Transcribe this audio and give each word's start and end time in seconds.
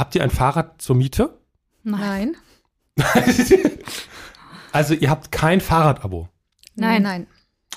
Habt 0.00 0.14
ihr 0.14 0.22
ein 0.22 0.30
Fahrrad 0.30 0.80
zur 0.80 0.96
Miete? 0.96 1.38
Nein. 1.82 2.34
also 4.72 4.94
ihr 4.94 5.10
habt 5.10 5.30
kein 5.30 5.60
Fahrradabo. 5.60 6.28
Nein, 6.74 7.02
nein. 7.02 7.26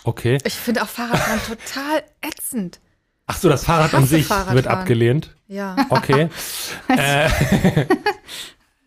Okay. 0.05 0.37
Ich 0.45 0.53
finde 0.53 0.83
auch 0.83 0.87
Fahrradfahren 0.87 1.41
total 1.45 2.03
ätzend. 2.21 2.79
Ach 3.25 3.37
so, 3.37 3.49
das 3.49 3.65
Fahrrad 3.65 3.93
an 3.93 4.05
sich 4.05 4.25
Fahrradfahren. 4.27 4.55
wird 4.55 4.67
abgelehnt. 4.67 5.35
Ja. 5.47 5.75
Okay. 5.89 6.29
äh, 6.87 7.29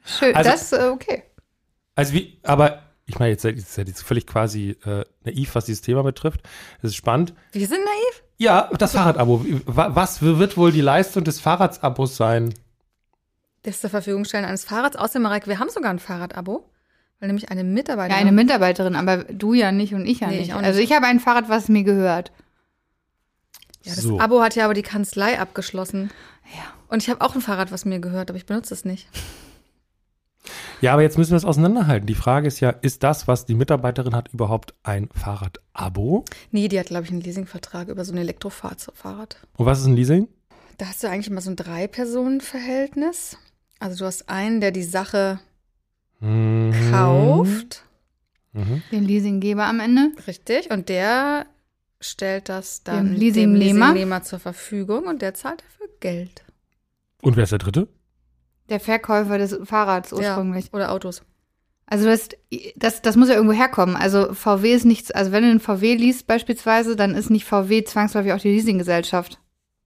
Schön, 0.05 0.35
Also- 0.35 0.51
das 0.51 0.73
äh, 0.73 0.89
okay. 0.93 1.23
also 1.95 2.13
wie, 2.15 2.39
aber 2.43 2.83
ich 3.07 3.19
meine, 3.19 3.33
jetzt 3.33 3.43
seid 3.43 3.57
jetzt 3.57 3.75
seid 3.75 3.89
ihr 3.89 3.95
völlig 3.95 4.27
quasi 4.27 4.77
äh, 4.85 5.05
naiv, 5.25 5.55
was 5.55 5.65
dieses 5.67 5.83
Thema 5.83 6.03
betrifft. 6.03 6.41
Das 6.83 6.91
ist 6.93 6.97
spannend. 6.97 7.35
Wir 7.53 7.67
sind 7.67 7.81
naiv. 7.85 8.23
Ja, 8.39 8.71
das 8.79 8.93
Fahrradabo. 8.93 9.45
Wa- 9.67 9.91
Was 9.95 10.23
wird 10.23 10.57
wohl 10.57 10.73
die 10.73 10.81
Leistung 10.81 11.25
des 11.25 11.41
Fahrradsabos 11.41 12.17
sein? 12.17 12.55
Das 13.67 13.81
zur 13.81 13.91
Verfügung 13.91 14.25
stellen 14.25 14.45
eines 14.45 14.65
Fahrrads. 14.65 14.97
Außerdem, 14.97 15.23
Mareike, 15.23 15.49
wir 15.49 15.59
haben 15.59 15.69
sogar 15.71 15.91
ein 15.91 15.99
Fahrradabo. 15.99 16.71
Weil 17.19 17.27
nämlich 17.29 17.51
eine 17.51 17.65
Mitarbeiterin. 17.65 18.11
Ja, 18.17 18.21
eine 18.21 18.33
Mitarbeiterin, 18.33 18.95
aber 18.95 19.25
du 19.25 19.55
ja 19.55 19.73
nicht 19.73 19.95
und 19.95 20.07
ich 20.07 20.21
ja 20.21 20.29
Nee, 20.29 20.39
nicht. 20.39 20.49
ich 20.51 20.55
nicht. 20.55 20.65
Also 20.65 20.81
ich 20.81 20.93
habe 20.93 21.07
ein 21.07 21.19
Fahrrad, 21.19 21.49
was 21.49 21.69
mir 21.69 21.83
gehört. 21.83 22.31
ja, 23.83 23.95
das 23.95 24.03
So. 24.05 24.21
Abo 24.21 24.41
hat 24.43 24.55
ja 24.55 24.65
aber 24.67 24.75
die 24.75 24.83
Kanzlei 24.83 25.39
abgeschlossen. 25.39 26.11
Ja. 26.55 26.63
Und 26.89 27.03
ich 27.03 27.09
habe 27.11 27.23
auch 27.23 27.35
ein 27.35 27.41
Fahrrad, 27.41 27.73
was 27.73 27.85
mir 27.85 27.99
gehört, 28.01 28.31
aber 28.31 28.37
ich 28.37 28.47
benutze 28.47 28.73
es 28.75 28.85
nicht. 28.85 29.09
Ja, 30.83 30.93
aber 30.93 31.03
jetzt 31.03 31.17
müssen 31.19 31.31
wir 31.33 31.39
es 31.39 31.45
auseinanderhalten. 31.47 32.07
Die 32.07 32.15
Frage 32.15 32.47
ist 32.47 32.61
ja, 32.61 32.69
ist 32.71 33.03
das, 33.03 33.27
was 33.27 33.47
die 33.47 33.55
Mitarbeiterin 33.55 34.15
hat, 34.15 34.29
überhaupt 34.33 34.75
ein 34.85 35.09
Fahrradabo? 35.13 36.25
Nee, 36.53 36.69
die 36.69 36.79
hat, 36.79 36.87
glaube 36.87 37.05
ich, 37.05 37.11
einen 37.11 37.23
Leasingvertrag 37.23 37.89
über 37.89 38.05
so 38.05 38.13
ein 38.13 38.19
Elektrofahrrad. 38.19 39.39
Und 39.57 39.67
was 39.67 39.81
ist 39.81 39.87
ein 39.87 39.97
Leasing? 39.97 40.29
Da 40.79 40.87
hast 40.87 41.03
du 41.03 41.09
eigentlich 41.09 41.29
immer 41.29 41.41
so 41.41 41.51
ein 41.51 41.57
Drei-Personen-Verhältnis. 41.57 43.39
Also 43.79 43.99
du 43.99 44.05
hast 44.07 44.29
einen, 44.29 44.61
der 44.61 44.71
die 44.71 44.83
Sache 44.83 45.39
Mhm. 46.21 46.73
kauft. 46.91 47.85
Mhm. 48.53 48.83
Den 48.91 49.05
Leasinggeber 49.05 49.65
am 49.67 49.81
Ende. 49.81 50.13
Richtig. 50.27 50.71
Und 50.71 50.89
der 50.89 51.47
stellt 52.01 52.49
das 52.49 52.83
dann 52.85 53.13
Dem 53.13 53.17
Leasingnehmer. 53.17 53.87
Leasingnehmer 53.89 54.23
zur 54.23 54.39
Verfügung 54.39 55.05
und 55.05 55.21
der 55.23 55.35
zahlt 55.35 55.63
dafür 55.63 55.89
Geld. 56.01 56.45
Und 57.21 57.37
wer 57.37 57.45
ist 57.45 57.51
der 57.53 57.59
dritte? 57.59 57.89
Der 58.71 58.81
Verkäufer 58.81 59.39
des 59.39 59.59
Fahrrads 59.65 60.13
ursprünglich. 60.13 60.67
Ja, 60.67 60.73
oder 60.73 60.93
Autos. 60.93 61.23
Also 61.89 62.07
das, 62.07 62.31
das, 62.75 63.01
das 63.03 63.15
muss 63.17 63.29
ja 63.29 63.35
irgendwo 63.35 63.55
herkommen. 63.55 63.95
Also 63.95 64.33
VW 64.35 64.73
ist 64.75 64.85
nichts, 64.87 65.11
also 65.13 65.31
wenn 65.33 65.45
du 65.45 65.51
einen 65.51 65.61
VW 65.61 65.95
liest 65.95 66.27
beispielsweise, 66.27 66.97
dann 66.97 67.15
ist 67.15 67.31
nicht 67.31 67.45
VW 67.45 67.85
zwangsläufig 67.85 68.33
auch 68.33 68.41
die 68.41 68.51
Leasinggesellschaft, 68.51 69.39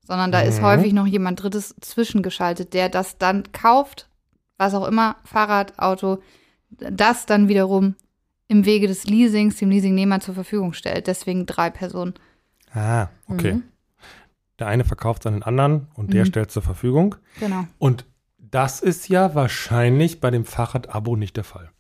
sondern 0.07 0.33
da 0.33 0.41
ist 0.41 0.59
Mhm. 0.61 0.65
häufig 0.65 0.93
noch 0.93 1.07
jemand 1.07 1.43
Drittes 1.43 1.75
zwischengeschaltet, 1.81 2.75
der 2.75 2.89
das 2.89 3.19
dann 3.19 3.45
kauft, 3.53 4.09
was 4.59 4.75
auch 4.75 4.87
immer, 4.87 5.17
Fahrrad, 5.25 5.79
Auto, 5.79 6.19
das 6.71 7.27
dann 7.27 7.49
wiederum 7.49 7.95
im 8.49 8.65
Wege 8.65 8.87
des 8.89 9.05
Leasings 9.05 9.57
dem 9.57 9.71
Leasingnehmer 9.71 10.21
zur 10.21 10.35
Verfügung 10.35 10.73
stellt. 10.73 11.07
Deswegen 11.07 11.47
drei 11.47 11.71
Personen. 11.71 12.15
Ah, 12.75 13.09
okay. 13.29 13.55
Mhm. 13.55 13.63
Der 14.59 14.67
eine 14.67 14.85
verkauft 14.85 15.27
an 15.27 15.35
den 15.35 15.43
anderen 15.43 15.87
und 15.95 16.13
der 16.13 16.25
Mhm. 16.25 16.29
stellt 16.29 16.51
zur 16.51 16.63
Verfügung. 16.63 17.15
Genau. 17.39 17.67
Und 17.79 18.05
das 18.39 18.81
ist 18.81 19.09
ja 19.09 19.35
wahrscheinlich 19.35 20.21
bei 20.21 20.31
dem 20.31 20.45
Fahrradabo 20.45 21.17
nicht 21.17 21.37
der 21.37 21.45
Fall. 21.45 21.71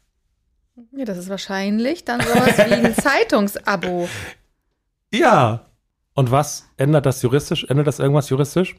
Ja, 0.92 1.04
das 1.04 1.18
ist 1.18 1.28
wahrscheinlich 1.28 2.04
dann 2.04 2.20
sowas 2.20 2.56
wie 2.58 2.72
ein 2.72 2.94
Zeitungsabo. 2.94 4.08
Ja. 5.12 5.66
Und 6.14 6.30
was 6.30 6.68
ändert 6.76 7.06
das 7.06 7.22
juristisch? 7.22 7.64
Ändert 7.64 7.86
das 7.86 7.98
irgendwas 7.98 8.28
juristisch? 8.30 8.74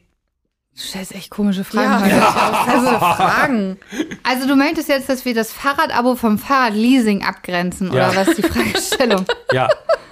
Du 0.74 0.80
stellst 0.82 1.14
echt 1.14 1.30
komische 1.30 1.64
Fragen 1.66 2.10
Ja, 2.10 2.18
ja. 2.18 2.66
also 2.68 2.90
Fragen. 3.00 3.78
Also 4.24 4.48
du 4.48 4.56
möchtest 4.56 4.88
jetzt, 4.88 5.10
dass 5.10 5.26
wir 5.26 5.34
das 5.34 5.52
Fahrradabo 5.52 6.16
vom 6.16 6.38
Fahrradleasing 6.38 7.24
abgrenzen, 7.26 7.92
Ja. 7.92 8.10
oder 8.10 8.16
was 8.18 8.28
ist 8.30 8.38
die 8.38 8.44
Fragestellung? 8.44 9.26
Ja, 9.54 9.68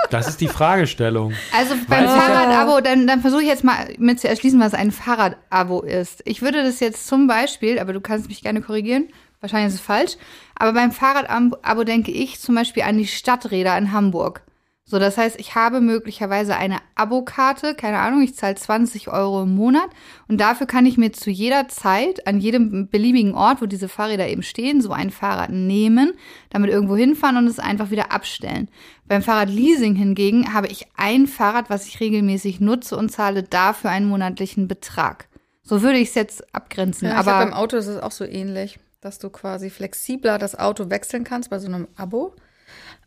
das 0.09 0.27
ist 0.27 0.41
die 0.41 0.49
Fragestellung. 0.49 1.31
Also 1.57 1.75
beim 1.87 2.03
Weiß. 2.05 2.11
Fahrradabo, 2.13 2.81
dann, 2.81 3.07
dann 3.07 3.21
versuche 3.21 3.41
ich 3.43 3.47
jetzt 3.47 3.63
mal 3.63 3.93
mit 3.99 4.19
zu 4.19 4.27
erschließen, 4.27 4.59
was 4.59 4.73
ein 4.73 4.91
Fahrradabo 4.91 5.79
ist. 5.81 6.21
Ich 6.25 6.41
würde 6.41 6.61
das 6.63 6.81
jetzt 6.81 7.07
zum 7.07 7.27
Beispiel, 7.27 7.79
aber 7.79 7.93
du 7.93 8.01
kannst 8.01 8.27
mich 8.27 8.41
gerne 8.41 8.61
korrigieren, 8.61 9.07
wahrscheinlich 9.39 9.69
ist 9.73 9.79
es 9.79 9.85
falsch, 9.85 10.17
aber 10.55 10.73
beim 10.73 10.91
Fahrradabo 10.91 11.85
denke 11.85 12.11
ich 12.11 12.41
zum 12.41 12.55
Beispiel 12.55 12.83
an 12.83 12.97
die 12.97 13.07
Stadträder 13.07 13.77
in 13.77 13.93
Hamburg. 13.93 14.41
So, 14.89 14.97
das 14.97 15.19
heißt, 15.19 15.39
ich 15.39 15.53
habe 15.53 15.81
möglicherweise 15.81 16.55
eine 16.55 16.79
Abokarte, 16.95 17.75
keine 17.75 17.99
Ahnung, 17.99 18.23
ich 18.23 18.33
zahle 18.33 18.55
20 18.55 19.09
Euro 19.09 19.43
im 19.43 19.53
Monat 19.53 19.87
und 20.27 20.41
dafür 20.41 20.65
kann 20.65 20.87
ich 20.87 20.97
mir 20.97 21.13
zu 21.13 21.29
jeder 21.29 21.67
Zeit 21.67 22.25
an 22.25 22.39
jedem 22.39 22.89
beliebigen 22.89 23.35
Ort, 23.35 23.61
wo 23.61 23.67
diese 23.67 23.87
Fahrräder 23.87 24.27
eben 24.27 24.41
stehen, 24.41 24.81
so 24.81 24.91
ein 24.91 25.11
Fahrrad 25.11 25.51
nehmen, 25.51 26.13
damit 26.49 26.71
irgendwo 26.71 26.95
hinfahren 26.95 27.37
und 27.37 27.45
es 27.45 27.59
einfach 27.59 27.91
wieder 27.91 28.11
abstellen. 28.11 28.67
Beim 29.07 29.21
Fahrradleasing 29.21 29.93
hingegen 29.93 30.55
habe 30.55 30.65
ich 30.65 30.87
ein 30.97 31.27
Fahrrad, 31.27 31.69
was 31.69 31.85
ich 31.85 31.99
regelmäßig 31.99 32.59
nutze 32.59 32.97
und 32.97 33.11
zahle 33.11 33.43
dafür 33.43 33.91
einen 33.91 34.07
monatlichen 34.07 34.67
Betrag. 34.67 35.27
So 35.61 35.83
würde 35.83 35.99
ich 35.99 36.09
es 36.09 36.15
jetzt 36.15 36.55
abgrenzen. 36.55 37.09
Ja, 37.09 37.19
ich 37.19 37.21
glaub, 37.21 37.37
beim 37.37 37.49
aber 37.49 37.59
Auto 37.59 37.77
ist 37.77 37.85
es 37.85 38.01
auch 38.01 38.11
so 38.11 38.25
ähnlich, 38.25 38.79
dass 39.01 39.19
du 39.19 39.29
quasi 39.29 39.69
flexibler 39.69 40.39
das 40.39 40.57
Auto 40.57 40.89
wechseln 40.89 41.23
kannst 41.23 41.51
bei 41.51 41.59
so 41.59 41.67
einem 41.67 41.87
Abo 41.95 42.33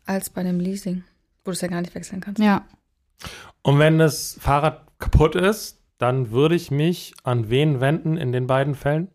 als 0.05 0.29
bei 0.29 0.39
einem 0.39 0.61
Leasing, 0.61 1.03
wo 1.43 1.51
du 1.51 1.51
es 1.51 1.61
ja 1.61 1.67
gar 1.67 1.81
nicht 1.81 1.95
wechseln 1.95 2.21
kannst. 2.21 2.41
ja, 2.41 2.65
Und 3.61 3.79
wenn 3.79 3.97
das 3.97 4.37
Fahrrad 4.39 4.87
kaputt 4.99 5.35
ist, 5.35 5.79
dann 5.97 6.31
würde 6.31 6.55
ich 6.55 6.71
mich 6.71 7.13
an 7.23 7.49
wen 7.49 7.79
wenden 7.79 8.17
in 8.17 8.31
den 8.31 8.47
beiden 8.47 8.75
Fällen? 8.75 9.09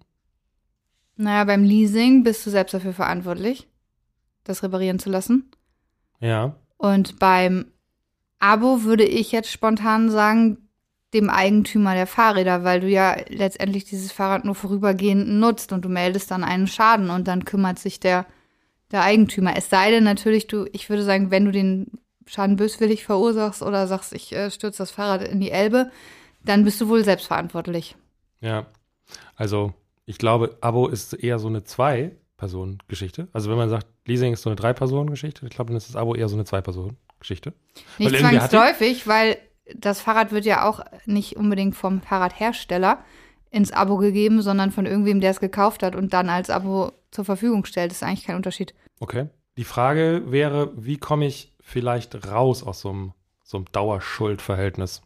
naja, 1.19 1.45
beim 1.45 1.65
Leasing 1.65 2.23
bist 2.23 2.47
du 2.47 2.51
selbst 2.51 2.73
dafür 2.73 2.93
verantwortlich, 2.93 3.69
das 4.45 4.63
reparieren 4.63 5.01
zu 5.01 5.11
lassen. 5.11 5.51
Ja. 6.21 6.55
Und 6.77 7.19
beim 7.19 7.73
Abo 8.39 8.85
würde 8.85 9.05
ich 9.05 9.33
jetzt 9.33 9.51
spontan 9.51 10.11
sagen, 10.11 10.69
dem 11.13 11.29
Eigentümer 11.29 11.95
der 11.95 12.07
Fahrräder, 12.07 12.63
weil 12.65 12.81
du 12.81 12.89
ja 12.89 13.17
letztendlich 13.29 13.85
dieses 13.85 14.13
Fahrrad 14.13 14.45
nur 14.45 14.55
vorübergehend 14.55 15.29
nutzt 15.29 15.73
und 15.73 15.85
du 15.85 15.89
meldest 15.89 16.31
dann 16.31 16.45
einen 16.45 16.69
Schaden 16.69 17.11
und 17.11 17.27
dann 17.27 17.45
kümmert 17.45 17.81
sich 17.81 17.99
der, 17.99 18.27
der 18.93 19.03
Eigentümer. 19.03 19.57
Es 19.57 19.71
sei 19.71 19.91
denn 19.91 20.05
natürlich, 20.05 20.47
du, 20.47 20.67
ich 20.73 20.89
würde 20.89 21.03
sagen, 21.03 21.31
wenn 21.33 21.47
du 21.47 21.51
den 21.51 21.99
Schaden 22.29 22.57
böswillig 22.57 23.05
verursachst 23.05 23.63
oder 23.63 23.87
sagst, 23.87 24.13
ich 24.13 24.33
äh, 24.35 24.51
stürze 24.51 24.79
das 24.79 24.91
Fahrrad 24.91 25.27
in 25.27 25.41
die 25.41 25.51
Elbe, 25.51 25.91
dann 26.45 26.65
bist 26.65 26.81
du 26.81 26.89
wohl 26.89 27.03
selbst 27.03 27.27
verantwortlich. 27.27 27.97
Ja. 28.41 28.67
Also, 29.35 29.73
ich 30.05 30.19
glaube, 30.19 30.57
Abo 30.61 30.89
ist 30.89 31.15
eher 31.15 31.39
so 31.39 31.49
eine 31.49 31.65
Zwei-Personen-Geschichte. 31.65 33.29
Also, 33.33 33.51
wenn 33.51 33.57
man 33.57 33.71
sagt, 33.71 33.87
Leasing 34.07 34.35
ist 34.35 34.43
so 34.43 34.51
eine 34.51 34.57
Drei-Personen-Geschichte, 34.57 35.47
ich 35.47 35.51
glaube, 35.51 35.69
dann 35.69 35.79
ist 35.79 35.89
das 35.89 35.97
Abo 35.97 36.15
eher 36.15 36.29
so 36.29 36.37
eine 36.37 36.45
Zwei-Personen-Geschichte. 36.45 37.55
Nicht 37.99 38.13
Weil 38.13 38.21
zwangsläufig, 38.21 39.07
weil 39.07 39.39
das 39.75 40.01
Fahrrad 40.01 40.33
wird 40.33 40.45
ja 40.45 40.69
auch 40.69 40.81
nicht 41.07 41.37
unbedingt 41.37 41.75
vom 41.75 42.01
Fahrradhersteller 42.01 43.05
ins 43.51 43.73
Abo 43.73 43.97
gegeben, 43.97 44.43
sondern 44.43 44.71
von 44.71 44.87
irgendwem, 44.87 45.21
der 45.21 45.31
es 45.31 45.41
gekauft 45.41 45.83
hat 45.83 45.97
und 45.97 46.13
dann 46.13 46.29
als 46.29 46.51
Abo 46.51 46.93
zur 47.11 47.25
Verfügung 47.25 47.65
stellt. 47.65 47.91
Das 47.91 47.99
ist 47.99 48.03
eigentlich 48.03 48.25
kein 48.27 48.37
Unterschied. 48.37 48.75
Okay. 49.01 49.29
Die 49.57 49.65
Frage 49.65 50.23
wäre, 50.27 50.71
wie 50.77 50.99
komme 50.99 51.27
ich 51.27 51.53
vielleicht 51.69 52.27
raus 52.27 52.63
aus 52.63 52.81
so 52.81 52.91
einem, 52.91 53.13
so 53.45 53.59
einem 53.59 53.67
Dauerschuldverhältnis? 53.73 55.03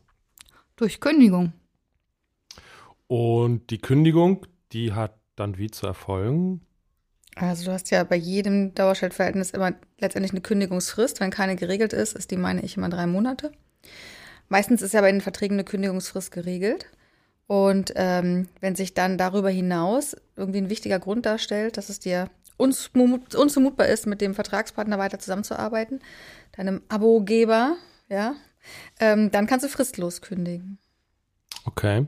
Durch 0.76 1.00
Kündigung. 1.00 1.53
Und 3.09 3.70
die 3.70 3.79
Kündigung, 3.79 4.47
die 4.73 4.93
hat 4.93 5.19
dann 5.37 5.59
wie 5.59 5.70
zu 5.70 5.87
erfolgen? 5.87 6.62
Also 7.35 7.64
du 7.64 7.73
hast 7.73 7.91
ja 7.91 8.05
bei 8.05 8.17
jedem 8.17 8.75
Dauerstellverhältnis 8.75 9.50
immer 9.50 9.75
letztendlich 9.99 10.32
eine 10.32 10.41
Kündigungsfrist. 10.41 11.20
Wenn 11.20 11.31
keine 11.31 11.56
geregelt 11.56 11.93
ist, 11.93 12.14
ist 12.14 12.31
die, 12.31 12.37
meine 12.37 12.62
ich, 12.62 12.76
immer 12.76 12.88
drei 12.88 13.06
Monate. 13.06 13.53
Meistens 14.49 14.82
ist 14.82 14.94
ja 14.94 15.00
bei 15.00 15.11
den 15.11 15.20
Verträgen 15.20 15.55
eine 15.55 15.64
Kündigungsfrist 15.64 16.31
geregelt. 16.31 16.87
Und 17.47 17.93
ähm, 17.97 18.49
wenn 18.61 18.76
sich 18.76 18.94
dann 18.94 19.19
darüber 19.19 19.50
hinaus 19.50 20.17
irgendwie 20.37 20.59
ein 20.59 20.70
wichtiger 20.70 20.99
Grund 20.99 21.26
darstellt, 21.26 21.76
dass 21.76 21.88
es 21.88 21.99
dir 22.00 22.31
unzumutbar 22.56 23.87
ist, 23.87 24.06
mit 24.06 24.20
dem 24.20 24.34
Vertragspartner 24.34 24.99
weiter 24.99 25.19
zusammenzuarbeiten, 25.19 26.00
deinem 26.56 26.82
Abogeber, 26.88 27.76
ja, 28.08 28.34
ähm, 29.00 29.31
dann 29.31 29.46
kannst 29.46 29.64
du 29.64 29.69
fristlos 29.69 30.20
kündigen. 30.20 30.78
Okay. 31.64 32.06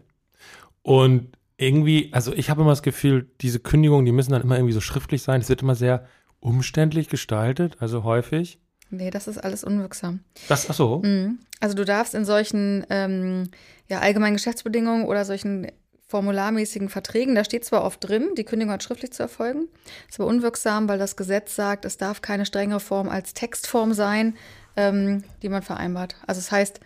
Und 0.82 1.36
irgendwie, 1.56 2.10
also 2.12 2.32
ich 2.32 2.50
habe 2.50 2.62
immer 2.62 2.70
das 2.70 2.82
Gefühl, 2.82 3.30
diese 3.40 3.60
Kündigungen, 3.60 4.04
die 4.04 4.12
müssen 4.12 4.32
dann 4.32 4.42
immer 4.42 4.56
irgendwie 4.56 4.74
so 4.74 4.80
schriftlich 4.80 5.22
sein. 5.22 5.40
Es 5.40 5.48
wird 5.48 5.62
immer 5.62 5.74
sehr 5.74 6.06
umständlich 6.40 7.08
gestaltet, 7.08 7.76
also 7.80 8.04
häufig. 8.04 8.58
Nee, 8.90 9.10
das 9.10 9.28
ist 9.28 9.38
alles 9.38 9.64
unwirksam. 9.64 10.20
Das, 10.48 10.68
ach 10.68 10.74
so. 10.74 11.00
Mhm. 11.02 11.38
Also 11.60 11.74
du 11.74 11.84
darfst 11.84 12.14
in 12.14 12.24
solchen 12.24 12.84
ähm, 12.90 13.50
ja, 13.88 14.00
allgemeinen 14.00 14.34
Geschäftsbedingungen 14.34 15.06
oder 15.06 15.24
solchen 15.24 15.70
formularmäßigen 16.06 16.88
Verträgen, 16.88 17.34
da 17.34 17.44
steht 17.44 17.64
zwar 17.64 17.84
oft 17.84 18.06
drin, 18.06 18.30
die 18.36 18.44
Kündigung 18.44 18.72
hat 18.72 18.82
schriftlich 18.82 19.12
zu 19.12 19.22
erfolgen, 19.22 19.68
ist 20.08 20.20
aber 20.20 20.28
unwirksam, 20.28 20.88
weil 20.88 20.98
das 20.98 21.16
Gesetz 21.16 21.56
sagt, 21.56 21.84
es 21.84 21.96
darf 21.96 22.20
keine 22.20 22.46
strengere 22.46 22.80
Form 22.80 23.08
als 23.08 23.34
Textform 23.34 23.94
sein, 23.94 24.36
ähm, 24.76 25.24
die 25.42 25.48
man 25.48 25.62
vereinbart. 25.62 26.16
Also 26.26 26.40
es 26.40 26.46
das 26.46 26.52
heißt 26.52 26.80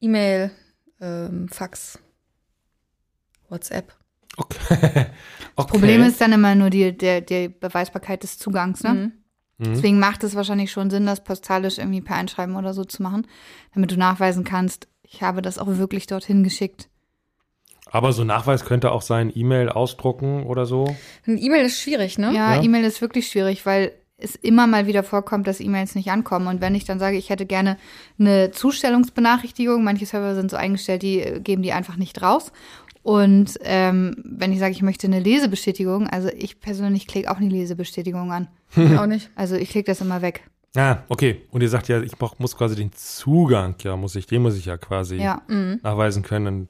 E-Mail, 0.00 0.50
ähm, 1.00 1.48
Fax, 1.48 1.98
WhatsApp. 3.48 3.94
Okay. 4.36 4.58
okay. 4.70 5.06
Das 5.56 5.66
Problem 5.66 6.02
ist 6.02 6.20
dann 6.20 6.32
immer 6.32 6.54
nur 6.54 6.70
die, 6.70 6.96
der, 6.96 7.20
die 7.20 7.48
Beweisbarkeit 7.48 8.22
des 8.22 8.38
Zugangs, 8.38 8.82
ne? 8.82 8.94
Mhm. 8.94 9.12
Mhm. 9.58 9.74
Deswegen 9.74 9.98
macht 9.98 10.22
es 10.24 10.34
wahrscheinlich 10.34 10.70
schon 10.70 10.90
Sinn, 10.90 11.06
das 11.06 11.24
postalisch 11.24 11.78
irgendwie 11.78 12.02
per 12.02 12.16
Einschreiben 12.16 12.56
oder 12.56 12.74
so 12.74 12.84
zu 12.84 13.02
machen, 13.02 13.26
damit 13.74 13.90
du 13.90 13.96
nachweisen 13.96 14.44
kannst, 14.44 14.88
ich 15.02 15.22
habe 15.22 15.40
das 15.40 15.58
auch 15.58 15.68
wirklich 15.68 16.06
dorthin 16.06 16.44
geschickt. 16.44 16.88
Aber 17.96 18.12
so 18.12 18.24
Nachweis 18.24 18.64
könnte 18.64 18.92
auch 18.92 19.02
sein, 19.02 19.32
E-Mail 19.34 19.68
ausdrucken 19.70 20.44
oder 20.44 20.66
so. 20.66 20.94
Ein 21.26 21.38
E-Mail 21.38 21.64
ist 21.64 21.80
schwierig, 21.80 22.18
ne? 22.18 22.32
Ja, 22.34 22.56
Ja. 22.56 22.62
E-Mail 22.62 22.84
ist 22.84 23.00
wirklich 23.00 23.28
schwierig, 23.28 23.64
weil 23.64 23.92
es 24.18 24.34
immer 24.34 24.66
mal 24.66 24.86
wieder 24.86 25.02
vorkommt, 25.02 25.46
dass 25.46 25.60
E-Mails 25.60 25.94
nicht 25.94 26.10
ankommen. 26.10 26.46
Und 26.46 26.60
wenn 26.60 26.74
ich 26.74 26.84
dann 26.84 26.98
sage, 26.98 27.16
ich 27.16 27.30
hätte 27.30 27.46
gerne 27.46 27.76
eine 28.18 28.50
Zustellungsbenachrichtigung, 28.50 29.82
manche 29.84 30.06
Server 30.06 30.34
sind 30.34 30.50
so 30.50 30.56
eingestellt, 30.56 31.02
die 31.02 31.20
äh, 31.20 31.40
geben 31.40 31.62
die 31.62 31.72
einfach 31.72 31.96
nicht 31.96 32.20
raus. 32.22 32.52
Und 33.02 33.58
ähm, 33.62 34.16
wenn 34.24 34.52
ich 34.52 34.58
sage, 34.58 34.72
ich 34.72 34.82
möchte 34.82 35.06
eine 35.06 35.20
Lesebestätigung, 35.20 36.08
also 36.08 36.28
ich 36.36 36.60
persönlich 36.60 37.06
klicke 37.06 37.30
auch 37.30 37.36
eine 37.36 37.48
Lesebestätigung 37.48 38.32
an. 38.32 38.48
Auch 38.98 39.06
nicht. 39.06 39.30
Also 39.36 39.54
ich 39.54 39.70
klicke 39.70 39.90
das 39.90 40.00
immer 40.00 40.22
weg. 40.22 40.42
Ah, 40.76 40.98
okay. 41.08 41.42
Und 41.50 41.62
ihr 41.62 41.68
sagt 41.68 41.88
ja, 41.88 42.02
ich 42.02 42.12
brauch, 42.16 42.38
muss 42.38 42.56
quasi 42.56 42.74
den 42.74 42.92
Zugang, 42.92 43.76
ja, 43.82 43.96
muss 43.96 44.16
ich, 44.16 44.26
den 44.26 44.42
muss 44.42 44.56
ich 44.58 44.66
ja 44.66 44.76
quasi 44.76 45.16
Ja. 45.16 45.40
Mhm. 45.48 45.80
nachweisen 45.82 46.22
können. 46.22 46.68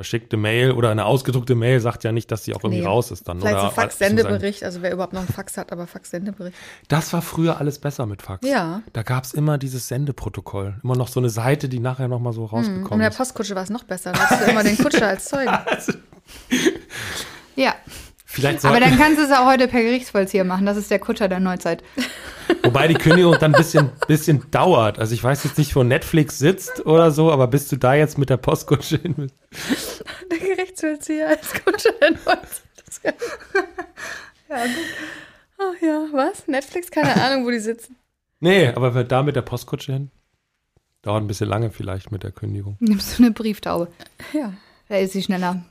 Verschickte 0.00 0.38
Mail 0.38 0.72
oder 0.72 0.88
eine 0.90 1.04
ausgedruckte 1.04 1.54
Mail 1.54 1.78
sagt 1.78 2.04
ja 2.04 2.12
nicht, 2.12 2.30
dass 2.32 2.42
die 2.44 2.54
auch 2.54 2.64
irgendwie 2.64 2.80
Nee. 2.80 2.86
raus 2.86 3.10
ist 3.10 3.28
dann. 3.28 3.38
Vielleicht 3.38 3.54
oder 3.54 3.64
so 3.66 3.70
Fax-Sendebericht, 3.74 4.64
also 4.64 4.80
wer 4.80 4.92
überhaupt 4.92 5.12
noch 5.12 5.20
einen 5.20 5.28
Fax 5.28 5.58
hat, 5.58 5.72
aber 5.72 5.86
Fax-Sendebericht. 5.86 6.56
Das 6.88 7.12
war 7.12 7.20
früher 7.20 7.58
alles 7.60 7.78
besser 7.78 8.06
mit 8.06 8.22
Fax. 8.22 8.48
Ja. 8.48 8.80
Da 8.94 9.02
gab 9.02 9.24
es 9.24 9.34
immer 9.34 9.58
dieses 9.58 9.88
Sendeprotokoll. 9.88 10.76
Immer 10.82 10.96
noch 10.96 11.08
so 11.08 11.20
eine 11.20 11.28
Seite, 11.28 11.68
die 11.68 11.80
nachher 11.80 12.08
nochmal 12.08 12.32
so 12.32 12.44
Und 12.44 12.48
in 12.48 12.56
rausgekommen 12.56 13.00
der 13.00 13.10
ist. 13.10 13.18
Postkutsche 13.18 13.54
war 13.54 13.62
es 13.62 13.68
noch 13.68 13.84
besser. 13.84 14.12
Da 14.12 14.20
hast 14.20 14.40
du 14.40 14.50
immer 14.50 14.62
den 14.62 14.78
Kutscher 14.78 15.06
als 15.08 15.26
Zeugen. 15.26 15.52
Ja. 17.56 17.74
Vielleicht 18.32 18.64
Aber 18.64 18.78
dann 18.78 18.96
kannst 18.96 19.18
du 19.18 19.24
es 19.24 19.32
auch 19.32 19.46
heute 19.46 19.66
per 19.66 19.82
Gerichtsvollzieher 19.82 20.44
machen. 20.44 20.64
Das 20.64 20.76
ist 20.76 20.88
der 20.88 21.00
Kutscher 21.00 21.28
der 21.28 21.40
Neuzeit. 21.40 21.82
wobei 22.62 22.86
die 22.86 22.94
Kündigung 22.94 23.36
dann 23.40 23.52
ein 23.52 23.58
bisschen, 23.58 23.90
bisschen 24.06 24.48
dauert. 24.52 25.00
Also 25.00 25.14
ich 25.14 25.24
weiß 25.24 25.42
jetzt 25.42 25.58
nicht, 25.58 25.74
wo 25.74 25.82
Netflix 25.82 26.38
sitzt 26.38 26.86
oder 26.86 27.10
so, 27.10 27.32
aber 27.32 27.48
bis 27.48 27.66
du 27.66 27.76
da 27.76 27.94
jetzt 27.94 28.18
mit 28.18 28.30
der 28.30 28.36
Postkutsche 28.36 28.98
hin 28.98 29.16
bist. 29.16 30.04
Der 30.30 30.38
Gerichtsvollzieher 30.38 31.28
als 31.28 31.52
Kutscher 31.64 31.90
der 32.00 32.10
Neuzeit. 32.12 33.14
Ja, 34.48 34.64
gut. 34.64 34.74
Ach 35.58 35.82
ja, 35.82 36.06
was? 36.12 36.46
Netflix? 36.46 36.88
Keine 36.92 37.20
Ahnung, 37.20 37.44
wo 37.44 37.50
die 37.50 37.58
sitzen. 37.58 37.96
Nee, 38.38 38.68
aber 38.68 38.94
wer 38.94 39.02
da 39.02 39.24
mit 39.24 39.34
der 39.34 39.42
Postkutsche 39.42 39.92
hin? 39.92 40.10
Dauert 41.02 41.24
ein 41.24 41.26
bisschen 41.26 41.48
lange 41.48 41.70
vielleicht 41.70 42.12
mit 42.12 42.22
der 42.22 42.30
Kündigung. 42.30 42.76
Nimmst 42.78 43.18
du 43.18 43.24
eine 43.24 43.32
Brieftaube. 43.32 43.88
Ja. 44.32 44.54
Da 44.88 44.96
ist 44.98 45.14
sie 45.14 45.22
schneller. 45.22 45.64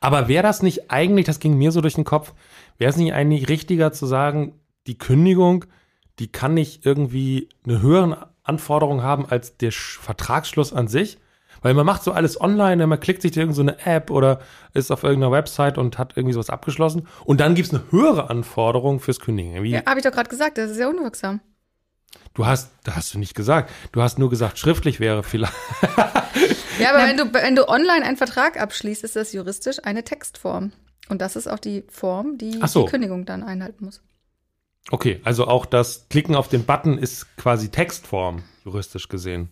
Aber 0.00 0.28
wäre 0.28 0.42
das 0.42 0.62
nicht 0.62 0.90
eigentlich, 0.90 1.26
das 1.26 1.40
ging 1.40 1.56
mir 1.56 1.72
so 1.72 1.80
durch 1.80 1.94
den 1.94 2.04
Kopf, 2.04 2.32
wäre 2.78 2.90
es 2.90 2.96
nicht 2.96 3.12
eigentlich 3.12 3.48
richtiger 3.48 3.92
zu 3.92 4.06
sagen, 4.06 4.54
die 4.86 4.98
Kündigung, 4.98 5.64
die 6.18 6.28
kann 6.32 6.54
nicht 6.54 6.84
irgendwie 6.86 7.48
eine 7.64 7.80
höhere 7.82 8.30
Anforderung 8.42 9.02
haben 9.02 9.26
als 9.26 9.56
der 9.56 9.72
Sch- 9.72 10.00
Vertragsschluss 10.00 10.72
an 10.72 10.88
sich? 10.88 11.18
Weil 11.60 11.74
man 11.74 11.84
macht 11.84 12.04
so 12.04 12.12
alles 12.12 12.40
online, 12.40 12.86
man 12.86 13.00
klickt 13.00 13.20
sich 13.22 13.36
irgend 13.36 13.54
so 13.56 13.62
eine 13.62 13.84
App 13.84 14.10
oder 14.12 14.40
ist 14.74 14.92
auf 14.92 15.02
irgendeiner 15.02 15.32
Website 15.32 15.76
und 15.76 15.98
hat 15.98 16.16
irgendwie 16.16 16.32
sowas 16.32 16.50
abgeschlossen. 16.50 17.08
Und 17.24 17.40
dann 17.40 17.56
gibt 17.56 17.66
es 17.68 17.74
eine 17.74 17.82
höhere 17.90 18.30
Anforderung 18.30 19.00
fürs 19.00 19.18
Kündigen. 19.18 19.64
Ja, 19.64 19.84
habe 19.84 19.98
ich 19.98 20.04
doch 20.04 20.12
gerade 20.12 20.30
gesagt, 20.30 20.56
das 20.56 20.70
ist 20.70 20.78
ja 20.78 20.88
unwirksam. 20.88 21.40
Du 22.34 22.46
hast, 22.46 22.70
da 22.84 22.94
hast 22.94 23.12
du 23.12 23.18
nicht 23.18 23.34
gesagt. 23.34 23.70
Du 23.90 24.00
hast 24.00 24.20
nur 24.20 24.30
gesagt, 24.30 24.58
schriftlich 24.58 25.00
wäre 25.00 25.24
vielleicht. 25.24 25.52
Ja, 26.78 26.94
aber 26.94 27.06
wenn 27.06 27.16
du, 27.16 27.32
wenn 27.32 27.56
du 27.56 27.68
online 27.68 28.04
einen 28.04 28.16
Vertrag 28.16 28.60
abschließt, 28.60 29.04
ist 29.04 29.16
das 29.16 29.32
juristisch 29.32 29.78
eine 29.84 30.04
Textform. 30.04 30.72
Und 31.08 31.20
das 31.20 31.36
ist 31.36 31.46
auch 31.46 31.58
die 31.58 31.84
Form, 31.88 32.38
die 32.38 32.60
so. 32.66 32.84
die 32.84 32.90
Kündigung 32.90 33.24
dann 33.24 33.42
einhalten 33.42 33.84
muss. 33.84 34.02
Okay, 34.90 35.20
also 35.24 35.46
auch 35.46 35.66
das 35.66 36.08
Klicken 36.08 36.34
auf 36.34 36.48
den 36.48 36.64
Button 36.64 36.98
ist 36.98 37.36
quasi 37.36 37.70
Textform, 37.70 38.42
juristisch 38.64 39.08
gesehen. 39.08 39.50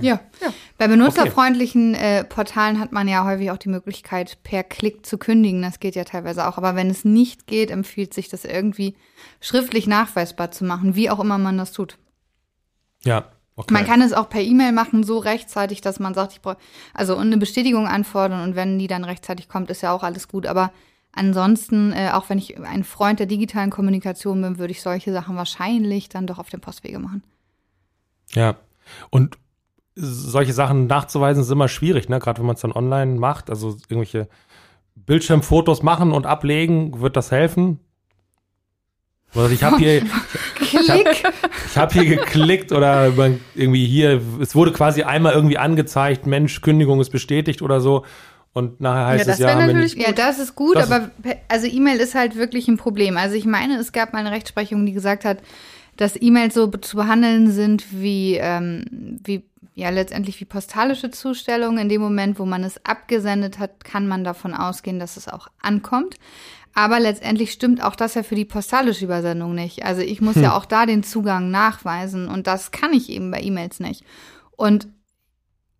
Ja. 0.00 0.20
Ja. 0.40 0.52
Bei 0.78 0.88
benutzerfreundlichen 0.88 1.94
äh, 1.94 2.24
Portalen 2.24 2.80
hat 2.80 2.92
man 2.92 3.08
ja 3.08 3.24
häufig 3.26 3.50
auch 3.50 3.58
die 3.58 3.68
Möglichkeit, 3.68 4.38
per 4.42 4.62
Klick 4.62 5.04
zu 5.04 5.18
kündigen. 5.18 5.60
Das 5.60 5.80
geht 5.80 5.96
ja 5.96 6.04
teilweise 6.04 6.46
auch. 6.48 6.56
Aber 6.56 6.74
wenn 6.76 6.88
es 6.88 7.04
nicht 7.04 7.46
geht, 7.46 7.70
empfiehlt 7.70 8.14
sich 8.14 8.28
das 8.28 8.44
irgendwie 8.44 8.96
schriftlich 9.40 9.86
nachweisbar 9.86 10.50
zu 10.50 10.64
machen, 10.64 10.94
wie 10.94 11.10
auch 11.10 11.20
immer 11.20 11.36
man 11.36 11.58
das 11.58 11.72
tut. 11.72 11.98
Ja, 13.04 13.32
okay. 13.56 13.72
Man 13.72 13.84
kann 13.84 14.02
es 14.02 14.12
auch 14.12 14.28
per 14.28 14.40
E-Mail 14.40 14.72
machen, 14.72 15.04
so 15.04 15.18
rechtzeitig, 15.18 15.80
dass 15.80 16.00
man 16.00 16.14
sagt, 16.14 16.32
ich 16.32 16.40
brauche, 16.40 16.58
also 16.94 17.16
und 17.16 17.26
eine 17.26 17.38
Bestätigung 17.38 17.86
anfordern 17.86 18.42
und 18.42 18.56
wenn 18.56 18.78
die 18.78 18.86
dann 18.86 19.04
rechtzeitig 19.04 19.48
kommt, 19.48 19.70
ist 19.70 19.82
ja 19.82 19.92
auch 19.92 20.02
alles 20.02 20.28
gut. 20.28 20.46
Aber 20.46 20.72
ansonsten, 21.12 21.92
äh, 21.92 22.10
auch 22.12 22.28
wenn 22.28 22.38
ich 22.38 22.58
ein 22.58 22.84
Freund 22.84 23.18
der 23.18 23.26
digitalen 23.26 23.70
Kommunikation 23.70 24.40
bin, 24.42 24.58
würde 24.58 24.72
ich 24.72 24.82
solche 24.82 25.12
Sachen 25.12 25.36
wahrscheinlich 25.36 26.08
dann 26.08 26.26
doch 26.26 26.38
auf 26.38 26.50
dem 26.50 26.60
Postwege 26.60 26.98
machen. 26.98 27.22
Ja. 28.34 28.56
Und 29.10 29.38
solche 29.94 30.52
Sachen 30.52 30.86
nachzuweisen 30.86 31.42
ist 31.42 31.50
immer 31.50 31.68
schwierig, 31.68 32.08
ne? 32.08 32.18
Gerade 32.18 32.38
wenn 32.38 32.46
man 32.46 32.56
es 32.56 32.62
dann 32.62 32.72
online 32.72 33.18
macht. 33.18 33.50
Also 33.50 33.76
irgendwelche 33.88 34.28
Bildschirmfotos 34.94 35.82
machen 35.82 36.12
und 36.12 36.26
ablegen, 36.26 37.00
wird 37.00 37.16
das 37.16 37.30
helfen? 37.30 37.80
Oder 39.34 39.50
ich 39.50 39.62
habe 39.62 39.78
hier, 39.78 40.02
ich 40.60 41.76
habe 41.76 41.92
hier 41.94 42.04
geklickt 42.04 42.72
oder 42.72 43.12
irgendwie 43.54 43.86
hier, 43.86 44.20
es 44.40 44.54
wurde 44.54 44.72
quasi 44.72 45.02
einmal 45.02 45.32
irgendwie 45.32 45.58
angezeigt, 45.58 46.26
Mensch, 46.26 46.60
Kündigung 46.60 47.00
ist 47.00 47.10
bestätigt 47.10 47.62
oder 47.62 47.80
so. 47.80 48.04
Und 48.52 48.80
nachher 48.82 49.06
heißt 49.06 49.20
Ja, 49.20 49.24
das 49.32 49.40
es 49.40 49.46
ja, 49.46 49.54
natürlich- 49.54 49.96
ich, 49.96 50.06
Ja, 50.06 50.12
das 50.12 50.38
ist 50.38 50.54
gut, 50.54 50.76
Das 50.76 50.90
aber 50.90 51.10
also 51.48 51.66
E-Mail 51.66 51.98
ist 52.00 52.14
halt 52.14 52.36
wirklich 52.36 52.68
ein 52.68 52.76
Problem. 52.76 53.16
Also 53.16 53.34
ich 53.34 53.46
meine, 53.46 53.76
es 53.78 53.92
gab 53.92 54.12
mal 54.12 54.18
eine 54.18 54.30
Rechtsprechung, 54.30 54.84
die 54.84 54.92
gesagt 54.92 55.24
hat, 55.24 55.38
dass 55.96 56.20
E-Mails 56.20 56.52
so 56.54 56.68
be- 56.68 56.80
zu 56.82 56.96
behandeln 56.96 57.50
sind 57.50 57.84
wie, 57.92 58.36
ähm, 58.36 59.18
wie 59.24 59.44
ja 59.74 59.88
letztendlich 59.88 60.38
wie 60.40 60.44
postalische 60.44 61.10
Zustellungen. 61.10 61.78
In 61.78 61.88
dem 61.88 62.02
Moment, 62.02 62.38
wo 62.38 62.44
man 62.44 62.62
es 62.62 62.84
abgesendet 62.84 63.58
hat, 63.58 63.84
kann 63.84 64.06
man 64.06 64.22
davon 64.22 64.52
ausgehen, 64.52 64.98
dass 64.98 65.16
es 65.16 65.28
auch 65.28 65.48
ankommt. 65.62 66.16
Aber 66.74 67.00
letztendlich 67.00 67.52
stimmt 67.52 67.82
auch 67.82 67.94
das 67.94 68.14
ja 68.14 68.22
für 68.22 68.34
die 68.34 68.46
postalische 68.46 69.04
Übersendung 69.04 69.54
nicht. 69.54 69.84
Also 69.84 70.00
ich 70.00 70.20
muss 70.20 70.36
ja 70.36 70.56
auch 70.56 70.64
da 70.64 70.86
den 70.86 71.02
Zugang 71.02 71.50
nachweisen 71.50 72.28
und 72.28 72.46
das 72.46 72.70
kann 72.70 72.94
ich 72.94 73.10
eben 73.10 73.30
bei 73.30 73.42
E-Mails 73.42 73.78
nicht. 73.78 74.04
Und 74.56 74.88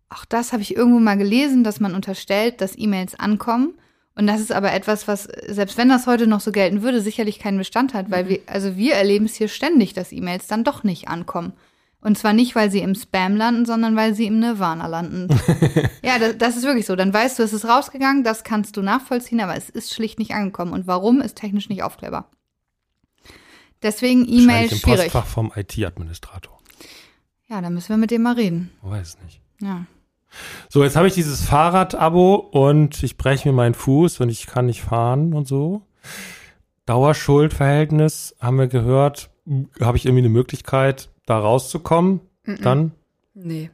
auch 0.09 0.25
das 0.25 0.53
habe 0.53 0.61
ich 0.61 0.75
irgendwo 0.75 0.99
mal 0.99 1.17
gelesen, 1.17 1.63
dass 1.63 1.79
man 1.79 1.95
unterstellt, 1.95 2.61
dass 2.61 2.77
E-Mails 2.77 3.19
ankommen. 3.19 3.73
Und 4.15 4.27
das 4.27 4.39
ist 4.39 4.51
aber 4.51 4.71
etwas, 4.71 5.07
was, 5.07 5.23
selbst 5.47 5.77
wenn 5.77 5.89
das 5.89 6.05
heute 6.05 6.27
noch 6.27 6.39
so 6.39 6.51
gelten 6.51 6.83
würde, 6.83 7.01
sicherlich 7.01 7.39
keinen 7.39 7.57
Bestand 7.57 7.95
hat, 7.95 8.11
weil 8.11 8.29
wir, 8.29 8.39
also 8.45 8.77
wir 8.77 8.93
erleben 8.93 9.25
es 9.25 9.33
hier 9.35 9.47
ständig, 9.47 9.93
dass 9.93 10.11
E-Mails 10.11 10.45
dann 10.45 10.63
doch 10.63 10.83
nicht 10.83 11.07
ankommen. 11.07 11.53
Und 12.03 12.17
zwar 12.17 12.33
nicht, 12.33 12.53
weil 12.53 12.69
sie 12.69 12.79
im 12.79 12.95
Spam 12.95 13.37
landen, 13.37 13.65
sondern 13.65 13.95
weil 13.95 14.13
sie 14.13 14.27
im 14.27 14.39
Nirvana 14.39 14.87
landen. 14.87 15.29
ja, 16.03 16.19
das, 16.19 16.37
das 16.37 16.57
ist 16.57 16.63
wirklich 16.63 16.85
so. 16.85 16.97
Dann 16.97 17.13
weißt 17.13 17.39
du, 17.39 17.43
es 17.43 17.53
ist 17.53 17.63
rausgegangen, 17.63 18.25
das 18.25 18.43
kannst 18.43 18.75
du 18.75 18.81
nachvollziehen, 18.81 19.39
aber 19.39 19.55
es 19.55 19.69
ist 19.69 19.93
schlicht 19.93 20.19
nicht 20.19 20.31
angekommen. 20.31 20.73
Und 20.73 20.85
warum, 20.85 21.21
ist 21.21 21.37
technisch 21.37 21.69
nicht 21.69 21.81
aufklärbar. 21.81 22.29
Deswegen 23.81 24.25
E-Mail 24.25 24.47
wahrscheinlich 24.47 24.71
im 24.71 24.77
schwierig. 24.79 25.11
Postfach 25.13 25.25
vom 25.25 25.51
IT-Administrator. 25.55 26.59
Ja, 27.47 27.61
da 27.61 27.69
müssen 27.69 27.89
wir 27.89 27.97
mit 27.97 28.11
dem 28.11 28.21
mal 28.21 28.35
reden. 28.35 28.71
Ich 28.83 28.89
weiß 28.89 29.07
es 29.07 29.17
nicht. 29.23 29.41
Ja. 29.61 29.85
So, 30.67 30.83
jetzt 30.83 30.97
habe 30.97 31.07
ich 31.07 31.13
dieses 31.13 31.41
Fahrrad-Abo 31.45 32.35
und 32.35 33.01
ich 33.01 33.17
breche 33.17 33.47
mir 33.47 33.53
meinen 33.53 33.75
Fuß 33.75 34.19
und 34.19 34.27
ich 34.27 34.47
kann 34.47 34.65
nicht 34.65 34.81
fahren 34.81 35.33
und 35.33 35.47
so. 35.47 35.83
Dauerschuldverhältnis, 36.85 38.35
haben 38.41 38.57
wir 38.57 38.67
gehört. 38.67 39.29
Habe 39.79 39.97
ich 39.97 40.05
irgendwie 40.05 40.23
eine 40.23 40.29
Möglichkeit, 40.29 41.09
da 41.25 41.39
rauszukommen? 41.39 42.21
Dann? 42.45 42.91
Nee. 43.33 43.71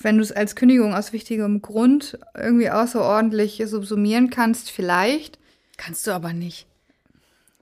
Wenn 0.00 0.16
du 0.16 0.22
es 0.22 0.32
als 0.32 0.56
Kündigung 0.56 0.94
aus 0.94 1.12
wichtigem 1.12 1.62
Grund 1.62 2.18
irgendwie 2.34 2.70
außerordentlich 2.70 3.62
subsumieren 3.66 4.30
kannst, 4.30 4.70
vielleicht. 4.70 5.38
Kannst 5.76 6.06
du 6.06 6.12
aber 6.12 6.32
nicht. 6.32 6.66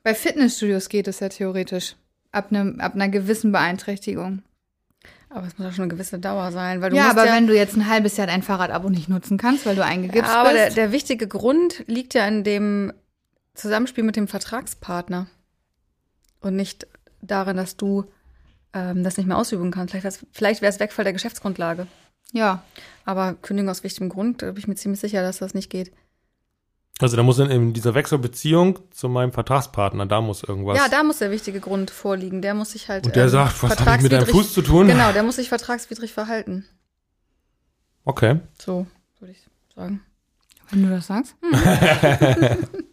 Bei 0.02 0.14
Fitnessstudios 0.14 0.88
geht 0.88 1.08
es 1.08 1.20
ja 1.20 1.28
theoretisch. 1.28 1.96
Ab, 2.32 2.48
einem, 2.50 2.80
ab 2.80 2.94
einer 2.94 3.08
gewissen 3.08 3.52
Beeinträchtigung. 3.52 4.42
Aber 5.28 5.46
es 5.46 5.56
muss 5.58 5.66
ja 5.66 5.72
schon 5.72 5.84
eine 5.84 5.92
gewisse 5.92 6.18
Dauer 6.18 6.50
sein, 6.50 6.80
weil 6.80 6.90
du 6.90 6.96
ja, 6.96 7.04
musst 7.04 7.16
aber 7.16 7.26
ja, 7.26 7.34
wenn 7.34 7.46
du 7.46 7.54
jetzt 7.54 7.76
ein 7.76 7.88
halbes 7.88 8.16
Jahr 8.16 8.26
dein 8.26 8.42
Fahrradabo 8.42 8.88
nicht 8.88 9.08
nutzen 9.08 9.38
kannst, 9.38 9.64
weil 9.64 9.76
du 9.76 9.84
eingegipst 9.84 10.28
ja, 10.28 10.40
aber 10.40 10.52
der, 10.52 10.64
bist. 10.66 10.76
der 10.76 10.92
wichtige 10.92 11.28
Grund 11.28 11.84
liegt 11.86 12.14
ja 12.14 12.26
in 12.26 12.42
dem 12.42 12.92
Zusammenspiel 13.54 14.02
mit 14.02 14.16
dem 14.16 14.26
Vertragspartner 14.26 15.28
und 16.40 16.56
nicht 16.56 16.88
darin, 17.22 17.56
dass 17.56 17.76
du 17.76 18.06
ähm, 18.72 19.02
das 19.04 19.16
nicht 19.16 19.26
mehr 19.26 19.36
ausüben 19.38 19.70
kannst. 19.70 19.92
Vielleicht, 19.94 20.26
vielleicht 20.32 20.62
wäre 20.62 20.72
es 20.72 20.80
Wegfall 20.80 21.04
der 21.04 21.12
Geschäftsgrundlage. 21.12 21.86
ja. 22.32 22.62
Aber 23.06 23.34
Kündigung 23.34 23.70
aus 23.70 23.82
wichtigem 23.82 24.08
Grund, 24.10 24.42
da 24.42 24.46
bin 24.52 24.58
ich 24.58 24.68
mir 24.68 24.74
ziemlich 24.76 25.00
sicher, 25.00 25.22
dass 25.22 25.38
das 25.38 25.54
nicht 25.54 25.70
geht. 25.70 25.90
Also 27.00 27.16
da 27.16 27.22
muss 27.22 27.38
dann 27.38 27.50
in 27.50 27.72
dieser 27.72 27.94
Wechselbeziehung 27.94 28.78
zu 28.90 29.08
meinem 29.08 29.32
Vertragspartner, 29.32 30.04
da 30.06 30.20
muss 30.20 30.42
irgendwas. 30.44 30.76
Ja, 30.76 30.88
da 30.88 31.02
muss 31.02 31.18
der 31.18 31.30
wichtige 31.30 31.58
Grund 31.60 31.90
vorliegen. 31.90 32.42
Der 32.42 32.52
muss 32.54 32.72
sich 32.72 32.88
halt. 32.90 33.06
und 33.06 33.16
der 33.16 33.24
ähm, 33.24 33.30
sagt, 33.30 33.62
was 33.62 33.80
habe 33.80 33.96
ich 33.96 34.02
mit 34.02 34.12
deinem 34.12 34.24
vertragswidrig- 34.24 34.32
Fuß 34.32 34.52
zu 34.52 34.62
tun? 34.62 34.86
Genau, 34.86 35.10
der 35.12 35.22
muss 35.22 35.36
sich 35.36 35.48
vertragswidrig 35.48 36.12
verhalten. 36.12 36.66
Okay. 38.04 38.38
So, 38.58 38.86
würde 39.18 39.32
ich 39.32 39.38
sagen. 39.74 40.02
Wenn 40.70 40.82
du 40.82 40.90
das 40.90 41.06
sagst. 41.06 41.34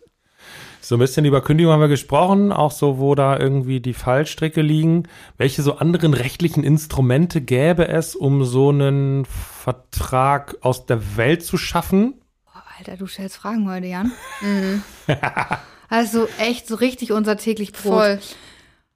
So 0.87 0.95
ein 0.95 0.99
bisschen 0.99 1.25
über 1.25 1.41
Kündigung 1.41 1.73
haben 1.73 1.81
wir 1.81 1.89
gesprochen, 1.89 2.53
auch 2.53 2.71
so, 2.71 2.97
wo 2.97 3.13
da 3.13 3.37
irgendwie 3.37 3.81
die 3.81 3.93
Fallstricke 3.93 4.61
liegen. 4.61 5.03
Welche 5.35 5.61
so 5.61 5.79
anderen 5.79 6.13
rechtlichen 6.13 6.63
Instrumente 6.63 7.41
gäbe 7.41 7.89
es, 7.89 8.15
um 8.15 8.45
so 8.45 8.69
einen 8.69 9.25
Vertrag 9.25 10.55
aus 10.61 10.85
der 10.85 11.17
Welt 11.17 11.43
zu 11.43 11.57
schaffen? 11.57 12.13
Alter, 12.79 12.95
du 12.95 13.05
stellst 13.05 13.35
Fragen 13.35 13.69
heute, 13.69 13.87
Jan. 13.87 14.13
also 15.89 16.29
echt 16.39 16.69
so 16.69 16.75
richtig 16.75 17.11
unser 17.11 17.35
täglich 17.35 17.73
Brot. 17.73 17.83
Voll. 17.83 18.19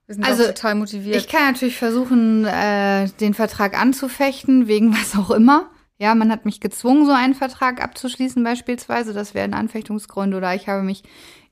Wir 0.06 0.14
sind 0.14 0.24
Also, 0.24 0.46
total 0.46 0.76
motiviert. 0.76 1.16
Ich 1.16 1.28
kann 1.28 1.52
natürlich 1.52 1.76
versuchen, 1.76 2.46
äh, 2.46 3.06
den 3.20 3.34
Vertrag 3.34 3.78
anzufechten, 3.78 4.66
wegen 4.66 4.94
was 4.96 5.14
auch 5.14 5.30
immer. 5.30 5.68
Ja, 5.98 6.14
man 6.14 6.32
hat 6.32 6.46
mich 6.46 6.60
gezwungen, 6.60 7.04
so 7.04 7.12
einen 7.12 7.34
Vertrag 7.34 7.82
abzuschließen 7.82 8.42
beispielsweise. 8.42 9.12
Das 9.12 9.34
wäre 9.34 9.44
ein 9.44 9.52
Anfechtungsgrund. 9.52 10.34
Oder 10.34 10.54
ich 10.54 10.68
habe 10.68 10.82
mich 10.82 11.02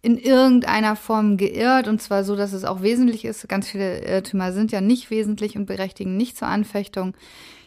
in 0.03 0.17
irgendeiner 0.17 0.97
Form 0.97 1.37
geirrt. 1.37 1.89
Und 1.89 2.01
zwar 2.01 2.25
so, 2.25 2.37
dass 2.37 2.53
es 2.53 2.65
auch 2.65 2.83
wesentlich 2.83 3.25
ist. 3.25 3.49
Ganz 3.49 3.69
viele 3.69 4.01
Irrtümer 4.05 4.53
sind 4.53 4.73
ja 4.73 4.81
nicht 4.81 5.11
wesentlich 5.11 5.57
und 5.57 5.67
berechtigen 5.67 6.17
nicht 6.17 6.37
zur 6.39 6.49
Anfechtung. 6.49 7.15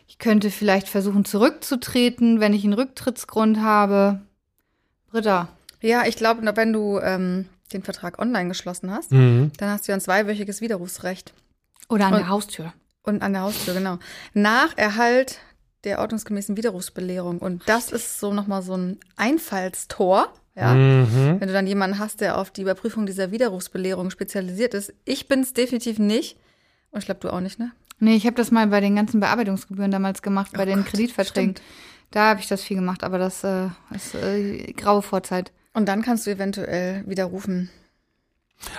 Ich 0.07 0.17
könnte 0.17 0.49
vielleicht 0.51 0.89
versuchen, 0.89 1.25
zurückzutreten, 1.25 2.39
wenn 2.39 2.53
ich 2.53 2.63
einen 2.63 2.73
Rücktrittsgrund 2.73 3.59
habe. 3.61 4.21
Britta. 5.09 5.47
ja, 5.81 6.05
ich 6.05 6.15
glaube, 6.15 6.41
wenn 6.55 6.73
du 6.73 6.99
ähm, 6.99 7.45
den 7.71 7.83
Vertrag 7.83 8.19
online 8.19 8.49
geschlossen 8.49 8.91
hast, 8.91 9.11
Mhm. 9.11 9.51
dann 9.57 9.69
hast 9.69 9.87
du 9.87 9.91
ja 9.91 9.97
ein 9.97 10.01
zweiwöchiges 10.01 10.61
Widerrufsrecht. 10.61 11.33
Oder 11.89 12.07
an 12.07 12.13
Und- 12.13 12.19
der 12.19 12.29
Haustür. 12.29 12.73
Und 13.03 13.21
an 13.21 13.33
der 13.33 13.41
Haustür, 13.43 13.73
genau. 13.73 13.99
Nach 14.33 14.77
Erhalt 14.77 15.39
der 15.83 15.99
ordnungsgemäßen 15.99 16.55
Widerrufsbelehrung. 16.55 17.39
Und 17.39 17.61
das 17.67 17.91
ist 17.91 18.19
so 18.19 18.33
nochmal 18.33 18.61
so 18.63 18.75
ein 18.77 18.97
Einfallstor, 19.17 20.33
ja. 20.55 20.73
Mhm. 20.73 21.37
Wenn 21.39 21.47
du 21.47 21.53
dann 21.53 21.67
jemanden 21.67 21.99
hast, 21.99 22.21
der 22.21 22.37
auf 22.37 22.51
die 22.51 22.61
Überprüfung 22.61 23.05
dieser 23.05 23.31
Widerrufsbelehrung 23.31 24.09
spezialisiert 24.11 24.73
ist. 24.73 24.93
Ich 25.05 25.27
bin 25.27 25.39
es 25.41 25.53
definitiv 25.53 25.99
nicht. 25.99 26.37
Und 26.91 26.99
ich 26.99 27.05
glaube, 27.05 27.21
du 27.21 27.29
auch 27.31 27.39
nicht, 27.39 27.59
ne? 27.59 27.71
Nee, 27.99 28.15
ich 28.15 28.25
habe 28.25 28.35
das 28.35 28.51
mal 28.51 28.67
bei 28.67 28.81
den 28.81 28.95
ganzen 28.95 29.19
Bearbeitungsgebühren 29.19 29.89
damals 29.91 30.21
gemacht, 30.21 30.51
bei 30.53 30.63
Oh 30.63 30.65
den 30.65 30.79
Gott, 30.83 30.87
Kreditverträgen. 30.87 31.51
stimmt. 31.55 31.61
Da 32.11 32.29
habe 32.29 32.39
ich 32.39 32.47
das 32.47 32.61
viel 32.61 32.77
gemacht, 32.77 33.03
aber 33.03 33.17
das 33.17 33.43
äh, 33.43 33.67
ist 33.95 34.13
äh, 34.13 34.71
graue 34.73 35.01
Vorzeit. 35.01 35.51
Und 35.73 35.87
dann 35.87 36.03
kannst 36.03 36.27
du 36.27 36.31
eventuell 36.31 37.03
widerrufen. 37.07 37.69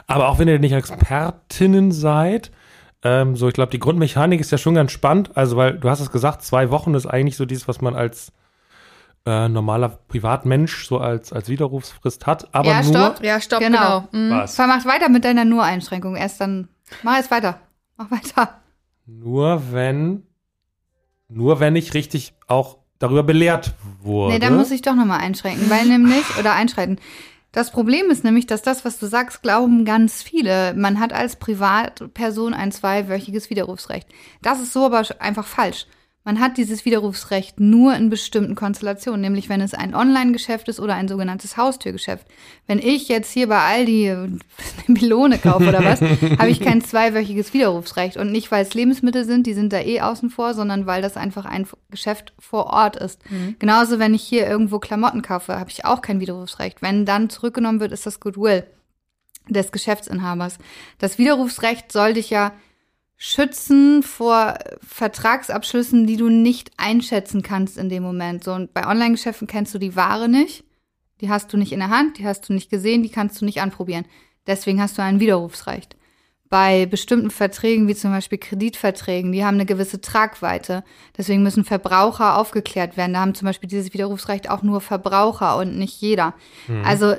Aber 0.06 0.28
auch 0.28 0.38
wenn 0.38 0.46
ihr 0.48 0.58
nicht 0.60 0.72
Expertinnen 0.72 1.90
seid, 1.90 2.52
ähm, 3.02 3.36
so 3.36 3.48
ich 3.48 3.54
glaube, 3.54 3.70
die 3.70 3.78
Grundmechanik 3.80 4.40
ist 4.40 4.52
ja 4.52 4.58
schon 4.58 4.74
ganz 4.74 4.92
spannend. 4.92 5.36
Also, 5.36 5.56
weil 5.56 5.78
du 5.78 5.90
hast 5.90 6.00
es 6.00 6.12
gesagt, 6.12 6.42
zwei 6.42 6.70
Wochen 6.70 6.94
ist 6.94 7.06
eigentlich 7.06 7.36
so 7.36 7.44
dieses, 7.44 7.66
was 7.66 7.80
man 7.80 7.94
als 7.94 8.32
äh, 9.26 9.48
normaler 9.48 9.88
Privatmensch 9.88 10.86
so 10.86 10.98
als, 10.98 11.32
als 11.32 11.48
Widerrufsfrist 11.48 12.26
hat. 12.26 12.54
Aber 12.54 12.68
Ja, 12.68 12.82
nur. 12.82 12.92
stopp. 12.92 13.24
Ja, 13.24 13.40
stopp, 13.40 13.60
Genau. 13.60 14.06
genau. 14.10 14.26
Mhm. 14.26 14.30
Was? 14.30 14.58
Mach 14.58 14.84
weiter 14.84 15.08
mit 15.08 15.24
deiner 15.24 15.44
Nur-Einschränkung. 15.44 16.16
Erst 16.16 16.40
dann. 16.40 16.68
Mach 17.02 17.16
jetzt 17.16 17.30
weiter. 17.30 17.60
Mach 17.96 18.10
weiter. 18.10 18.60
Nur 19.06 19.62
wenn, 19.72 20.24
nur 21.28 21.60
wenn 21.60 21.76
ich 21.76 21.94
richtig 21.94 22.34
auch 22.48 22.78
darüber 22.98 23.22
belehrt 23.22 23.74
wurde. 24.02 24.34
Nee, 24.34 24.38
da 24.38 24.50
muss 24.50 24.70
ich 24.70 24.82
doch 24.82 24.94
nochmal 24.94 25.20
einschränken, 25.20 25.68
weil 25.70 25.86
nämlich, 25.86 26.24
oder 26.38 26.52
einschreiten. 26.54 26.98
Das 27.52 27.70
Problem 27.70 28.10
ist 28.10 28.24
nämlich, 28.24 28.46
dass 28.46 28.62
das, 28.62 28.84
was 28.84 28.98
du 28.98 29.06
sagst, 29.06 29.42
glauben 29.42 29.84
ganz 29.84 30.22
viele. 30.22 30.74
Man 30.74 30.98
hat 30.98 31.12
als 31.12 31.36
Privatperson 31.36 32.52
ein 32.52 32.72
zweiwöchiges 32.72 33.48
Widerrufsrecht. 33.48 34.08
Das 34.42 34.60
ist 34.60 34.72
so 34.72 34.86
aber 34.86 35.02
einfach 35.20 35.46
falsch. 35.46 35.86
Man 36.26 36.40
hat 36.40 36.56
dieses 36.56 36.86
Widerrufsrecht 36.86 37.60
nur 37.60 37.94
in 37.94 38.08
bestimmten 38.08 38.54
Konstellationen, 38.54 39.20
nämlich 39.20 39.50
wenn 39.50 39.60
es 39.60 39.74
ein 39.74 39.94
Online-Geschäft 39.94 40.68
ist 40.68 40.80
oder 40.80 40.94
ein 40.94 41.06
sogenanntes 41.06 41.58
Haustürgeschäft. 41.58 42.26
Wenn 42.66 42.78
ich 42.78 43.08
jetzt 43.08 43.30
hier 43.30 43.46
bei 43.46 43.58
Aldi 43.58 44.10
eine 44.10 44.38
Melone 44.86 45.36
kaufe 45.36 45.68
oder 45.68 45.84
was, 45.84 46.00
habe 46.38 46.48
ich 46.48 46.60
kein 46.60 46.80
zweiwöchiges 46.80 47.52
Widerrufsrecht. 47.52 48.16
Und 48.16 48.32
nicht, 48.32 48.50
weil 48.50 48.62
es 48.62 48.72
Lebensmittel 48.72 49.26
sind, 49.26 49.46
die 49.46 49.52
sind 49.52 49.70
da 49.70 49.80
eh 49.80 50.00
außen 50.00 50.30
vor, 50.30 50.54
sondern 50.54 50.86
weil 50.86 51.02
das 51.02 51.18
einfach 51.18 51.44
ein 51.44 51.66
Geschäft 51.90 52.32
vor 52.38 52.66
Ort 52.68 52.96
ist. 52.96 53.20
Genauso, 53.58 53.98
wenn 53.98 54.14
ich 54.14 54.22
hier 54.22 54.46
irgendwo 54.46 54.78
Klamotten 54.78 55.20
kaufe, 55.20 55.60
habe 55.60 55.68
ich 55.68 55.84
auch 55.84 56.00
kein 56.00 56.20
Widerrufsrecht. 56.20 56.80
Wenn 56.80 57.04
dann 57.04 57.28
zurückgenommen 57.28 57.80
wird, 57.80 57.92
ist 57.92 58.06
das 58.06 58.18
Goodwill 58.20 58.64
des 59.48 59.72
Geschäftsinhabers. 59.72 60.56
Das 60.98 61.18
Widerrufsrecht 61.18 61.92
soll 61.92 62.14
dich 62.14 62.30
ja 62.30 62.52
schützen 63.26 64.02
vor 64.02 64.58
Vertragsabschlüssen, 64.86 66.06
die 66.06 66.18
du 66.18 66.28
nicht 66.28 66.72
einschätzen 66.76 67.40
kannst 67.40 67.78
in 67.78 67.88
dem 67.88 68.02
Moment. 68.02 68.44
So, 68.44 68.52
und 68.52 68.74
bei 68.74 68.86
Online-Geschäften 68.86 69.46
kennst 69.46 69.72
du 69.72 69.78
die 69.78 69.96
Ware 69.96 70.28
nicht. 70.28 70.62
Die 71.22 71.30
hast 71.30 71.50
du 71.50 71.56
nicht 71.56 71.72
in 71.72 71.78
der 71.78 71.88
Hand, 71.88 72.18
die 72.18 72.26
hast 72.26 72.46
du 72.46 72.52
nicht 72.52 72.68
gesehen, 72.68 73.02
die 73.02 73.08
kannst 73.08 73.40
du 73.40 73.46
nicht 73.46 73.62
anprobieren. 73.62 74.04
Deswegen 74.46 74.78
hast 74.78 74.98
du 74.98 75.02
ein 75.02 75.20
Widerrufsrecht. 75.20 75.96
Bei 76.50 76.84
bestimmten 76.84 77.30
Verträgen, 77.30 77.88
wie 77.88 77.94
zum 77.94 78.10
Beispiel 78.10 78.36
Kreditverträgen, 78.36 79.32
die 79.32 79.42
haben 79.42 79.54
eine 79.54 79.64
gewisse 79.64 80.02
Tragweite. 80.02 80.84
Deswegen 81.16 81.42
müssen 81.42 81.64
Verbraucher 81.64 82.36
aufgeklärt 82.36 82.98
werden. 82.98 83.14
Da 83.14 83.20
haben 83.20 83.34
zum 83.34 83.46
Beispiel 83.46 83.70
dieses 83.70 83.94
Widerrufsrecht 83.94 84.50
auch 84.50 84.62
nur 84.62 84.82
Verbraucher 84.82 85.56
und 85.56 85.78
nicht 85.78 85.98
jeder. 85.98 86.34
Also 86.84 87.14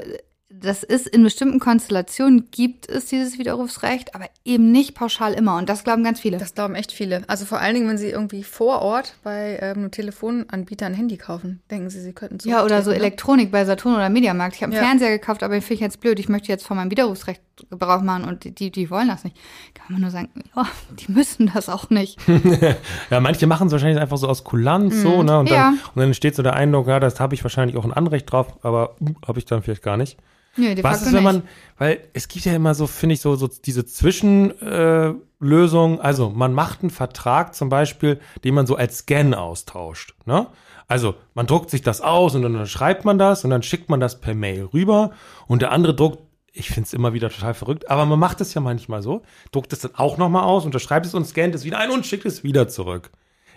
das 0.66 0.84
ist 0.84 1.08
in 1.08 1.24
bestimmten 1.24 1.60
Konstellationen 1.60 2.50
gibt 2.52 2.90
es 2.90 3.06
dieses 3.06 3.38
Widerrufsrecht, 3.40 4.14
aber 4.16 4.26
eben 4.44 4.72
nicht 4.72 4.96
pauschal 4.96 5.34
immer. 5.34 5.58
Und 5.58 5.70
das 5.70 5.84
glauben 5.84 6.04
ganz 6.04 6.20
viele. 6.20 6.38
Das 6.38 6.54
glauben 6.54 6.76
echt 6.76 6.92
viele. 6.92 7.24
Also 7.28 7.46
vor 7.46 7.60
allen 7.60 7.76
Dingen, 7.76 7.88
wenn 7.88 7.98
sie 7.98 8.10
irgendwie 8.10 8.44
vor 8.44 8.82
Ort 8.82 9.16
bei 9.24 9.58
ähm, 9.62 9.78
einem 9.78 9.92
Telefonanbieter 9.92 10.86
ein 10.86 10.94
Handy 10.94 11.18
kaufen, 11.18 11.62
denken 11.72 11.90
sie, 11.90 12.02
sie 12.02 12.14
könnten 12.14 12.48
ja, 12.48 12.64
oder 12.64 12.82
so 12.82 12.90
ne? 12.90 12.98
Elektronik 12.98 13.52
bei 13.52 13.64
Saturn 13.66 13.96
oder 13.96 14.10
Mediamarkt. 14.10 14.56
Ich 14.56 14.64
habe 14.64 14.74
einen 14.74 14.82
Ja. 14.82 14.88
Fernseher 14.88 15.12
gekauft, 15.18 15.44
aber 15.44 15.54
den 15.54 15.62
finde 15.62 15.76
ich 15.76 15.80
jetzt 15.82 16.02
blöd. 16.02 16.20
Ich 16.20 16.30
möchte 16.30 16.50
jetzt 16.50 16.66
von 16.66 16.78
meinem 16.78 16.92
Widerrufsrecht 16.92 17.42
Gebrauch 17.70 18.02
machen 18.02 18.26
und 18.26 18.60
die- 18.60 18.72
die, 18.72 18.90
wollen 18.90 19.08
das 19.08 19.24
nicht. 19.24 19.38
Kann 19.74 19.94
man 19.94 20.02
nur 20.02 20.12
sagen, 20.12 20.30
ja, 20.56 20.66
die 21.00 21.12
müssen 21.12 21.52
das 21.54 21.70
auch 21.70 21.90
nicht. 21.90 22.20
Ja, 23.10 23.20
manche 23.20 23.48
machen 23.48 23.68
es 23.68 23.74
wahrscheinlich 23.74 24.02
einfach 24.02 24.18
so 24.18 24.28
aus 24.28 24.44
Kulanz, 24.44 25.02
so, 25.02 25.24
ne? 25.24 25.40
Und 25.40 25.50
dann, 25.50 25.58
Ja. 25.58 25.70
und 25.70 25.96
dann 25.96 26.06
entsteht 26.08 26.36
so 26.36 26.44
der 26.44 26.56
Eindruck, 26.56 26.88
ja, 26.88 27.00
das 27.00 27.20
habe 27.20 27.36
ich 27.36 27.44
wahrscheinlich 27.44 27.78
auch 27.78 27.86
ein 27.86 27.94
Anrecht 27.94 28.32
drauf, 28.32 28.58
aber 28.64 28.96
uh, 29.02 29.14
habe 29.28 29.40
ich 29.40 29.46
dann 29.46 29.62
vielleicht 29.62 29.84
gar 29.84 29.98
nicht. 29.98 30.18
Nö, 30.58 30.74
de 30.74 30.84
Was 30.84 31.02
ist, 31.02 31.14
wenn 31.14 31.24
man, 31.24 31.36
nicht. 31.38 31.48
weil 31.78 32.00
es 32.14 32.28
gibt 32.30 32.46
ja 32.46 32.54
immer 32.56 32.74
so, 32.76 32.88
finde 32.88 33.14
ich, 33.14 33.22
so, 33.22 33.36
so 33.36 33.48
diese 33.48 33.86
Zwischenlösung. 33.86 35.98
Äh, 35.98 36.02
also 36.02 36.30
man 36.30 36.54
macht 36.54 36.82
einen 36.82 36.90
Vertrag 36.90 37.54
zum 37.56 37.70
Beispiel, 37.70 38.20
den 38.44 38.54
man 38.56 38.66
so 38.66 38.76
als 38.76 39.00
Scan 39.00 39.34
austauscht. 39.34 40.16
Ne? 40.26 40.48
Also 40.88 41.16
man 41.34 41.48
druckt 41.48 41.70
sich 41.72 41.82
das 41.82 42.02
aus 42.02 42.36
und 42.36 42.44
dann 42.44 42.66
schreibt 42.68 43.06
man 43.06 43.18
das 43.18 43.44
und 43.44 43.50
dann 43.50 43.64
schickt 43.64 43.90
man 43.90 44.00
das 44.00 44.22
per 44.22 44.36
Mail 44.36 44.70
rüber 44.74 45.12
und 45.48 45.62
der 45.62 45.72
andere 45.72 45.96
druckt, 45.96 46.20
ich 46.56 46.70
finde 46.70 46.88
es 46.88 46.94
immer 46.94 47.14
wieder 47.14 47.30
total 47.30 47.54
verrückt, 47.54 47.90
aber 47.90 48.06
man 48.06 48.18
macht 48.18 48.40
es 48.42 48.54
ja 48.54 48.62
manchmal 48.62 49.02
so, 49.02 49.24
druckt 49.52 49.74
es 49.74 49.80
dann 49.80 49.96
auch 49.96 50.18
nochmal 50.18 50.44
aus, 50.44 50.66
unterschreibt 50.66 51.06
es 51.06 51.14
und 51.14 51.26
scannt 51.26 51.54
es 51.54 51.66
wieder 51.66 51.80
ein 51.80 51.92
und 51.92 52.06
schickt 52.06 52.26
es 52.26 52.44
wieder 52.44 52.68
zurück. 52.68 53.12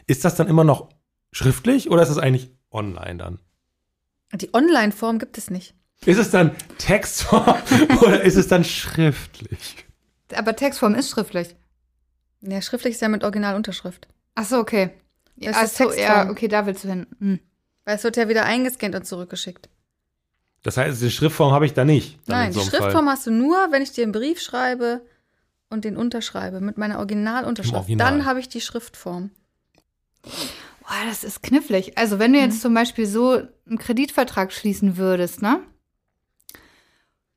Ist 0.06 0.24
das 0.24 0.34
dann 0.34 0.48
immer 0.48 0.64
noch 0.64 0.88
schriftlich 1.32 1.90
oder 1.90 2.02
ist 2.02 2.08
es 2.08 2.18
eigentlich 2.18 2.50
online 2.70 3.16
dann? 3.16 3.38
Die 4.34 4.52
Online-Form 4.52 5.18
gibt 5.18 5.38
es 5.38 5.48
nicht. 5.48 5.74
Ist 6.04 6.18
es 6.18 6.30
dann 6.30 6.54
Textform 6.78 7.56
oder 8.02 8.22
ist 8.22 8.36
es 8.36 8.48
dann 8.48 8.64
schriftlich? 8.64 9.86
Aber 10.34 10.54
Textform 10.54 10.94
ist 10.94 11.10
schriftlich. 11.10 11.56
Ja, 12.40 12.60
schriftlich 12.60 12.94
ist 12.94 13.02
ja 13.02 13.08
mit 13.08 13.24
Originalunterschrift. 13.24 14.08
Ach 14.34 14.44
so, 14.44 14.58
okay. 14.58 14.90
Ja, 15.36 15.52
Das 15.52 15.56
ach 15.58 15.64
ist 15.64 15.76
so, 15.76 15.92
ja, 15.92 16.30
okay, 16.30 16.48
da 16.48 16.66
willst 16.66 16.84
du 16.84 16.88
hin. 16.88 17.06
Hm. 17.18 17.40
Weil 17.84 17.96
es 17.96 18.04
wird 18.04 18.16
ja 18.16 18.28
wieder 18.28 18.44
eingescannt 18.44 18.94
und 18.94 19.06
zurückgeschickt. 19.06 19.68
Das 20.62 20.76
heißt, 20.76 21.00
die 21.00 21.10
Schriftform 21.10 21.52
habe 21.52 21.66
ich 21.66 21.72
da 21.72 21.84
nicht. 21.84 22.18
Nein, 22.26 22.48
in 22.48 22.52
so 22.52 22.60
die 22.60 22.66
Schriftform 22.66 23.04
Fall. 23.04 23.14
hast 23.14 23.26
du 23.26 23.30
nur, 23.30 23.68
wenn 23.70 23.82
ich 23.82 23.92
dir 23.92 24.02
einen 24.02 24.12
Brief 24.12 24.40
schreibe 24.40 25.02
und 25.70 25.84
den 25.84 25.96
unterschreibe 25.96 26.60
mit 26.60 26.78
meiner 26.78 26.98
Originalunterschrift. 26.98 27.76
Original. 27.76 28.10
Dann 28.10 28.24
habe 28.24 28.40
ich 28.40 28.48
die 28.48 28.60
Schriftform. 28.60 29.30
Boah, 30.22 31.06
das 31.06 31.22
ist 31.22 31.42
knifflig. 31.42 31.96
Also, 31.96 32.18
wenn 32.18 32.32
du 32.32 32.38
jetzt 32.38 32.60
zum 32.60 32.74
Beispiel 32.74 33.06
so 33.06 33.42
einen 33.66 33.78
Kreditvertrag 33.78 34.52
schließen 34.52 34.96
würdest, 34.96 35.42
ne? 35.42 35.60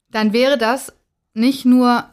Dann 0.10 0.34
wäre 0.34 0.58
das 0.58 0.94
nicht 1.34 1.66
nur 1.66 2.06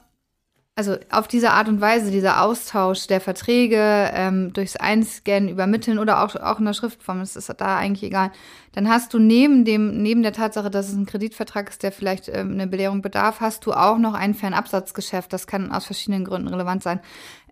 also 0.79 0.97
auf 1.11 1.27
diese 1.27 1.51
Art 1.51 1.67
und 1.69 1.81
Weise, 1.81 2.13
dieser 2.13 2.41
Austausch 2.41 3.09
der 3.09 3.21
Verträge 3.21 4.13
ähm, 4.15 4.53
durchs 4.53 4.77
Einscannen, 4.77 5.49
Übermitteln 5.49 5.99
oder 5.99 6.23
auch, 6.23 6.37
auch 6.37 6.61
in 6.61 6.67
der 6.67 6.73
Schriftform, 6.73 7.19
das 7.19 7.35
ist 7.35 7.53
da 7.59 7.77
eigentlich 7.77 8.05
egal, 8.05 8.31
dann 8.71 8.89
hast 8.89 9.13
du 9.13 9.19
neben 9.19 9.65
dem, 9.65 10.01
neben 10.05 10.23
der 10.23 10.33
Tatsache, 10.33 10.71
dass 10.71 10.89
es 10.89 10.95
ein 10.95 11.05
Kreditvertrag 11.05 11.69
ist, 11.69 11.83
der 11.83 11.91
vielleicht 11.91 12.29
ähm, 12.29 12.53
eine 12.53 12.69
Belehrung 12.69 13.03
bedarf, 13.03 13.41
hast 13.41 13.67
du 13.67 13.73
auch 13.73 13.99
noch 13.99 14.15
ein 14.15 14.35
Fernabsatzgeschäft. 14.35 15.33
Das 15.33 15.49
kann 15.49 15.73
aus 15.73 15.87
verschiedenen 15.87 16.25
Gründen 16.25 16.47
relevant 16.47 16.85
sein. 16.85 17.01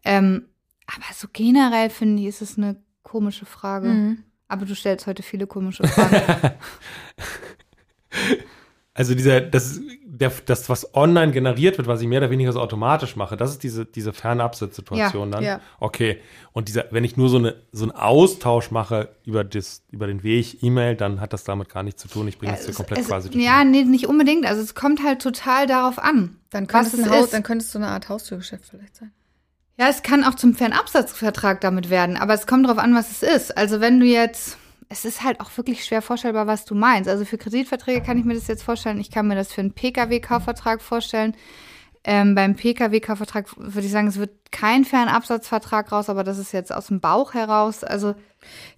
Ähm, 0.05 0.45
aber 0.87 1.13
so 1.13 1.27
generell 1.33 1.91
finde 1.91 2.23
ich, 2.23 2.29
ist 2.29 2.43
es 2.43 2.57
eine 2.57 2.77
komische 3.03 3.45
Frage. 3.45 3.89
Mhm. 3.89 4.23
Aber 4.47 4.67
du 4.67 4.77
stellst 4.77 5.09
heute 5.09 5.25
viele 5.25 5.49
komische 5.49 5.85
Fragen. 5.89 6.53
Also 8.97 9.15
dieser, 9.15 9.43
das, 9.43 9.79
der, 10.19 10.33
das, 10.47 10.69
was 10.69 10.95
online 10.95 11.33
generiert 11.33 11.77
wird, 11.79 11.89
was 11.89 12.01
ich 12.01 12.09
mehr 12.09 12.21
oder 12.21 12.31
weniger 12.31 12.53
so 12.53 12.61
automatisch 12.61 13.17
mache, 13.17 13.37
das 13.37 13.51
ist 13.51 13.63
diese, 13.63 13.85
diese 13.85 14.13
Fernabsatzsituation 14.13 15.29
Ja, 15.29 15.35
dann. 15.35 15.45
ja. 15.45 15.61
Okay. 15.79 16.21
Und 16.53 16.69
dieser, 16.69 16.87
wenn 16.91 17.05
ich 17.05 17.17
nur 17.17 17.29
so 17.29 17.39
eine, 17.39 17.57
so 17.73 17.85
einen 17.85 17.93
Austausch 17.93 18.71
mache 18.71 19.11
über 19.25 19.45
das, 19.45 19.85
über 19.91 20.07
den 20.07 20.23
Weg 20.23 20.63
E-Mail, 20.63 20.97
dann 20.97 21.21
hat 21.21 21.33
das 21.33 21.45
damit 21.45 21.69
gar 21.69 21.83
nichts 21.83 22.03
zu 22.03 22.09
tun. 22.09 22.27
Ich 22.29 22.39
bringe 22.39 22.53
das 22.53 22.63
hier 22.63 22.71
es, 22.71 22.77
komplett 22.77 23.01
es, 23.01 23.09
quasi 23.09 23.29
ja, 23.39 23.65
nee, 23.65 23.85
nicht 23.85 24.07
unbedingt. 24.07 24.47
Also 24.47 24.63
es 24.63 24.75
kommt 24.75 25.03
halt 25.03 25.21
total 25.21 25.67
darauf 25.67 25.99
an. 25.99 26.39
Dann 26.51 26.67
könnte, 26.67 26.89
es 26.89 26.95
es 26.95 27.05
ein 27.05 27.11
Haus, 27.11 27.27
ist. 27.27 27.35
dann 27.35 27.43
könnte 27.43 27.65
es 27.65 27.73
so 27.73 27.79
eine 27.79 27.89
Art 27.89 28.09
Haustürgeschäft 28.09 28.65
vielleicht 28.71 28.97
sein. 28.97 29.13
Ja, 29.79 29.89
es 29.89 30.03
kann 30.03 30.25
auch 30.25 30.35
zum 30.35 30.55
Fernabsatzvertrag 30.55 31.61
damit 31.61 31.91
werden, 31.91 32.17
aber 32.17 32.33
es 32.33 32.47
kommt 32.47 32.65
darauf 32.65 32.79
an, 32.79 32.95
was 32.95 33.11
es 33.11 33.23
ist. 33.23 33.57
Also 33.59 33.81
wenn 33.81 34.01
du 34.01 34.07
jetzt, 34.07 34.57
es 34.89 35.05
ist 35.05 35.23
halt 35.25 35.41
auch 35.41 35.57
wirklich 35.57 35.85
schwer 35.85 36.03
vorstellbar, 36.03 36.47
was 36.47 36.65
du 36.65 36.75
meinst. 36.75 37.09
Also 37.09 37.25
für 37.25 37.39
Kreditverträge 37.39 38.03
kann 38.03 38.19
ich 38.19 38.25
mir 38.25 38.35
das 38.35 38.47
jetzt 38.47 38.63
vorstellen. 38.63 39.01
Ich 39.01 39.11
kann 39.11 39.27
mir 39.27 39.35
das 39.35 39.53
für 39.53 39.61
einen 39.61 39.73
Pkw-Kaufvertrag 39.73 40.81
vorstellen. 40.81 41.35
Ähm, 42.05 42.37
beim 42.37 42.55
Pkw-Kaufvertrag 42.55 43.47
würde 43.57 43.87
ich 43.87 43.91
sagen, 43.91 44.07
es 44.07 44.19
wird 44.19 44.31
kein 44.53 44.85
Fernabsatzvertrag 44.85 45.91
raus, 45.91 46.09
aber 46.09 46.23
das 46.23 46.39
ist 46.39 46.53
jetzt 46.53 46.73
aus 46.73 46.87
dem 46.87 47.01
Bauch 47.01 47.35
heraus. 47.35 47.83
Also 47.83 48.15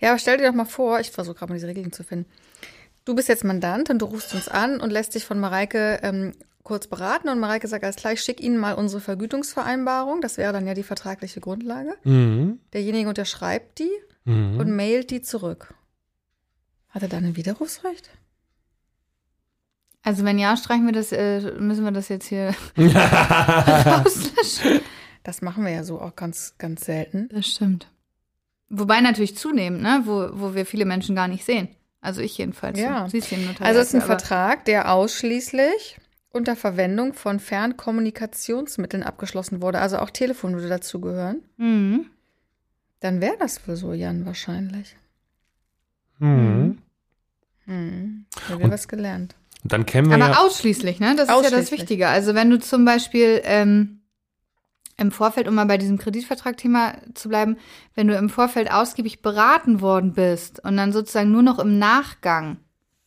Ja, 0.01 0.11
aber 0.11 0.19
stell 0.19 0.39
dir 0.39 0.47
doch 0.49 0.55
mal 0.55 0.65
vor, 0.65 0.99
ich 1.01 1.11
versuche 1.11 1.35
gerade 1.35 1.53
mal 1.53 1.57
diese 1.57 1.67
Regeln 1.67 1.93
zu 1.93 2.05
finden. 2.05 2.25
Du 3.05 3.15
bist 3.15 3.29
jetzt 3.29 3.45
Mandant 3.45 3.91
und 3.91 3.99
du 4.01 4.07
rufst 4.07 4.35
uns 4.35 4.49
an 4.49 4.81
und 4.81 4.91
lässt 4.91 5.15
dich 5.15 5.25
von 5.27 5.39
Mareike 5.39 6.01
ähm, 6.03 6.33
kurz 6.63 6.87
beraten 6.87 7.29
und 7.29 7.39
Mareike 7.39 7.67
sagt 7.69 7.85
alles 7.85 7.97
klar, 7.97 8.13
ich 8.15 8.21
schick 8.23 8.41
Ihnen 8.43 8.59
mal 8.59 8.75
unsere 8.75 9.01
Vergütungsvereinbarung. 9.01 10.21
Das 10.21 10.37
wäre 10.39 10.53
dann 10.53 10.67
ja 10.67 10.75
die 10.75 10.83
vertragliche 10.83 11.41
Grundlage. 11.41 11.95
Mhm. 12.05 12.61
Derjenige 12.73 13.09
unterschreibt 13.09 13.79
die 13.79 13.91
Mhm. 14.25 14.59
und 14.61 14.77
mailt 14.77 15.11
die 15.11 15.23
zurück. 15.23 15.73
Hat 16.91 17.03
er 17.03 17.09
dann 17.09 17.25
ein 17.25 17.37
Widerrufsrecht? 17.37 18.11
Also 20.03 20.25
wenn 20.25 20.39
ja, 20.39 20.57
streichen 20.57 20.87
wir 20.87 20.93
das, 20.93 21.13
äh, 21.13 21.53
müssen 21.59 21.85
wir 21.85 21.91
das 21.91 22.09
jetzt 22.09 22.27
hier 22.27 22.55
rauslöschen. 22.79 24.81
Das 25.23 25.43
machen 25.43 25.65
wir 25.65 25.73
ja 25.73 25.85
so 25.85 26.01
auch 26.01 26.17
ganz, 26.17 26.55
ganz 26.57 26.87
selten. 26.87 27.29
Das 27.31 27.47
stimmt. 27.47 27.91
Wobei 28.71 29.01
natürlich 29.01 29.37
zunehmend, 29.37 29.83
ne, 29.83 30.03
wo, 30.05 30.29
wo 30.33 30.55
wir 30.55 30.65
viele 30.65 30.85
Menschen 30.85 31.15
gar 31.15 31.29
nicht 31.29 31.45
sehen. 31.45 31.69
Also 32.01 32.21
ich 32.21 32.39
jedenfalls. 32.39 32.79
Ja. 32.79 33.05
Du 33.05 33.11
siehst 33.11 33.33
ihn 33.33 33.41
Notariat, 33.41 33.69
Also 33.69 33.81
es 33.81 33.89
ist 33.89 33.95
ein 33.97 34.03
Vertrag, 34.03 34.65
der 34.65 34.93
ausschließlich 34.93 35.99
unter 36.31 36.57
Verwendung 36.57 37.15
von 37.15 37.41
Fernkommunikationsmitteln 37.41 39.03
abgeschlossen 39.03 39.61
wurde. 39.61 39.81
Also 39.81 39.99
auch 39.99 40.11
Telefon 40.11 40.55
würde 40.55 40.69
dazugehören. 40.69 41.43
Mhm. 41.57 42.07
Dann 43.01 43.21
wäre 43.21 43.37
das 43.39 43.67
wohl 43.67 43.77
so, 43.77 43.93
Jan, 43.93 44.27
wahrscheinlich. 44.27 44.97
Mhm. 46.19 46.79
Hm. 47.67 48.27
Da 48.35 48.41
haben 48.49 48.55
Und- 48.57 48.61
wir 48.63 48.71
was 48.71 48.89
gelernt. 48.89 49.35
Und 49.63 49.73
dann 49.73 49.87
kennen 49.87 50.09
wir 50.09 50.15
Aber 50.17 50.31
ja. 50.35 50.39
ausschließlich, 50.41 51.01
ne? 51.01 51.17
Das 51.17 51.29
ist 51.29 51.45
ja 51.45 51.51
das. 51.51 51.73
Wichtige. 51.73 52.09
Also 52.09 52.35
wenn 52.35 52.49
du 52.49 52.59
zum 52.61 52.85
Beispiel 52.85 53.41
ähm, 53.45 54.03
im 54.97 55.11
Vorfeld, 55.11 55.49
um 55.49 55.55
mal 55.57 55.67
bei 55.67 55.79
diesem 55.79 55.99
Kreditvertrag-Thema 55.99 56.99
zu 57.15 57.29
bleiben, 57.29 57.57
wenn 57.95 58.07
du 58.07 58.15
im 58.17 58.31
Vorfeld 58.31 58.71
ausgiebig 58.71 59.21
beraten 59.21 59.81
worden 59.81 60.13
bist 60.13 60.63
und 60.65 60.77
dann 60.77 60.93
sozusagen 60.93 61.33
nur 61.33 61.43
noch 61.43 61.59
im 61.59 61.79
Nachgang 61.79 62.59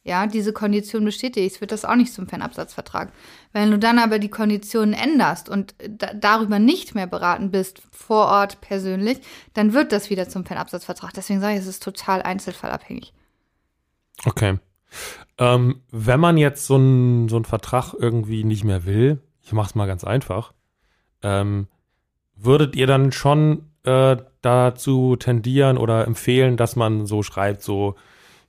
ja, 0.04 0.26
diese 0.26 0.52
Kondition 0.52 1.06
bestätigst, 1.06 1.62
wird 1.62 1.72
das 1.72 1.86
auch 1.86 1.96
nicht 1.96 2.14
zum 2.14 2.28
Fernabsatzvertrag. 2.28 3.12
Wenn 3.54 3.70
du 3.70 3.78
dann 3.78 4.00
aber 4.00 4.18
die 4.18 4.30
Konditionen 4.30 4.94
änderst 4.94 5.48
und 5.48 5.76
da, 5.88 6.14
darüber 6.14 6.58
nicht 6.58 6.96
mehr 6.96 7.06
beraten 7.06 7.52
bist, 7.52 7.84
vor 7.92 8.26
Ort 8.26 8.62
persönlich, 8.62 9.20
dann 9.54 9.74
wird 9.74 9.92
das 9.92 10.10
wieder 10.10 10.28
zum 10.28 10.46
Fernabsatzvertrag. 10.46 11.14
Deswegen 11.14 11.40
sage 11.40 11.54
ich, 11.54 11.62
es 11.62 11.68
ist 11.68 11.84
total 11.84 12.24
einzelfallabhängig. 12.24 13.14
Okay. 14.26 14.58
Ähm, 15.38 15.82
wenn 15.92 16.20
man 16.20 16.38
jetzt 16.38 16.66
so 16.66 16.76
einen 16.76 17.30
so 17.30 17.42
Vertrag 17.44 17.94
irgendwie 17.94 18.44
nicht 18.44 18.64
mehr 18.64 18.86
will, 18.86 19.22
ich 19.44 19.54
mach's 19.54 19.76
mal 19.76 19.88
ganz 19.88 20.04
einfach, 20.04 20.54
ähm, 21.22 21.68
würdet 22.36 22.76
ihr 22.76 22.88
dann 22.88 23.12
schon 23.12 23.70
äh, 23.84 24.18
dazu 24.42 25.16
tendieren 25.16 25.78
oder 25.78 26.08
empfehlen, 26.08 26.58
dass 26.58 26.76
man 26.76 27.06
so 27.06 27.22
schreibt, 27.22 27.62
so 27.62 27.96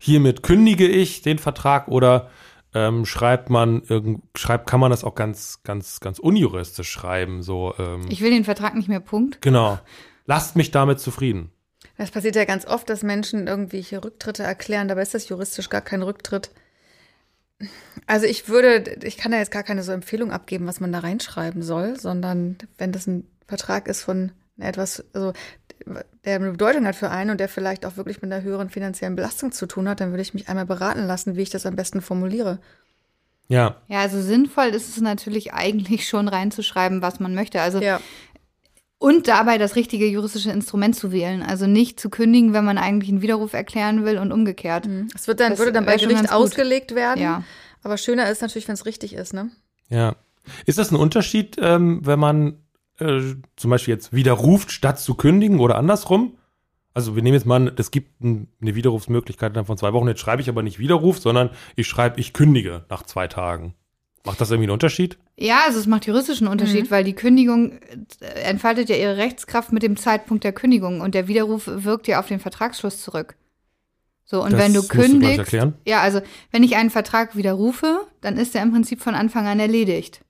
hiermit 0.02 0.42
kündige 0.42 0.88
ich 0.88 1.22
den 1.22 1.38
Vertrag 1.38 1.86
oder 1.86 2.28
ähm, 2.74 3.06
schreibt 3.06 3.50
man 3.50 3.82
irgend, 3.82 4.22
schreibt, 4.36 4.68
kann 4.68 4.80
man 4.80 4.90
das 4.90 5.04
auch 5.04 5.14
ganz, 5.14 5.60
ganz, 5.62 6.00
ganz 6.00 6.18
unjuristisch 6.18 6.90
schreiben, 6.90 7.42
so 7.42 7.74
ähm, 7.78 8.06
Ich 8.08 8.20
will 8.20 8.30
den 8.30 8.44
Vertrag 8.44 8.74
nicht 8.74 8.88
mehr, 8.88 9.00
Punkt. 9.00 9.40
genau. 9.42 9.78
Lasst 10.26 10.56
mich 10.56 10.72
damit 10.72 10.98
zufrieden. 10.98 11.52
Das 11.98 12.10
passiert 12.10 12.34
ja 12.34 12.44
ganz 12.44 12.66
oft, 12.66 12.88
dass 12.90 13.02
Menschen 13.02 13.46
irgendwelche 13.46 14.02
Rücktritte 14.02 14.42
erklären. 14.42 14.88
Dabei 14.88 15.02
ist 15.02 15.14
das 15.14 15.28
juristisch 15.28 15.68
gar 15.68 15.82
kein 15.82 16.02
Rücktritt. 16.02 16.50
Also 18.06 18.26
ich 18.26 18.48
würde, 18.48 18.98
ich 19.04 19.16
kann 19.16 19.30
da 19.30 19.38
jetzt 19.38 19.52
gar 19.52 19.62
keine 19.62 19.84
so 19.84 19.92
Empfehlung 19.92 20.32
abgeben, 20.32 20.66
was 20.66 20.80
man 20.80 20.90
da 20.90 20.98
reinschreiben 20.98 21.62
soll, 21.62 21.98
sondern 21.98 22.56
wenn 22.76 22.90
das 22.90 23.06
ein 23.06 23.28
Vertrag 23.46 23.86
ist 23.86 24.02
von 24.02 24.32
etwas, 24.58 25.04
also 25.12 25.32
der 26.24 26.36
eine 26.36 26.52
Bedeutung 26.52 26.86
hat 26.86 26.94
für 26.94 27.10
einen 27.10 27.30
und 27.30 27.40
der 27.40 27.48
vielleicht 27.48 27.84
auch 27.84 27.96
wirklich 27.96 28.22
mit 28.22 28.32
einer 28.32 28.42
höheren 28.42 28.70
finanziellen 28.70 29.16
Belastung 29.16 29.50
zu 29.52 29.66
tun 29.66 29.88
hat, 29.88 30.00
dann 30.00 30.10
würde 30.10 30.22
ich 30.22 30.34
mich 30.34 30.48
einmal 30.48 30.66
beraten 30.66 31.06
lassen, 31.06 31.36
wie 31.36 31.42
ich 31.42 31.50
das 31.50 31.66
am 31.66 31.74
besten 31.76 32.00
formuliere. 32.00 32.58
Ja, 33.48 33.76
Ja, 33.88 34.00
also 34.00 34.20
sinnvoll 34.20 34.66
ist 34.68 34.88
es 34.88 35.00
natürlich 35.00 35.52
eigentlich 35.52 36.08
schon 36.08 36.28
reinzuschreiben, 36.28 37.02
was 37.02 37.18
man 37.20 37.34
möchte. 37.34 37.60
Also 37.60 37.80
Ja. 37.80 38.00
und 38.98 39.26
dabei 39.26 39.58
das 39.58 39.74
richtige 39.74 40.06
juristische 40.06 40.52
Instrument 40.52 40.94
zu 40.94 41.10
wählen. 41.10 41.42
Also 41.42 41.66
nicht 41.66 41.98
zu 41.98 42.08
kündigen, 42.08 42.52
wenn 42.52 42.64
man 42.64 42.78
eigentlich 42.78 43.10
einen 43.10 43.20
Widerruf 43.22 43.52
erklären 43.52 44.04
will 44.04 44.18
und 44.18 44.30
umgekehrt. 44.30 44.88
Es 45.14 45.26
wird 45.26 45.40
dann, 45.40 45.50
Das 45.50 45.58
würde 45.58 45.72
dann 45.72 45.84
bei 45.84 45.96
Gericht 45.96 46.30
ausgelegt 46.30 46.94
werden. 46.94 47.20
Ja. 47.20 47.42
Aber 47.82 47.96
schöner 47.96 48.30
ist 48.30 48.40
natürlich, 48.42 48.68
wenn 48.68 48.74
es 48.74 48.86
richtig 48.86 49.14
ist, 49.14 49.34
ne? 49.34 49.50
Ja. 49.88 50.14
Ist 50.66 50.78
das 50.78 50.92
ein 50.92 50.96
Unterschied, 50.96 51.56
ähm, 51.60 52.00
wenn 52.04 52.18
man 52.20 52.61
äh, 53.02 53.36
zum 53.56 53.70
Beispiel 53.70 53.94
jetzt 53.94 54.12
widerruft, 54.12 54.70
statt 54.70 54.98
zu 55.00 55.14
kündigen 55.14 55.60
oder 55.60 55.76
andersrum? 55.76 56.36
Also 56.94 57.16
wir 57.16 57.22
nehmen 57.22 57.34
jetzt 57.34 57.46
mal, 57.46 57.56
an, 57.56 57.72
es 57.76 57.90
gibt 57.90 58.22
ein, 58.22 58.48
eine 58.60 58.74
Widerrufsmöglichkeit 58.74 59.56
dann 59.56 59.64
von 59.64 59.78
zwei 59.78 59.92
Wochen. 59.92 60.08
Jetzt 60.08 60.20
schreibe 60.20 60.42
ich 60.42 60.48
aber 60.48 60.62
nicht 60.62 60.78
Widerruf, 60.78 61.18
sondern 61.18 61.50
ich 61.74 61.86
schreibe, 61.86 62.20
ich 62.20 62.32
kündige 62.32 62.84
nach 62.90 63.02
zwei 63.04 63.28
Tagen. 63.28 63.74
Macht 64.24 64.40
das 64.40 64.50
irgendwie 64.50 64.66
einen 64.66 64.74
Unterschied? 64.74 65.18
Ja, 65.36 65.62
also 65.66 65.80
es 65.80 65.86
macht 65.86 66.06
juristischen 66.06 66.46
Unterschied, 66.46 66.90
weil 66.92 67.02
die 67.02 67.14
Kündigung 67.14 67.72
äh, 68.20 68.26
entfaltet 68.42 68.88
ja 68.88 68.96
ihre 68.96 69.16
Rechtskraft 69.16 69.72
mit 69.72 69.82
dem 69.82 69.96
Zeitpunkt 69.96 70.44
der 70.44 70.52
Kündigung 70.52 71.00
und 71.00 71.14
der 71.14 71.26
Widerruf 71.28 71.64
wirkt 71.66 72.06
ja 72.06 72.20
auf 72.20 72.28
den 72.28 72.38
Vertragsschluss 72.38 73.00
zurück. 73.00 73.36
So, 74.24 74.42
und 74.42 74.52
Das 74.52 74.60
wenn 74.60 74.72
du 74.72 74.78
musst 74.80 74.94
du 74.94 74.98
kündigst, 74.98 75.38
erklären. 75.38 75.74
ja, 75.86 76.00
also 76.00 76.20
wenn 76.52 76.62
ich 76.62 76.76
einen 76.76 76.90
Vertrag 76.90 77.36
widerrufe, 77.36 78.06
dann 78.20 78.36
ist 78.36 78.54
er 78.54 78.62
im 78.62 78.70
Prinzip 78.70 79.00
von 79.00 79.14
Anfang 79.14 79.46
an 79.46 79.58
erledigt. 79.58 80.20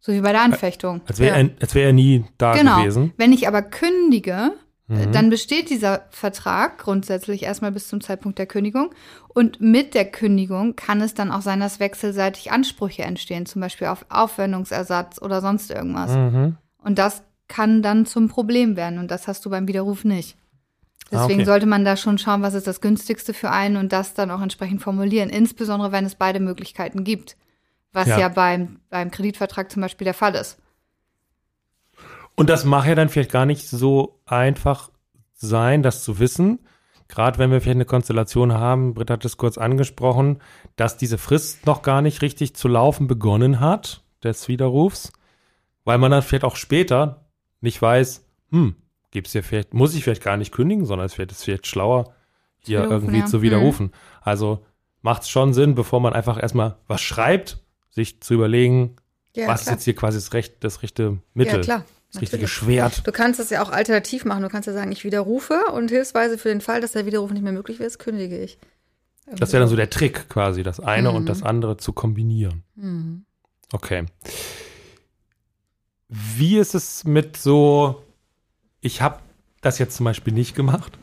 So 0.00 0.12
wie 0.12 0.20
bei 0.20 0.32
der 0.32 0.42
Anfechtung. 0.42 1.00
Als 1.06 1.18
wäre 1.18 1.36
Ja. 1.40 1.42
er, 1.46 1.50
als 1.60 1.74
wär 1.74 1.86
er 1.86 1.92
nie 1.92 2.24
da 2.38 2.54
Genau. 2.54 2.78
gewesen. 2.80 3.12
Wenn 3.16 3.32
ich 3.32 3.48
aber 3.48 3.62
kündige, 3.62 4.52
Mhm. 4.88 5.10
dann 5.10 5.30
besteht 5.30 5.68
dieser 5.68 6.02
Vertrag 6.10 6.78
grundsätzlich 6.78 7.42
erstmal 7.42 7.72
bis 7.72 7.88
zum 7.88 8.00
Zeitpunkt 8.00 8.38
der 8.38 8.46
Kündigung. 8.46 8.90
Und 9.26 9.60
mit 9.60 9.94
der 9.94 10.04
Kündigung 10.04 10.76
kann 10.76 11.00
es 11.00 11.12
dann 11.14 11.32
auch 11.32 11.42
sein, 11.42 11.58
dass 11.58 11.80
wechselseitig 11.80 12.52
Ansprüche 12.52 13.02
entstehen, 13.02 13.46
zum 13.46 13.60
Beispiel 13.62 13.88
auf 13.88 14.06
Aufwendungsersatz 14.10 15.20
oder 15.20 15.40
sonst 15.40 15.72
irgendwas. 15.72 16.12
Mhm. 16.12 16.56
Und 16.78 16.98
das 17.00 17.24
kann 17.48 17.82
dann 17.82 18.06
zum 18.06 18.28
Problem 18.28 18.76
werden. 18.76 18.98
Und 19.00 19.10
das 19.10 19.26
hast 19.26 19.44
du 19.44 19.50
beim 19.50 19.66
Widerruf 19.66 20.04
nicht. 20.04 20.36
Deswegen 21.10 21.20
Ah, 21.20 21.34
okay. 21.34 21.44
sollte 21.44 21.66
man 21.66 21.84
da 21.84 21.96
schon 21.96 22.18
schauen, 22.18 22.42
was 22.42 22.54
ist 22.54 22.66
das 22.66 22.80
günstigste 22.80 23.34
für 23.34 23.50
einen 23.50 23.76
und 23.76 23.92
das 23.92 24.14
dann 24.14 24.30
auch 24.30 24.40
entsprechend 24.42 24.82
formulieren. 24.82 25.30
Insbesondere, 25.30 25.90
wenn 25.92 26.04
es 26.04 26.14
beide 26.16 26.40
Möglichkeiten 26.40 27.02
gibt. 27.04 27.36
Was 27.92 28.08
Ja. 28.08 28.18
ja, 28.18 28.28
beim, 28.28 28.80
beim 28.90 29.10
Kreditvertrag 29.10 29.70
zum 29.70 29.82
Beispiel 29.82 30.04
der 30.04 30.14
Fall 30.14 30.34
ist. 30.34 30.58
Und 32.34 32.50
das 32.50 32.64
mag 32.64 32.86
ja 32.86 32.94
dann 32.94 33.08
vielleicht 33.08 33.32
gar 33.32 33.46
nicht 33.46 33.66
so 33.68 34.20
einfach 34.26 34.90
sein, 35.32 35.82
das 35.82 36.04
zu 36.04 36.18
wissen. 36.18 36.60
Gerade 37.08 37.38
wenn 37.38 37.50
wir 37.50 37.60
vielleicht 37.60 37.76
eine 37.76 37.84
Konstellation 37.84 38.52
haben, 38.52 38.94
Britta 38.94 39.14
hat 39.14 39.24
es 39.24 39.36
kurz 39.36 39.58
angesprochen, 39.58 40.40
dass 40.74 40.96
diese 40.96 41.18
Frist 41.18 41.64
noch 41.66 41.82
gar 41.82 42.02
nicht 42.02 42.20
richtig 42.20 42.54
zu 42.54 42.68
laufen 42.68 43.06
begonnen 43.06 43.60
hat, 43.60 44.02
des 44.22 44.48
Widerrufs, 44.48 45.12
weil 45.84 45.98
man 45.98 46.10
dann 46.10 46.22
vielleicht 46.22 46.44
auch 46.44 46.56
später 46.56 47.26
nicht 47.60 47.80
weiß, 47.80 48.26
hm, 48.50 48.76
gibt's 49.10 49.32
hier 49.32 49.42
vielleicht, 49.42 49.72
muss 49.72 49.94
ich 49.94 50.04
vielleicht 50.04 50.22
gar 50.22 50.36
nicht 50.36 50.52
kündigen, 50.52 50.84
sondern 50.84 51.06
es 51.06 51.16
wird 51.16 51.32
es 51.32 51.44
vielleicht 51.44 51.66
schlauer, 51.66 52.12
hier 52.58 52.82
irgendwie 52.82 53.20
ja. 53.20 53.26
zu 53.26 53.42
widerrufen. 53.42 53.92
Also 54.20 54.66
macht 55.02 55.22
es 55.22 55.28
schon 55.28 55.54
Sinn, 55.54 55.74
bevor 55.74 56.00
man 56.00 56.12
einfach 56.12 56.42
erstmal 56.42 56.76
was 56.88 57.00
schreibt, 57.00 57.62
sich 57.96 58.20
zu 58.20 58.34
überlegen, 58.34 58.94
Ja, 59.34 59.48
Was 59.48 59.60
ist 59.62 59.64
klar. 59.66 59.74
jetzt 59.76 59.84
hier 59.84 59.94
quasi 59.96 60.16
das, 60.18 60.32
recht, 60.32 60.54
das 60.60 60.82
rechte 60.82 61.18
Mittel? 61.34 61.56
Ja, 61.56 61.60
klar. 61.62 61.84
Das 62.12 62.22
richtige 62.22 62.42
natürlich. 62.44 62.52
Schwert. 62.52 63.06
Du 63.06 63.12
kannst 63.12 63.40
es 63.40 63.50
ja 63.50 63.62
auch 63.62 63.70
alternativ 63.70 64.24
machen. 64.24 64.42
Du 64.42 64.48
kannst 64.48 64.66
ja 64.68 64.72
sagen, 64.72 64.92
ich 64.92 65.02
widerrufe 65.04 65.60
und 65.74 65.90
hilfsweise 65.90 66.38
für 66.38 66.48
den 66.48 66.60
Fall, 66.60 66.80
dass 66.80 66.92
der 66.92 67.04
Widerruf 67.04 67.32
nicht 67.32 67.42
mehr 67.42 67.52
möglich 67.52 67.80
ist, 67.80 67.98
kündige 67.98 68.38
ich. 68.40 68.58
Das 69.26 69.52
wäre 69.52 69.60
dann 69.60 69.68
so 69.68 69.74
der 69.76 69.90
Trick 69.90 70.28
quasi, 70.28 70.62
das 70.62 70.78
eine 70.80 71.10
Mhm. 71.10 71.16
und 71.16 71.28
das 71.28 71.42
andere 71.42 71.76
zu 71.78 71.92
kombinieren. 71.92 72.62
Mhm. 72.76 73.24
Okay. 73.72 74.06
Wie 76.08 76.58
ist 76.58 76.74
es 76.74 77.04
mit 77.04 77.36
so, 77.36 78.02
ich 78.80 79.02
habe 79.02 79.18
das 79.60 79.78
jetzt 79.78 79.96
zum 79.96 80.04
Beispiel 80.04 80.32
nicht 80.32 80.54
gemacht. 80.54 80.96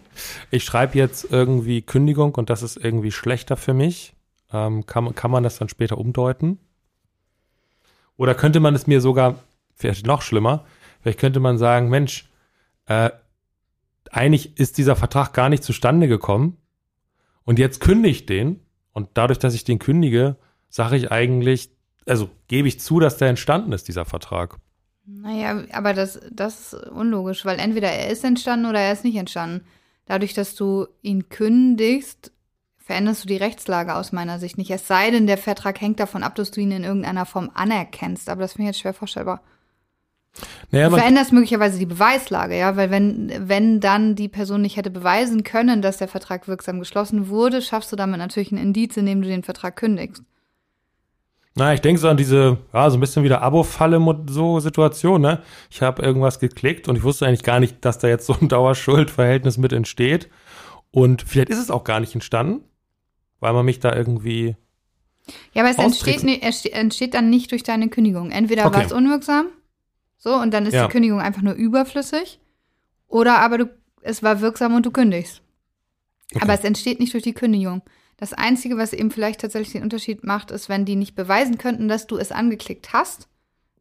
Ich 0.51 0.63
schreibe 0.63 0.97
jetzt 0.97 1.27
irgendwie 1.31 1.81
Kündigung 1.81 2.35
und 2.35 2.49
das 2.49 2.63
ist 2.63 2.77
irgendwie 2.77 3.11
schlechter 3.11 3.57
für 3.57 3.73
mich. 3.73 4.13
Ähm, 4.51 4.85
kann, 4.85 5.13
kann 5.15 5.31
man 5.31 5.43
das 5.43 5.57
dann 5.57 5.67
später 5.69 5.97
umdeuten? 5.97 6.59
Oder 8.17 8.35
könnte 8.35 8.59
man 8.59 8.75
es 8.75 8.87
mir 8.87 9.01
sogar, 9.01 9.35
vielleicht 9.75 10.05
noch 10.05 10.21
schlimmer, 10.21 10.65
vielleicht 11.01 11.19
könnte 11.19 11.39
man 11.39 11.57
sagen, 11.57 11.89
Mensch, 11.89 12.29
äh, 12.85 13.09
eigentlich 14.11 14.57
ist 14.59 14.77
dieser 14.77 14.95
Vertrag 14.95 15.33
gar 15.33 15.49
nicht 15.49 15.63
zustande 15.63 16.07
gekommen 16.07 16.57
und 17.45 17.59
jetzt 17.59 17.79
kündige 17.79 18.09
ich 18.09 18.25
den 18.25 18.59
und 18.91 19.09
dadurch, 19.15 19.39
dass 19.39 19.55
ich 19.55 19.63
den 19.63 19.79
kündige, 19.79 20.37
sage 20.69 20.95
ich 20.95 21.11
eigentlich, 21.11 21.71
also 22.05 22.29
gebe 22.47 22.67
ich 22.67 22.79
zu, 22.79 22.99
dass 22.99 23.17
der 23.17 23.29
entstanden 23.29 23.71
ist, 23.71 23.87
dieser 23.87 24.05
Vertrag. 24.05 24.57
Naja, 25.05 25.63
aber 25.71 25.93
das, 25.93 26.19
das 26.31 26.73
ist 26.73 26.87
unlogisch, 26.87 27.43
weil 27.45 27.59
entweder 27.59 27.89
er 27.89 28.09
ist 28.09 28.23
entstanden 28.23 28.67
oder 28.67 28.79
er 28.79 28.93
ist 28.93 29.03
nicht 29.03 29.17
entstanden. 29.17 29.65
Dadurch, 30.05 30.33
dass 30.33 30.55
du 30.55 30.87
ihn 31.01 31.29
kündigst, 31.29 32.31
veränderst 32.83 33.23
du 33.23 33.27
die 33.27 33.37
Rechtslage 33.37 33.95
aus 33.95 34.11
meiner 34.11 34.39
Sicht 34.39 34.57
nicht. 34.57 34.69
Es 34.69 34.87
sei 34.87 35.09
denn, 35.09 35.25
der 35.25 35.37
Vertrag 35.37 35.79
hängt 35.79 35.99
davon 35.99 36.21
ab, 36.21 36.35
dass 36.35 36.51
du 36.51 36.59
ihn 36.59 36.71
in 36.71 36.83
irgendeiner 36.83 37.25
Form 37.25 37.49
anerkennst. 37.53 38.29
Aber 38.29 38.41
das 38.41 38.53
finde 38.53 38.69
ich 38.69 38.75
jetzt 38.75 38.81
schwer 38.81 38.93
vorstellbar. 38.93 39.41
Naja, 40.71 40.89
Du 40.89 40.95
veränderst 40.95 41.31
möglicherweise 41.31 41.77
die 41.77 41.85
Beweislage, 41.85 42.57
ja, 42.57 42.75
weil 42.75 42.89
wenn, 42.89 43.31
wenn 43.47 43.79
dann 43.79 44.15
die 44.15 44.27
Person 44.27 44.63
nicht 44.63 44.77
hätte 44.77 44.89
beweisen 44.89 45.43
können, 45.43 45.81
dass 45.81 45.97
der 45.97 46.07
Vertrag 46.07 46.47
wirksam 46.47 46.79
geschlossen 46.79 47.29
wurde, 47.29 47.61
schaffst 47.61 47.91
du 47.91 47.95
damit 47.95 48.17
natürlich 48.17 48.51
ein 48.51 48.57
Indiz, 48.57 48.97
indem 48.97 49.21
du 49.21 49.27
den 49.27 49.43
Vertrag 49.43 49.75
kündigst. 49.75 50.23
na, 51.53 51.75
ich 51.75 51.81
denke 51.81 52.01
so 52.01 52.09
an 52.09 52.17
diese, 52.17 52.57
ja, 52.73 52.89
so 52.89 52.97
ein 52.97 52.99
bisschen 52.99 53.23
wieder 53.23 53.43
Abo-Falle, 53.43 54.01
so 54.27 54.59
Situation, 54.59 55.21
ne? 55.21 55.43
Ich 55.69 55.83
habe 55.83 56.01
irgendwas 56.01 56.39
geklickt 56.39 56.89
und 56.89 56.95
ich 56.95 57.03
wusste 57.03 57.27
eigentlich 57.27 57.43
gar 57.43 57.59
nicht, 57.59 57.85
dass 57.85 57.99
da 57.99 58.07
jetzt 58.07 58.25
so 58.25 58.35
ein 58.41 58.47
Dauerschuldverhältnis 58.49 59.59
mit 59.59 59.71
entsteht. 59.71 60.29
Und 60.89 61.21
vielleicht 61.21 61.49
ist 61.49 61.59
es 61.59 61.71
auch 61.71 61.83
gar 61.83 61.99
nicht 61.99 62.15
entstanden, 62.15 62.63
weil 63.43 63.53
man 63.53 63.65
mich 63.65 63.79
da 63.79 63.93
irgendwie. 63.95 64.55
Ja, 65.53 65.61
aber 65.63 65.69
es 65.69 65.77
entsteht, 65.77 66.23
entsteht 66.73 67.13
dann 67.13 67.29
nicht 67.29 67.51
durch 67.51 67.63
deine 67.63 67.89
Kündigung. 67.89 68.31
Entweder 68.31 68.65
Okay. 68.65 68.75
war 68.77 68.85
es 68.85 68.91
unwirksam, 68.91 69.47
so, 70.17 70.33
und 70.35 70.51
dann 70.53 70.65
ist 70.65 70.73
Ja. 70.73 70.85
die 70.87 70.91
Kündigung 70.91 71.19
einfach 71.21 71.41
nur 71.41 71.53
überflüssig, 71.53 72.39
oder 73.07 73.39
aber 73.39 73.57
du, 73.57 73.69
es 74.01 74.23
war 74.23 74.41
wirksam 74.41 74.73
und 74.75 74.85
du 74.85 74.91
kündigst. 74.91 75.41
Okay. 76.33 76.43
Aber 76.43 76.53
es 76.53 76.63
entsteht 76.63 76.99
nicht 76.99 77.13
durch 77.13 77.23
die 77.23 77.33
Kündigung. 77.33 77.81
Das 78.17 78.33
Einzige, 78.33 78.77
was 78.77 78.93
eben 78.93 79.11
vielleicht 79.11 79.41
tatsächlich 79.41 79.73
den 79.73 79.83
Unterschied 79.83 80.23
macht, 80.23 80.49
ist, 80.51 80.69
wenn 80.69 80.85
die 80.85 80.95
nicht 80.95 81.15
beweisen 81.15 81.57
könnten, 81.57 81.87
dass 81.87 82.07
du 82.07 82.17
es 82.17 82.31
angeklickt 82.31 82.93
hast 82.93 83.27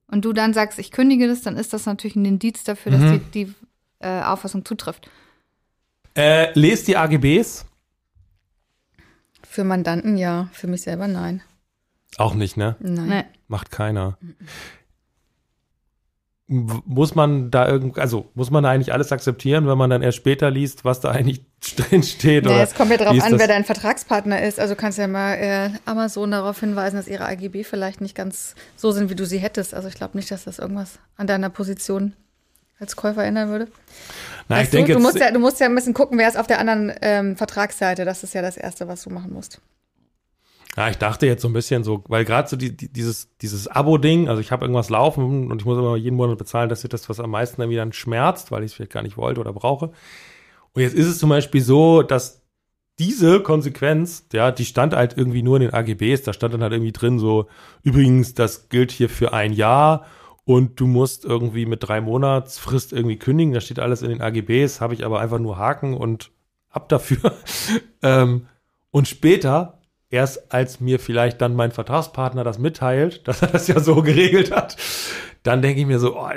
und 0.08 0.24
du 0.24 0.32
dann 0.32 0.52
sagst, 0.54 0.78
ich 0.80 0.90
kündige 0.90 1.28
das, 1.28 1.42
dann 1.42 1.56
ist 1.56 1.72
das 1.72 1.86
natürlich 1.86 2.16
ein 2.16 2.24
Indiz 2.24 2.64
dafür, 2.64 2.92
dass 2.92 3.00
Mhm. 3.02 3.20
die, 3.32 3.44
die 3.46 3.54
äh, 4.00 4.22
Auffassung 4.22 4.64
zutrifft. 4.64 5.08
Äh, 6.16 6.52
lest 6.58 6.88
die 6.88 6.96
AGBs? 6.96 7.64
Für 9.52 9.64
Mandanten 9.64 10.16
ja, 10.16 10.48
für 10.52 10.66
mich 10.66 10.80
selber 10.80 11.08
nein. 11.08 11.42
Auch 12.16 12.32
nicht, 12.32 12.56
ne? 12.56 12.74
Nein. 12.80 13.06
Nee. 13.06 13.24
Macht 13.48 13.70
keiner. 13.70 14.16
Muss 16.46 17.14
man 17.14 17.50
da 17.50 17.68
irgend, 17.68 17.98
also 17.98 18.30
muss 18.32 18.50
man 18.50 18.64
da 18.64 18.70
eigentlich 18.70 18.94
alles 18.94 19.12
akzeptieren, 19.12 19.66
wenn 19.66 19.76
man 19.76 19.90
dann 19.90 20.00
erst 20.00 20.16
später 20.16 20.50
liest, 20.50 20.86
was 20.86 21.00
da 21.00 21.10
eigentlich 21.10 21.42
drin 21.76 22.02
steht? 22.02 22.46
Ja, 22.46 22.52
oder 22.52 22.62
es 22.62 22.74
kommt 22.74 22.92
ja 22.92 22.96
darauf 22.96 23.22
an, 23.22 23.32
das? 23.32 23.40
wer 23.40 23.46
dein 23.46 23.64
Vertragspartner 23.64 24.42
ist. 24.42 24.58
Also 24.58 24.74
kannst 24.74 24.96
ja 24.96 25.06
mal 25.06 25.34
äh, 25.34 25.70
Amazon 25.84 26.30
darauf 26.30 26.58
hinweisen, 26.58 26.96
dass 26.96 27.06
ihre 27.06 27.26
AGB 27.26 27.62
vielleicht 27.62 28.00
nicht 28.00 28.14
ganz 28.14 28.54
so 28.76 28.90
sind, 28.90 29.10
wie 29.10 29.16
du 29.16 29.26
sie 29.26 29.36
hättest. 29.38 29.74
Also 29.74 29.86
ich 29.86 29.96
glaube 29.96 30.16
nicht, 30.16 30.30
dass 30.30 30.44
das 30.44 30.60
irgendwas 30.60 30.98
an 31.18 31.26
deiner 31.26 31.50
Position 31.50 32.14
als 32.78 32.96
Käufer 32.96 33.22
ändern 33.22 33.50
würde. 33.50 33.68
Na, 34.48 34.56
ich 34.56 34.62
Weißt 34.62 34.72
du, 34.72 34.76
denke 34.78 34.92
du, 34.94 34.98
musst 35.00 35.18
ja, 35.18 35.30
du 35.30 35.38
musst 35.38 35.60
ja 35.60 35.66
ein 35.66 35.74
bisschen 35.74 35.94
gucken, 35.94 36.18
wer 36.18 36.28
ist 36.28 36.38
auf 36.38 36.46
der 36.46 36.58
anderen 36.58 36.92
ähm, 37.00 37.36
Vertragsseite. 37.36 38.04
Das 38.04 38.22
ist 38.22 38.34
ja 38.34 38.42
das 38.42 38.56
Erste, 38.56 38.88
was 38.88 39.02
du 39.02 39.10
machen 39.10 39.32
musst. 39.32 39.60
Ja, 40.76 40.88
ich 40.88 40.96
dachte 40.96 41.26
jetzt 41.26 41.42
so 41.42 41.48
ein 41.48 41.52
bisschen 41.52 41.84
so, 41.84 42.02
weil 42.08 42.24
gerade 42.24 42.48
so 42.48 42.56
die, 42.56 42.74
die, 42.74 42.90
dieses, 42.90 43.28
dieses 43.42 43.68
Abo-Ding, 43.68 44.28
also 44.28 44.40
ich 44.40 44.50
habe 44.50 44.64
irgendwas 44.64 44.88
laufen 44.88 45.50
und 45.50 45.60
ich 45.60 45.66
muss 45.66 45.78
immer 45.78 45.96
jeden 45.96 46.16
Monat 46.16 46.38
bezahlen, 46.38 46.70
das 46.70 46.82
ist 46.82 46.94
das, 46.94 47.10
was 47.10 47.20
am 47.20 47.30
meisten 47.30 47.60
dann 47.60 47.92
schmerzt, 47.92 48.50
weil 48.50 48.62
ich 48.62 48.70
es 48.70 48.74
vielleicht 48.74 48.92
gar 48.92 49.02
nicht 49.02 49.18
wollte 49.18 49.40
oder 49.40 49.52
brauche. 49.52 49.90
Und 50.72 50.80
jetzt 50.80 50.94
ist 50.94 51.06
es 51.06 51.18
zum 51.18 51.28
Beispiel 51.28 51.60
so, 51.60 52.02
dass 52.02 52.42
diese 52.98 53.40
Konsequenz, 53.40 54.26
ja, 54.32 54.50
die 54.50 54.64
stand 54.64 54.94
halt 54.94 55.16
irgendwie 55.16 55.42
nur 55.42 55.56
in 55.56 55.62
den 55.62 55.74
AGBs, 55.74 56.22
da 56.22 56.32
stand 56.32 56.54
dann 56.54 56.62
halt 56.62 56.72
irgendwie 56.72 56.92
drin 56.92 57.18
so, 57.18 57.48
übrigens, 57.82 58.32
das 58.32 58.70
gilt 58.70 58.92
hier 58.92 59.10
für 59.10 59.34
ein 59.34 59.52
Jahr 59.52 60.06
und 60.44 60.80
du 60.80 60.86
musst 60.86 61.24
irgendwie 61.24 61.66
mit 61.66 61.86
drei 61.86 62.00
Monatsfrist 62.00 62.92
irgendwie 62.92 63.18
kündigen, 63.18 63.54
da 63.54 63.60
steht 63.60 63.78
alles 63.78 64.02
in 64.02 64.10
den 64.10 64.22
AGBs, 64.22 64.80
habe 64.80 64.94
ich 64.94 65.04
aber 65.04 65.20
einfach 65.20 65.38
nur 65.38 65.56
Haken 65.56 65.94
und 65.94 66.30
ab 66.68 66.88
dafür. 66.88 67.34
ähm, 68.02 68.46
und 68.90 69.08
später 69.08 69.78
erst 70.10 70.52
als 70.52 70.80
mir 70.80 71.00
vielleicht 71.00 71.40
dann 71.40 71.54
mein 71.54 71.72
Vertragspartner 71.72 72.44
das 72.44 72.58
mitteilt, 72.58 73.26
dass 73.26 73.42
er 73.42 73.48
das 73.48 73.68
ja 73.68 73.80
so 73.80 74.02
geregelt 74.02 74.50
hat, 74.50 74.76
dann 75.42 75.62
denke 75.62 75.80
ich 75.80 75.86
mir 75.86 75.98
so, 75.98 76.16
oh, 76.16 76.28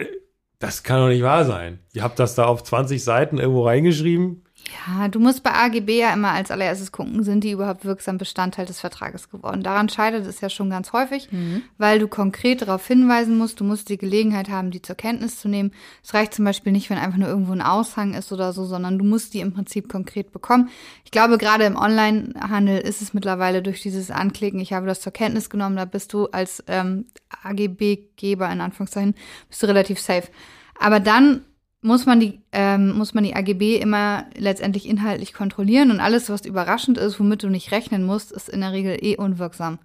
das 0.60 0.84
kann 0.84 1.00
doch 1.00 1.10
nicht 1.10 1.24
wahr 1.24 1.46
sein. 1.46 1.80
Ihr 1.94 2.04
habt 2.04 2.18
das 2.18 2.36
da 2.36 2.46
auf 2.46 2.63
20 2.63 3.04
Seiten 3.04 3.38
irgendwo 3.38 3.65
reingeschrieben. 3.65 4.44
Ja, 4.88 5.08
du 5.08 5.19
musst 5.19 5.43
bei 5.43 5.54
AGB 5.54 5.99
ja 5.99 6.13
immer 6.13 6.32
als 6.32 6.49
allererstes 6.49 6.91
gucken, 6.91 7.23
sind 7.23 7.43
die 7.43 7.51
überhaupt 7.51 7.86
wirksam 7.86 8.17
Bestandteil 8.17 8.65
des 8.65 8.80
Vertrages 8.80 9.30
geworden. 9.30 9.62
Daran 9.62 9.89
scheitert 9.89 10.25
es 10.25 10.41
ja 10.41 10.49
schon 10.49 10.69
ganz 10.71 10.91
häufig, 10.91 11.30
weil 11.78 11.99
du 11.99 12.08
konkret 12.08 12.62
darauf 12.62 12.86
hinweisen 12.88 13.38
musst, 13.38 13.60
du 13.60 13.63
musst 13.63 13.89
die 13.89 13.97
Gelegenheit 13.97 14.49
haben, 14.49 14.71
die 14.71 14.82
zur 14.82 14.95
Kenntnis 14.95 15.39
zu 15.39 15.47
nehmen. 15.47 15.71
Es 16.04 16.13
reicht 16.13 16.34
zum 16.34 16.45
Beispiel 16.45 16.71
nicht, 16.71 16.89
wenn 16.89 16.97
einfach 16.97 17.17
nur 17.17 17.28
irgendwo 17.28 17.51
ein 17.51 17.62
Aushang 17.62 18.15
ist 18.15 18.32
oder 18.32 18.54
so, 18.54 18.65
sondern 18.65 18.97
du 18.97 19.06
musst 19.06 19.34
die 19.34 19.39
im 19.39 19.54
Prinzip 19.54 19.88
konkret 19.88 20.32
bekommen. 20.32 20.69
Ich 21.04 21.12
glaube, 21.12 21.38
gerade 21.38 21.65
im 21.65 21.78
Onlinehandel 21.78 22.80
ist 22.80 23.01
es 23.01 23.13
mittlerweile 23.13 23.62
durch 23.62 23.82
dieses 23.82 24.10
Anklicken, 24.10 24.60
ich 24.60 24.73
habe 24.73 24.88
das 24.88 25.01
zur 25.01 25.13
Kenntnis 25.13 25.49
genommen, 25.49 25.75
da 25.75 25.86
bist 25.86 26.12
du 26.13 26.25
als 26.28 26.63
ähm, 26.67 27.06
AGB-Geber 27.43 28.51
in 28.51 28.62
Anführungszeichen, 28.62 29.15
bist 29.47 29.62
du 29.62 29.67
relativ 29.67 29.99
safe. 29.99 30.28
Aber 30.80 30.99
dann 30.99 31.41
muss 31.86 32.06
man 32.08 32.19
die 32.19 32.41
ähm, 32.52 32.93
muss 32.98 33.13
man 33.13 33.24
die 33.24 33.36
AGB 33.36 33.78
immer 33.78 34.26
letztendlich 34.36 34.88
inhaltlich 34.89 35.34
kontrollieren 35.34 35.91
und 35.91 36.00
alles, 36.00 36.30
was 36.30 36.45
überraschend 36.45 36.98
ist, 36.98 37.19
womit 37.19 37.43
du 37.43 37.50
nicht 37.50 37.71
rechnen 37.71 38.04
musst, 38.04 38.32
ist 38.32 38.50
in 38.50 38.62
der 38.62 38.71
Regel 38.71 38.98
eh 39.02 39.17
unwirksam. 39.17 39.78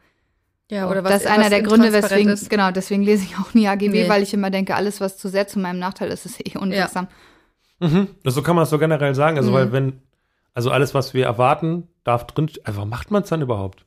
Ja, 0.71 0.89
das 1.03 1.23
ist 1.23 1.27
einer 1.27 1.51
der 1.51 1.63
Gründe, 1.63 1.93
weswegen 1.93 2.33
Ist. 2.33 2.49
genau 2.49 2.71
deswegen 2.71 3.03
lese 3.03 3.25
ich 3.25 3.37
auch 3.39 3.55
nie 3.55 3.67
AGB, 3.69 3.89
Nee. 4.05 4.09
weil 4.09 4.23
ich 4.23 4.33
immer 4.33 4.51
denke, 4.51 4.77
alles, 4.77 5.01
was 5.01 5.19
zu 5.19 5.29
sehr 5.29 5.47
zu 5.49 5.59
meinem 5.59 5.79
Nachteil 5.81 6.11
ist, 6.11 6.25
ist 6.27 6.41
eh 6.47 6.57
unwirksam. 6.57 7.09
Mhm. 7.81 8.09
Das, 8.23 8.35
so 8.35 8.43
kann 8.43 8.55
man 8.57 8.63
es 8.63 8.71
so 8.71 8.79
generell 8.79 9.15
sagen. 9.15 9.37
Also, 9.37 9.51
Mhm. 9.51 9.55
weil 9.55 9.73
wenn, 9.73 10.03
also 10.55 10.71
alles, 10.71 10.95
was 10.95 11.13
wir 11.13 11.25
erwarten, 11.27 11.89
darf 12.05 12.27
drin, 12.29 12.49
einfach 12.65 12.85
macht 12.85 13.11
man 13.11 13.25
es 13.25 13.29
dann 13.29 13.43
überhaupt? 13.43 13.85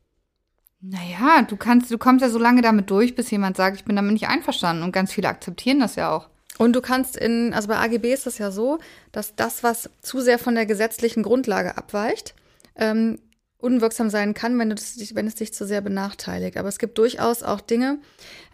Naja, 0.81 1.43
du 1.47 1.55
kannst, 1.55 1.89
du 1.89 1.97
kommst 1.97 2.21
ja 2.21 2.29
so 2.29 2.37
lange 2.37 2.61
damit 2.61 2.89
durch, 2.89 3.15
bis 3.15 3.31
jemand 3.31 3.55
sagt, 3.55 3.77
ich 3.77 3.85
bin 3.85 3.95
damit 3.95 4.11
nicht 4.13 4.27
einverstanden 4.27 4.83
und 4.83 4.91
ganz 4.91 5.13
viele 5.13 5.29
akzeptieren 5.29 5.79
das 5.79 5.95
ja 5.95 6.11
auch. 6.11 6.27
Und 6.57 6.75
du 6.75 6.81
kannst 6.81 7.17
in, 7.17 7.53
also 7.53 7.67
bei 7.67 7.77
AGB 7.77 8.13
ist 8.13 8.27
es 8.27 8.37
ja 8.37 8.51
so, 8.51 8.79
dass 9.11 9.35
das, 9.35 9.63
was 9.63 9.89
zu 10.01 10.21
sehr 10.21 10.37
von 10.37 10.55
der 10.55 10.65
gesetzlichen 10.65 11.23
Grundlage 11.23 11.77
abweicht, 11.77 12.35
ähm, 12.75 13.19
unwirksam 13.57 14.09
sein 14.09 14.33
kann, 14.33 14.59
wenn, 14.59 14.69
du 14.69 14.75
das, 14.75 14.97
wenn 15.15 15.25
es 15.25 15.35
dich 15.35 15.53
zu 15.53 15.65
sehr 15.65 15.81
benachteiligt. 15.81 16.57
Aber 16.57 16.67
es 16.67 16.79
gibt 16.79 16.97
durchaus 16.97 17.43
auch 17.43 17.61
Dinge, 17.61 17.97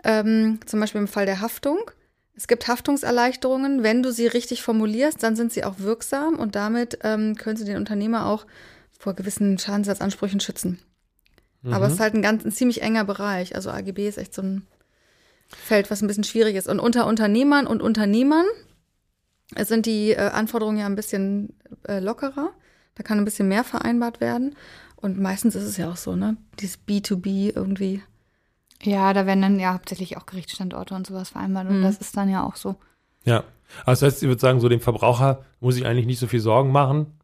ähm, 0.03 0.59
zum 0.65 0.79
Beispiel 0.79 1.01
im 1.01 1.07
Fall 1.07 1.25
der 1.25 1.41
Haftung. 1.41 1.79
Es 2.35 2.47
gibt 2.47 2.67
Haftungserleichterungen. 2.67 3.83
Wenn 3.83 4.01
du 4.01 4.13
sie 4.13 4.27
richtig 4.27 4.61
formulierst, 4.61 5.21
dann 5.21 5.35
sind 5.35 5.51
sie 5.51 5.65
auch 5.65 5.79
wirksam 5.79 6.35
und 6.35 6.55
damit 6.55 6.99
ähm, 7.03 7.35
können 7.35 7.57
sie 7.57 7.65
den 7.65 7.75
Unternehmer 7.75 8.27
auch 8.27 8.45
vor 8.97 9.13
gewissen 9.13 9.57
Schadensersatzansprüchen 9.57 10.39
schützen. 10.39 10.79
Aber 11.65 11.87
es 11.87 11.93
ist 11.93 11.99
halt 11.99 12.13
ein 12.13 12.21
ganz 12.21 12.45
ein 12.45 12.51
ziemlich 12.51 12.81
enger 12.81 13.03
Bereich. 13.03 13.55
Also 13.55 13.69
AGB 13.69 14.07
ist 14.07 14.17
echt 14.17 14.33
so 14.33 14.41
ein 14.41 14.67
Feld, 15.49 15.89
was 15.91 16.01
ein 16.01 16.07
bisschen 16.07 16.23
schwierig 16.23 16.55
ist. 16.55 16.67
Und 16.67 16.79
unter 16.79 17.07
Unternehmern 17.07 17.67
und 17.67 17.81
Unternehmern 17.81 18.45
sind 19.57 19.85
die 19.85 20.11
äh, 20.11 20.29
Anforderungen 20.29 20.77
ja 20.77 20.85
ein 20.85 20.95
bisschen 20.95 21.55
äh, 21.87 21.99
lockerer. 21.99 22.51
Da 22.95 23.03
kann 23.03 23.17
ein 23.17 23.25
bisschen 23.25 23.47
mehr 23.47 23.63
vereinbart 23.63 24.21
werden. 24.21 24.55
Und 24.95 25.19
meistens 25.19 25.55
ist 25.55 25.63
es 25.63 25.77
ja 25.77 25.89
auch 25.89 25.97
so, 25.97 26.15
ne? 26.15 26.37
Dieses 26.59 26.79
B2B 26.87 27.55
irgendwie. 27.55 28.01
Ja, 28.83 29.13
da 29.13 29.25
werden 29.25 29.41
dann 29.41 29.59
ja 29.59 29.73
hauptsächlich 29.73 30.17
auch 30.17 30.25
Gerichtsstandorte 30.25 30.93
und 30.93 31.07
sowas 31.07 31.29
vereinbart 31.29 31.67
und 31.69 31.79
Mhm. 31.79 31.83
das 31.83 31.97
ist 31.97 32.15
dann 32.15 32.29
ja 32.29 32.43
auch 32.43 32.55
so. 32.55 32.75
Ja. 33.25 33.43
Also 33.85 34.05
das 34.05 34.13
heißt, 34.13 34.23
ich 34.23 34.29
würde 34.29 34.41
sagen, 34.41 34.59
so 34.59 34.69
dem 34.69 34.79
Verbraucher 34.81 35.45
muss 35.59 35.77
ich 35.77 35.85
eigentlich 35.85 36.05
nicht 36.05 36.19
so 36.19 36.27
viel 36.27 36.39
Sorgen 36.39 36.71
machen. 36.71 37.18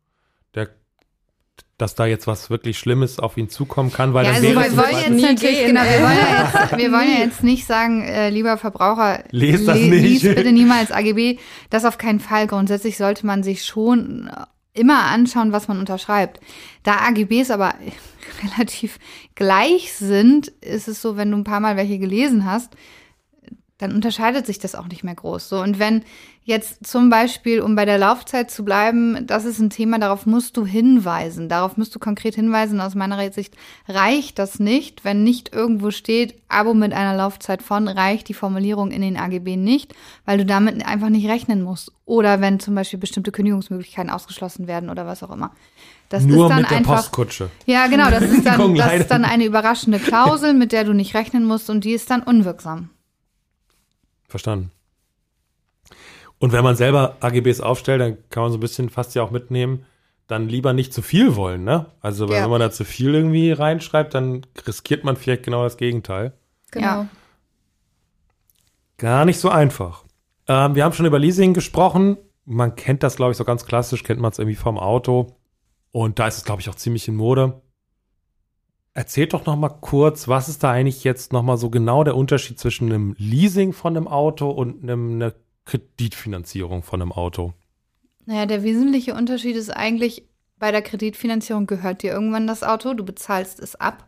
Dass 1.78 1.94
da 1.94 2.06
jetzt 2.06 2.26
was 2.26 2.50
wirklich 2.50 2.80
Schlimmes 2.80 3.20
auf 3.20 3.36
ihn 3.36 3.50
zukommen 3.50 3.92
kann, 3.92 4.14
weil 4.14 4.26
Ja, 4.26 4.32
dann 4.32 4.46
also 4.46 4.56
wäre 4.56 4.72
wir 4.72 4.78
wollen 4.78 4.98
jetzt 4.98 5.10
nie 5.10 5.22
natürlich, 5.22 5.58
gehen, 5.58 5.68
genau, 5.68 5.82
wir 5.82 6.02
wollen 6.02 6.18
ja 6.18 6.44
jetzt, 6.62 6.78
wir 6.78 6.92
wollen 6.94 7.12
ja 7.12 7.20
jetzt 7.26 7.44
nicht 7.44 7.66
sagen, 7.66 8.02
äh, 8.04 8.30
lieber 8.30 8.58
Verbraucher, 8.58 9.24
Lest 9.32 9.68
das 9.68 9.78
nicht. 9.78 9.92
lies 9.92 10.22
bitte 10.22 10.52
niemals 10.54 10.92
AGB. 10.92 11.38
Das 11.70 11.84
auf 11.84 11.98
keinen 11.98 12.22
Fall. 12.22 12.48
Grundsätzlich 12.48 12.96
sollte 12.96 13.26
man 13.26 13.44
sich 13.44 13.66
schon 13.66 14.30
immer 14.74 15.04
anschauen, 15.06 15.52
was 15.52 15.68
man 15.68 15.80
unterschreibt. 15.80 16.40
Da 16.84 16.98
AGBs 17.08 17.52
aber 17.52 17.74
relativ 18.58 18.98
gleich 19.36 19.94
sind, 19.94 20.48
ist 20.62 20.88
es 20.88 21.02
so, 21.02 21.18
wenn 21.18 21.32
du 21.32 21.38
ein 21.38 21.44
paar 21.44 21.60
Mal 21.60 21.76
welche 21.76 21.98
gelesen 22.00 22.46
hast, 22.46 22.74
dann 23.78 23.92
unterscheidet 23.94 24.46
sich 24.46 24.58
das 24.58 24.74
auch 24.74 24.88
nicht 24.88 25.04
mehr 25.04 25.16
groß. 25.16 25.50
So, 25.50 25.60
und 25.62 25.80
wenn 25.80 26.04
jetzt 26.46 26.88
zum 26.88 27.10
Beispiel, 27.10 27.60
um 27.60 27.76
bei 27.76 27.84
der 27.84 27.98
Laufzeit 27.98 28.50
zu 28.50 28.64
bleiben, 28.64 29.28
das 29.28 29.44
ist 29.44 29.60
ein 29.60 29.70
Thema, 29.70 30.00
darauf 30.00 30.26
musst 30.26 30.56
du 30.56 30.66
hinweisen. 30.66 31.50
Darauf 31.50 31.76
musst 31.76 31.94
du 31.94 32.00
konkret 32.00 32.36
hinweisen. 32.36 32.80
Aus 32.80 32.96
meiner 32.96 33.32
Sicht 33.34 33.56
reicht 33.90 34.40
das 34.40 34.60
nicht, 34.60 35.04
wenn 35.04 35.24
nicht 35.26 35.54
irgendwo 35.54 35.92
steht, 35.92 36.36
Abo 36.48 36.74
mit 36.74 36.94
einer 36.94 37.18
Laufzeit 37.18 37.62
von, 37.62 37.90
reicht 37.90 38.30
die 38.30 38.34
Formulierung 38.34 38.92
in 38.92 39.02
den 39.02 39.18
AGB 39.18 39.58
nicht, 39.58 39.94
weil 40.24 40.38
du 40.38 40.46
damit 40.46 40.86
einfach 40.86 41.10
nicht 41.10 41.28
rechnen 41.28 41.62
musst. 41.62 41.92
Oder 42.06 42.40
wenn 42.40 42.62
zum 42.62 42.76
Beispiel 42.76 43.00
bestimmte 43.00 43.34
Kündigungsmöglichkeiten 43.34 44.12
ausgeschlossen 44.12 44.68
werden 44.68 44.90
oder 44.90 45.06
was 45.06 45.22
auch 45.22 45.32
immer. 45.32 45.52
Das 46.08 46.24
nur 46.24 46.46
ist 46.46 46.50
dann 46.52 46.62
mit 46.62 46.72
der 46.72 46.78
einfach. 46.78 46.96
Postkutsche. 46.96 47.50
Ja, 47.66 47.88
genau, 47.88 48.10
das 48.10 48.24
ist, 48.24 48.46
dann, 48.46 48.76
das 48.76 48.94
ist 48.94 49.12
dann 49.12 49.26
eine 49.26 49.44
überraschende 49.44 50.00
Klausel, 50.00 50.54
mit 50.54 50.72
der 50.72 50.86
du 50.86 50.94
nicht 50.94 51.14
rechnen 51.14 51.44
musst 51.44 51.70
und 51.70 51.84
die 51.84 51.92
ist 51.92 52.10
dann 52.10 52.22
unwirksam. 52.24 52.90
Verstanden. 54.36 54.72
Und 56.40 56.52
wenn 56.52 56.64
man 56.64 56.76
selber 56.76 57.16
AGBs 57.22 57.62
aufstellt, 57.62 58.02
dann 58.02 58.18
kann 58.30 58.44
man 58.44 58.52
so 58.52 58.58
ein 58.58 58.62
bisschen 58.62 58.90
fast 58.90 59.16
ja 59.16 59.24
auch 59.24 59.32
mitnehmen, 59.32 59.86
dann 60.28 60.50
lieber 60.50 60.74
nicht 60.74 60.94
zu 60.94 61.02
viel 61.02 61.36
wollen, 61.36 61.64
ne? 61.64 61.86
Also 62.02 62.28
weil 62.28 62.38
Ja. 62.38 62.44
wenn 62.44 62.50
man 62.50 62.60
da 62.60 62.72
zu 62.72 62.84
viel 62.84 63.14
irgendwie 63.14 63.52
reinschreibt, 63.52 64.14
dann 64.14 64.46
riskiert 64.68 65.04
man 65.04 65.16
vielleicht 65.16 65.44
genau 65.44 65.64
das 65.64 65.78
Gegenteil. 65.78 66.34
Genau. 66.72 66.86
Ja. 66.86 67.08
Gar 68.98 69.26
nicht 69.26 69.40
so 69.40 69.50
einfach. 69.50 70.04
Ähm, 70.48 70.76
wir 70.76 70.84
haben 70.84 70.94
schon 70.94 71.06
über 71.06 71.20
Leasing 71.20 71.54
gesprochen. 71.54 72.18
Man 72.46 72.76
kennt 72.76 73.04
das, 73.04 73.16
glaube 73.16 73.32
ich, 73.32 73.38
so 73.38 73.46
ganz 73.46 73.66
klassisch, 73.66 74.04
kennt 74.04 74.20
man 74.20 74.32
es 74.32 74.40
irgendwie 74.40 74.56
vom 74.56 74.78
Auto. 74.78 75.36
Und 75.92 76.20
da 76.20 76.28
ist 76.28 76.38
es, 76.38 76.44
glaube 76.46 76.62
ich, 76.62 76.70
auch 76.70 76.76
ziemlich 76.76 77.08
in 77.08 77.16
Mode. 77.16 77.62
Erzählt 78.96 79.34
doch 79.34 79.46
noch 79.46 79.58
mal 79.58 79.68
kurz, 79.68 80.30
was 80.30 80.48
ist 80.48 80.64
da 80.64 80.72
eigentlich 80.72 81.04
jetzt 81.04 81.34
noch 81.34 81.44
mal 81.44 81.58
so 81.58 81.70
genau 81.70 82.06
der 82.06 82.16
Unterschied 82.16 82.58
zwischen 82.58 82.90
einem 82.90 83.14
Leasing 83.18 83.74
von 83.74 83.96
einem 83.96 84.08
Auto 84.08 84.50
und 84.50 84.84
einem, 84.84 85.16
einer 85.16 85.34
Kreditfinanzierung 85.66 86.82
von 86.82 87.02
einem 87.02 87.12
Auto? 87.12 87.54
Naja, 88.26 88.46
der 88.46 88.64
wesentliche 88.64 89.14
Unterschied 89.14 89.58
ist 89.58 89.70
eigentlich, 89.70 90.24
bei 90.58 90.72
der 90.72 90.82
Kreditfinanzierung 90.82 91.68
gehört 91.68 92.04
dir 92.04 92.14
irgendwann 92.14 92.48
das 92.48 92.64
Auto, 92.64 92.94
du 92.94 93.04
bezahlst 93.04 93.60
es 93.60 93.76
ab. 93.76 94.08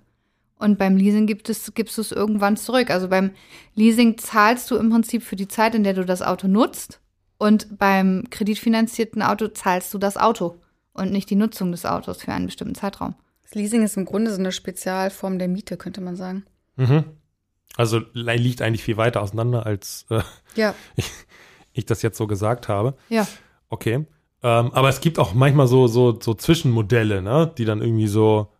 Und 0.58 0.80
beim 0.80 0.96
Leasing 0.96 1.28
gibt 1.28 1.50
es, 1.50 1.74
gibst 1.74 1.98
du 1.98 2.02
es 2.02 2.14
irgendwann 2.14 2.56
zurück. 2.56 2.90
Also 2.90 3.10
beim 3.10 3.32
Leasing 3.76 4.18
zahlst 4.18 4.72
du 4.72 4.78
im 4.78 4.90
Prinzip 4.90 5.22
für 5.22 5.36
die 5.36 5.50
Zeit, 5.50 5.76
in 5.76 5.84
der 5.84 5.96
du 5.96 6.06
das 6.06 6.22
Auto 6.22 6.48
nutzt. 6.48 7.02
Und 7.38 7.78
beim 7.78 8.24
kreditfinanzierten 8.30 9.22
Auto 9.22 9.50
zahlst 9.50 9.94
du 9.94 9.98
das 9.98 10.16
Auto 10.16 10.56
und 10.94 11.12
nicht 11.12 11.30
die 11.30 11.36
Nutzung 11.36 11.74
des 11.74 11.86
Autos 11.86 12.22
für 12.22 12.32
einen 12.32 12.46
bestimmten 12.46 12.74
Zeitraum. 12.74 13.16
Das 13.48 13.56
Leasing 13.56 13.82
ist 13.84 13.96
im 13.96 14.04
Grunde 14.04 14.32
so 14.32 14.40
eine 14.40 14.52
Spezialform 14.52 15.40
der 15.40 15.48
Miete, 15.48 15.78
könnte 15.78 16.02
man 16.02 16.18
sagen. 16.18 16.44
Mhm. 16.76 17.06
Also 17.78 18.02
liegt 18.14 18.62
eigentlich 18.62 18.84
viel 18.84 18.98
weiter 18.98 19.22
auseinander, 19.22 19.66
als 19.66 20.06
äh, 20.10 20.22
Ja. 20.56 20.76
ich 21.72 21.86
das 21.86 22.02
jetzt 22.02 22.18
so 22.18 22.28
gesagt 22.28 22.68
habe. 22.68 22.96
Ja. 23.08 23.26
Okay. 23.70 24.06
Ähm, 24.44 24.74
aber 24.74 24.90
es 24.90 25.00
gibt 25.00 25.18
auch 25.18 25.34
manchmal 25.34 25.68
so, 25.68 25.88
so, 25.88 26.20
so 26.20 26.34
Zwischenmodelle, 26.34 27.22
ne? 27.22 27.52
die 27.58 27.64
dann 27.64 27.82
irgendwie 27.82 28.08
so, 28.08 28.52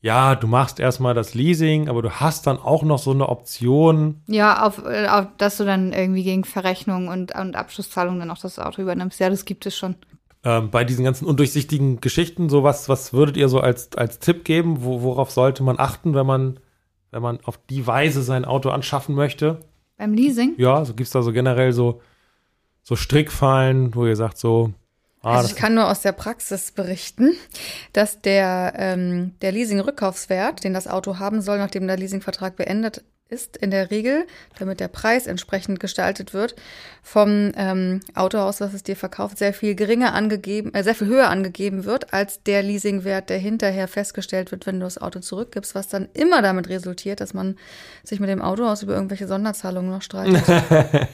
ja, 0.00 0.34
du 0.34 0.48
machst 0.48 0.80
erstmal 0.80 1.14
das 1.14 1.34
Leasing, 1.34 1.88
aber 1.88 2.02
du 2.02 2.10
hast 2.10 2.48
dann 2.48 2.58
auch 2.58 2.82
noch 2.82 2.98
so 2.98 3.12
eine 3.12 3.28
Option. 3.28 4.22
Ja, 4.26 4.66
auf, 4.66 4.84
äh, 4.84 5.06
auf 5.06 5.28
dass 5.38 5.58
du 5.58 5.64
dann 5.64 5.92
irgendwie 5.92 6.24
gegen 6.24 6.42
Verrechnung 6.42 7.06
und, 7.06 7.36
und 7.36 7.54
Abschlusszahlung 7.54 8.18
dann 8.18 8.32
auch 8.32 8.38
das 8.38 8.58
Auto 8.58 8.82
übernimmst. 8.82 9.20
Ja, 9.20 9.30
das 9.30 9.44
gibt 9.44 9.64
es 9.64 9.76
schon. 9.76 9.94
Ähm, 10.44 10.70
bei 10.70 10.84
diesen 10.84 11.04
ganzen 11.04 11.26
undurchsichtigen 11.26 12.00
Geschichten, 12.00 12.48
so 12.48 12.64
was, 12.64 12.88
was 12.88 13.12
würdet 13.12 13.36
ihr 13.36 13.48
so 13.48 13.60
als, 13.60 13.96
als 13.96 14.18
Tipp 14.18 14.44
geben? 14.44 14.82
Wo, 14.82 15.02
worauf 15.02 15.30
sollte 15.30 15.62
man 15.62 15.78
achten, 15.78 16.14
wenn 16.14 16.26
man, 16.26 16.58
wenn 17.12 17.22
man 17.22 17.38
auf 17.44 17.60
die 17.70 17.86
Weise 17.86 18.22
sein 18.22 18.44
Auto 18.44 18.70
anschaffen 18.70 19.14
möchte? 19.14 19.60
Beim 19.98 20.14
Leasing? 20.14 20.54
Ja, 20.56 20.84
so 20.84 20.94
gibt's 20.94 21.12
da 21.12 21.22
so 21.22 21.32
generell 21.32 21.72
so, 21.72 22.00
so 22.82 22.96
Strickfallen, 22.96 23.94
wo 23.94 24.04
ihr 24.04 24.16
sagt 24.16 24.36
so, 24.36 24.72
ah, 25.20 25.36
Also 25.36 25.50
ich 25.50 25.56
kann 25.56 25.76
nur 25.76 25.88
aus 25.88 26.02
der 26.02 26.10
Praxis 26.10 26.72
berichten, 26.72 27.34
dass 27.92 28.20
der, 28.20 28.72
ähm, 28.76 29.34
der 29.42 29.52
Leasing-Rückkaufswert, 29.52 30.64
den 30.64 30.74
das 30.74 30.88
Auto 30.88 31.20
haben 31.20 31.40
soll, 31.40 31.58
nachdem 31.58 31.86
der 31.86 31.96
Leasingvertrag 31.98 32.56
beendet 32.56 33.04
ist, 33.32 33.56
in 33.56 33.70
der 33.70 33.90
Regel, 33.90 34.26
damit 34.58 34.78
der 34.80 34.88
Preis 34.88 35.26
entsprechend 35.26 35.80
gestaltet 35.80 36.34
wird, 36.34 36.54
vom 37.02 37.52
ähm, 37.56 38.00
Autohaus, 38.14 38.60
was 38.60 38.74
es 38.74 38.82
dir 38.82 38.94
verkauft, 38.94 39.38
sehr 39.38 39.52
viel 39.52 39.74
geringer 39.74 40.14
angegeben, 40.14 40.72
äh, 40.74 40.84
sehr 40.84 40.94
viel 40.94 41.08
höher 41.08 41.28
angegeben 41.28 41.84
wird, 41.84 42.12
als 42.12 42.42
der 42.42 42.62
Leasingwert, 42.62 43.30
der 43.30 43.38
hinterher 43.38 43.88
festgestellt 43.88 44.52
wird, 44.52 44.66
wenn 44.66 44.78
du 44.78 44.84
das 44.84 44.98
Auto 44.98 45.18
zurückgibst, 45.20 45.74
was 45.74 45.88
dann 45.88 46.08
immer 46.14 46.42
damit 46.42 46.68
resultiert, 46.68 47.20
dass 47.20 47.34
man 47.34 47.56
sich 48.04 48.20
mit 48.20 48.28
dem 48.28 48.42
Autohaus 48.42 48.82
über 48.82 48.94
irgendwelche 48.94 49.26
Sonderzahlungen 49.26 49.90
noch 49.90 50.02
streitet. 50.02 50.42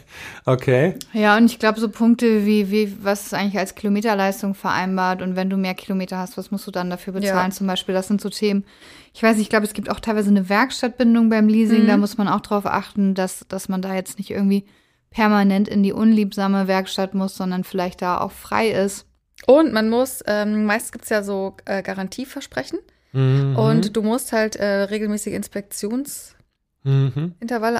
okay. 0.44 0.94
Ja, 1.12 1.36
und 1.36 1.46
ich 1.46 1.58
glaube, 1.58 1.80
so 1.80 1.88
Punkte 1.88 2.44
wie, 2.44 2.70
wie, 2.70 2.96
was 3.02 3.26
ist 3.26 3.34
eigentlich 3.34 3.58
als 3.58 3.74
Kilometerleistung 3.74 4.54
vereinbart 4.54 5.22
und 5.22 5.36
wenn 5.36 5.48
du 5.48 5.56
mehr 5.56 5.74
Kilometer 5.74 6.18
hast, 6.18 6.36
was 6.36 6.50
musst 6.50 6.66
du 6.66 6.70
dann 6.70 6.90
dafür 6.90 7.12
bezahlen 7.12 7.50
Ja. 7.50 7.56
zum 7.56 7.66
Beispiel? 7.66 7.94
Das 7.94 8.08
sind 8.08 8.20
so 8.20 8.28
Themen. 8.28 8.64
Ich 9.14 9.22
weiß 9.22 9.36
nicht, 9.36 9.44
ich 9.44 9.50
glaube, 9.50 9.66
es 9.66 9.72
gibt 9.72 9.90
auch 9.90 10.00
teilweise 10.00 10.30
eine 10.30 10.48
Werkstattbindung 10.48 11.28
beim 11.28 11.48
Leasing, 11.48 11.86
da 11.86 11.96
muss 11.96 12.18
man 12.18 12.28
auch 12.28 12.40
drauf 12.40 12.66
achten, 12.66 13.14
dass, 13.14 13.44
dass 13.48 13.68
man 13.68 13.82
da 13.82 13.94
jetzt 13.94 14.18
nicht 14.18 14.30
irgendwie 14.30 14.64
permanent 15.10 15.68
in 15.68 15.82
die 15.82 15.92
unliebsame 15.92 16.68
Werkstatt 16.68 17.14
muss, 17.14 17.36
sondern 17.36 17.64
vielleicht 17.64 18.02
da 18.02 18.20
auch 18.20 18.32
frei 18.32 18.70
ist. 18.70 19.06
Und 19.46 19.72
man 19.72 19.88
muss, 19.88 20.22
ähm, 20.26 20.64
meist 20.64 20.92
gibt's 20.92 21.08
ja 21.08 21.22
so 21.22 21.56
äh, 21.64 21.82
Garantieversprechen. 21.82 22.78
Mhm. 23.12 23.56
Und 23.56 23.96
du 23.96 24.02
musst 24.02 24.32
halt 24.32 24.56
äh, 24.56 24.64
regelmäßige 24.64 25.32
Inspektionsintervalle 25.32 26.38
Mhm. 26.84 27.34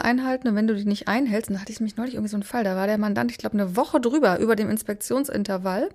einhalten. 0.04 0.48
Und 0.48 0.54
wenn 0.54 0.66
du 0.66 0.74
die 0.74 0.84
nicht 0.84 1.08
einhältst, 1.08 1.50
und 1.50 1.56
da 1.56 1.60
hatte 1.60 1.72
ich 1.72 1.80
mich 1.80 1.96
neulich 1.96 2.14
irgendwie 2.14 2.30
so 2.30 2.36
einen 2.36 2.44
Fall, 2.44 2.64
da 2.64 2.76
war 2.76 2.86
der 2.86 2.98
Mandant, 2.98 3.30
ich 3.30 3.38
glaube, 3.38 3.54
eine 3.54 3.76
Woche 3.76 4.00
drüber 4.00 4.38
über 4.38 4.56
dem 4.56 4.70
Inspektionsintervall 4.70 5.88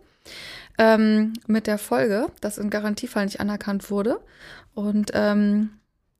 ähm, 0.77 1.33
mit 1.47 1.67
der 1.67 1.77
Folge, 1.77 2.27
dass 2.41 2.59
ein 2.59 2.69
Garantiefall 2.69 3.25
nicht 3.25 3.39
anerkannt 3.39 3.89
wurde. 3.91 4.19
Und 4.73 5.12
ähm, 5.13 5.71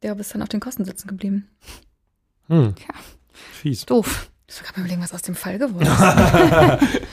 der 0.02 0.18
ist 0.20 0.34
dann 0.34 0.42
auf 0.42 0.50
den 0.50 0.60
Kosten 0.60 0.86
sitzen 0.86 1.08
geblieben. 1.08 1.48
Hm. 2.48 2.76
Tja. 2.76 2.94
Fies. 3.32 3.86
Doof. 3.86 4.30
Ich 4.48 4.62
kann 4.62 4.74
mir 4.76 4.82
überlegen, 4.82 5.02
was 5.02 5.14
aus 5.14 5.22
dem 5.24 5.36
Fall 5.36 5.58
geworden 5.58 5.88
ist. 5.88 6.90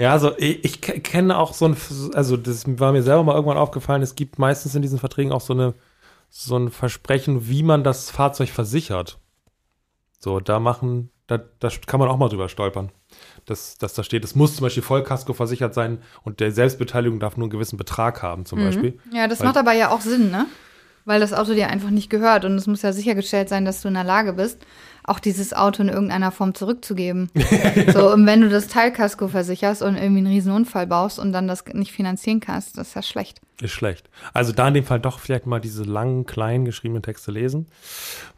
Ja, 0.00 0.12
also 0.12 0.38
ich, 0.38 0.64
ich 0.64 0.80
ke- 0.80 1.00
kenne 1.00 1.36
auch 1.36 1.52
so 1.54 1.66
ein, 1.66 1.76
also 2.14 2.36
das 2.36 2.62
war 2.78 2.92
mir 2.92 3.02
selber 3.02 3.24
mal 3.24 3.34
irgendwann 3.34 3.56
aufgefallen, 3.56 4.00
es 4.00 4.14
gibt 4.14 4.38
meistens 4.38 4.76
in 4.76 4.82
diesen 4.82 5.00
Verträgen 5.00 5.32
auch 5.32 5.40
so 5.40 5.52
eine, 5.54 5.74
so 6.30 6.56
ein 6.56 6.70
Versprechen, 6.70 7.48
wie 7.48 7.64
man 7.64 7.82
das 7.82 8.08
Fahrzeug 8.08 8.50
versichert. 8.50 9.18
So, 10.20 10.38
da 10.38 10.60
machen, 10.60 11.10
da, 11.28 11.38
da 11.60 11.68
kann 11.86 12.00
man 12.00 12.08
auch 12.08 12.16
mal 12.16 12.28
drüber 12.28 12.48
stolpern. 12.48 12.90
Dass, 13.46 13.78
dass 13.78 13.94
da 13.94 14.02
steht, 14.02 14.24
es 14.24 14.34
muss 14.34 14.56
zum 14.56 14.64
Beispiel 14.64 14.82
Vollkasko 14.82 15.32
versichert 15.32 15.72
sein 15.74 15.98
und 16.24 16.40
der 16.40 16.50
Selbstbeteiligung 16.52 17.20
darf 17.20 17.36
nur 17.36 17.44
einen 17.44 17.50
gewissen 17.50 17.76
Betrag 17.76 18.22
haben, 18.22 18.44
zum 18.44 18.58
Beispiel. 18.58 18.98
Ja, 19.12 19.28
das 19.28 19.40
Weil- 19.40 19.46
macht 19.46 19.56
aber 19.56 19.72
ja 19.72 19.90
auch 19.90 20.00
Sinn, 20.00 20.30
ne? 20.30 20.46
Weil 21.04 21.20
das 21.20 21.32
Auto 21.32 21.54
dir 21.54 21.68
einfach 21.68 21.88
nicht 21.88 22.10
gehört 22.10 22.44
und 22.44 22.54
es 22.56 22.66
muss 22.66 22.82
ja 22.82 22.92
sichergestellt 22.92 23.48
sein, 23.48 23.64
dass 23.64 23.80
du 23.80 23.88
in 23.88 23.94
der 23.94 24.04
Lage 24.04 24.34
bist, 24.34 24.58
auch 25.04 25.20
dieses 25.20 25.54
Auto 25.54 25.82
in 25.82 25.88
irgendeiner 25.88 26.32
Form 26.32 26.54
zurückzugeben. 26.54 27.30
So, 27.94 28.12
und 28.12 28.26
wenn 28.26 28.42
du 28.42 28.50
das 28.50 28.68
Teilkasko 28.68 29.28
versicherst 29.28 29.80
und 29.80 29.96
irgendwie 29.96 30.18
einen 30.18 30.26
riesen 30.26 30.52
Unfall 30.52 30.86
baust 30.86 31.18
und 31.18 31.32
dann 31.32 31.48
das 31.48 31.64
nicht 31.72 31.92
finanzieren 31.92 32.40
kannst, 32.40 32.76
das 32.76 32.88
ist 32.88 32.94
ja 32.94 33.02
schlecht. 33.02 33.40
Ist 33.62 33.72
schlecht. 33.72 34.10
Also 34.34 34.52
da 34.52 34.68
in 34.68 34.74
dem 34.74 34.84
Fall 34.84 35.00
doch 35.00 35.18
vielleicht 35.18 35.46
mal 35.46 35.60
diese 35.60 35.84
langen, 35.84 36.26
kleinen 36.26 36.66
geschriebenen 36.66 37.02
Texte 37.02 37.30
lesen. 37.32 37.68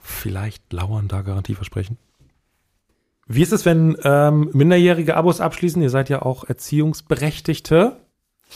Vielleicht 0.00 0.72
lauern 0.72 1.08
da 1.08 1.22
Garantieversprechen. 1.22 1.98
Wie 3.32 3.42
ist 3.42 3.52
es, 3.52 3.64
wenn 3.64 3.96
ähm, 4.02 4.50
minderjährige 4.52 5.16
Abos 5.16 5.40
abschließen? 5.40 5.80
Ihr 5.80 5.90
seid 5.90 6.08
ja 6.08 6.22
auch 6.22 6.42
Erziehungsberechtigte. 6.44 7.96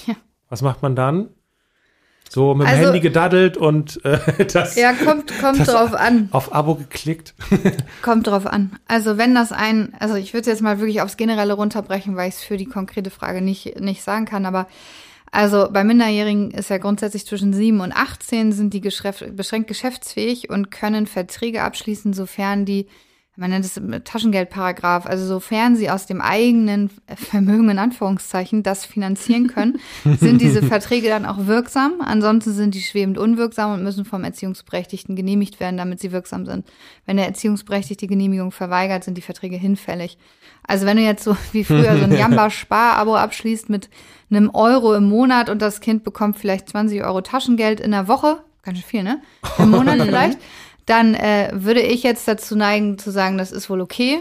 Ja. 0.07 0.15
Was 0.49 0.63
macht 0.63 0.83
man 0.83 0.97
dann? 0.97 1.29
So 2.29 2.55
mit 2.55 2.67
dem 2.67 2.73
Also- 2.73 2.85
Handy 2.87 3.01
gedaddelt 3.01 3.57
und 3.57 4.05
äh, 4.05 4.19
das 4.53 4.75
Ja, 4.75 4.93
kommt, 4.93 5.39
kommt 5.39 5.61
Das- 5.61 5.69
drauf 5.69 5.95
an. 5.95 6.29
auf 6.33 6.53
Abo 6.53 6.75
geklickt. 6.75 7.35
Kommt 8.03 8.27
drauf 8.27 8.47
an. 8.47 8.73
Also 8.89 9.17
wenn 9.19 9.35
das 9.35 9.53
ein, 9.53 9.95
also 10.01 10.17
ich 10.17 10.33
würde 10.33 10.41
es 10.41 10.47
jetzt 10.49 10.63
mal 10.63 10.81
wirklich 10.81 11.01
aufs 11.03 11.17
Generelle 11.17 11.53
runterbrechen, 11.53 12.17
weil 12.17 12.29
ich 12.29 12.35
es 12.37 12.43
für 12.43 12.57
die 12.57 12.67
konkrete 12.67 13.11
Frage 13.11 13.41
nicht, 13.43 13.79
nicht 13.81 14.03
sagen 14.03 14.25
kann, 14.25 14.45
aber 14.47 14.67
also 15.31 15.69
bei 15.73 15.85
Minderjährigen 15.85 16.51
ist 16.51 16.71
ja 16.71 16.79
grundsätzlich 16.79 17.27
zwischen 17.27 17.53
7 17.53 17.81
und 17.81 17.93
18 17.93 18.53
sind 18.53 18.75
die 18.75 18.81
beschränkt 18.81 19.69
geschäftsfähig 19.69 20.49
und 20.51 20.71
können 20.71 21.07
Verträge 21.07 21.63
abschließen, 21.63 22.13
sofern 22.13 22.65
die 22.65 22.87
man 23.37 23.51
nennt 23.51 23.65
es 23.65 23.81
Taschengeldparagraf, 24.05 25.07
also 25.07 25.27
sofern 25.27 25.75
sie 25.75 25.91
aus 25.91 26.07
dem 26.07 26.21
eigenen 26.21 26.89
Vermögen 27.17 27.69
in 27.69 27.79
Anführungszeichen 27.79 28.63
das 28.63 28.85
finanzieren 28.85 29.49
können, 29.49 29.81
sind 30.21 30.41
diese 30.41 30.63
Verträge 30.63 31.09
dann 31.09 31.27
auch 31.27 31.47
wirksam. 31.47 31.95
Ansonsten 32.01 32.53
sind 32.53 32.75
die 32.75 32.81
schwebend 32.81 33.19
unwirksam 33.19 33.73
und 33.73 33.83
müssen 33.83 34.05
vom 34.05 34.23
Erziehungsberechtigten 34.23 35.17
genehmigt 35.17 35.59
werden, 35.59 35.77
damit 35.77 35.99
sie 35.99 36.13
wirksam 36.13 36.47
sind. 36.47 36.65
Wenn 37.07 37.17
der 37.17 37.27
Erziehungsberechtigte 37.27 38.07
Genehmigung 38.07 38.53
verweigert, 38.53 39.03
sind 39.03 39.19
die 39.19 39.23
Verträge 39.23 39.57
hinfällig. 39.57 40.17
Also 40.63 40.87
wenn 40.87 40.97
du 40.97 41.03
jetzt 41.03 41.25
so 41.25 41.37
wie 41.51 41.65
früher 41.65 41.99
so 41.99 42.05
ein 42.05 42.13
Jamba-Spar-Abo 42.17 43.17
abschließt 43.17 43.69
mit 43.69 43.91
einem 44.31 44.51
Euro 44.51 44.95
im 44.95 45.09
Monat 45.09 45.51
und 45.51 45.61
das 45.61 45.81
Kind 45.81 46.05
bekommt 46.05 46.39
vielleicht 46.39 46.69
20 46.69 47.03
Euro 47.03 47.21
Taschengeld 47.21 47.81
in 47.81 47.91
der 47.91 48.07
Woche, 48.07 48.39
ganz 48.63 48.79
schön 48.79 48.87
viel, 48.87 49.03
ne? 49.03 49.21
Im 49.59 49.71
Monat 49.71 50.01
vielleicht 50.03 50.39
dann 50.87 51.15
äh, 51.15 51.51
würde 51.55 51.81
ich 51.81 52.03
jetzt 52.03 52.27
dazu 52.29 52.57
neigen 52.57 52.99
zu 52.99 53.11
sagen, 53.11 53.39
das 53.39 53.53
ist 53.53 53.71
wohl 53.71 53.81
okay. 53.81 54.21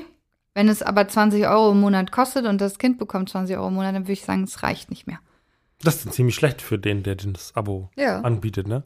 Wenn 0.55 0.69
es 0.69 0.83
aber 0.83 1.07
20 1.07 1.47
Euro 1.47 1.71
im 1.71 1.79
Monat 1.81 2.11
kostet 2.11 2.45
und 2.45 2.61
das 2.61 2.77
Kind 2.77 2.97
bekommt 2.99 3.29
20 3.29 3.57
Euro 3.57 3.69
im 3.69 3.73
Monat, 3.73 3.95
dann 3.95 4.03
würde 4.03 4.13
ich 4.13 4.21
sagen, 4.23 4.43
es 4.43 4.61
reicht 4.63 4.89
nicht 4.91 5.07
mehr. 5.07 5.19
Das 5.81 5.95
ist 5.95 6.05
dann 6.05 6.13
ziemlich 6.13 6.35
schlecht 6.35 6.61
für 6.61 6.77
den, 6.77 7.03
der 7.03 7.15
das 7.15 7.55
Abo 7.55 7.89
Ja. 7.95 8.21
anbietet, 8.21 8.67
ne? 8.67 8.83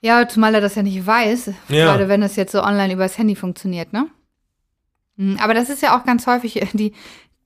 Ja, 0.00 0.28
zumal 0.28 0.54
er 0.54 0.60
das 0.60 0.76
ja 0.76 0.82
nicht 0.84 1.04
weiß, 1.04 1.50
Ja. 1.68 1.84
gerade 1.86 2.08
wenn 2.08 2.22
es 2.22 2.36
jetzt 2.36 2.52
so 2.52 2.62
online 2.62 2.92
übers 2.94 3.18
Handy 3.18 3.34
funktioniert, 3.34 3.92
ne? 3.92 4.06
Hm, 5.16 5.38
Aber 5.42 5.54
das 5.54 5.68
ist 5.70 5.82
ja 5.82 5.98
auch 5.98 6.04
ganz 6.04 6.26
häufig 6.26 6.62
äh, 6.62 6.66
die, 6.72 6.92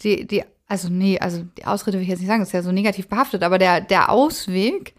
die, 0.02 0.26
die, 0.26 0.44
also 0.68 0.88
nee, 0.90 1.18
also 1.18 1.44
die 1.56 1.64
Ausrede 1.64 1.96
will 1.96 2.02
ich 2.02 2.10
jetzt 2.10 2.20
nicht 2.20 2.28
sagen, 2.28 2.40
das 2.40 2.50
ist 2.50 2.52
ja 2.54 2.62
so 2.62 2.72
negativ 2.72 3.08
behaftet, 3.08 3.42
aber 3.42 3.58
der, 3.58 3.80
der 3.80 4.10
Ausweg 4.10 4.94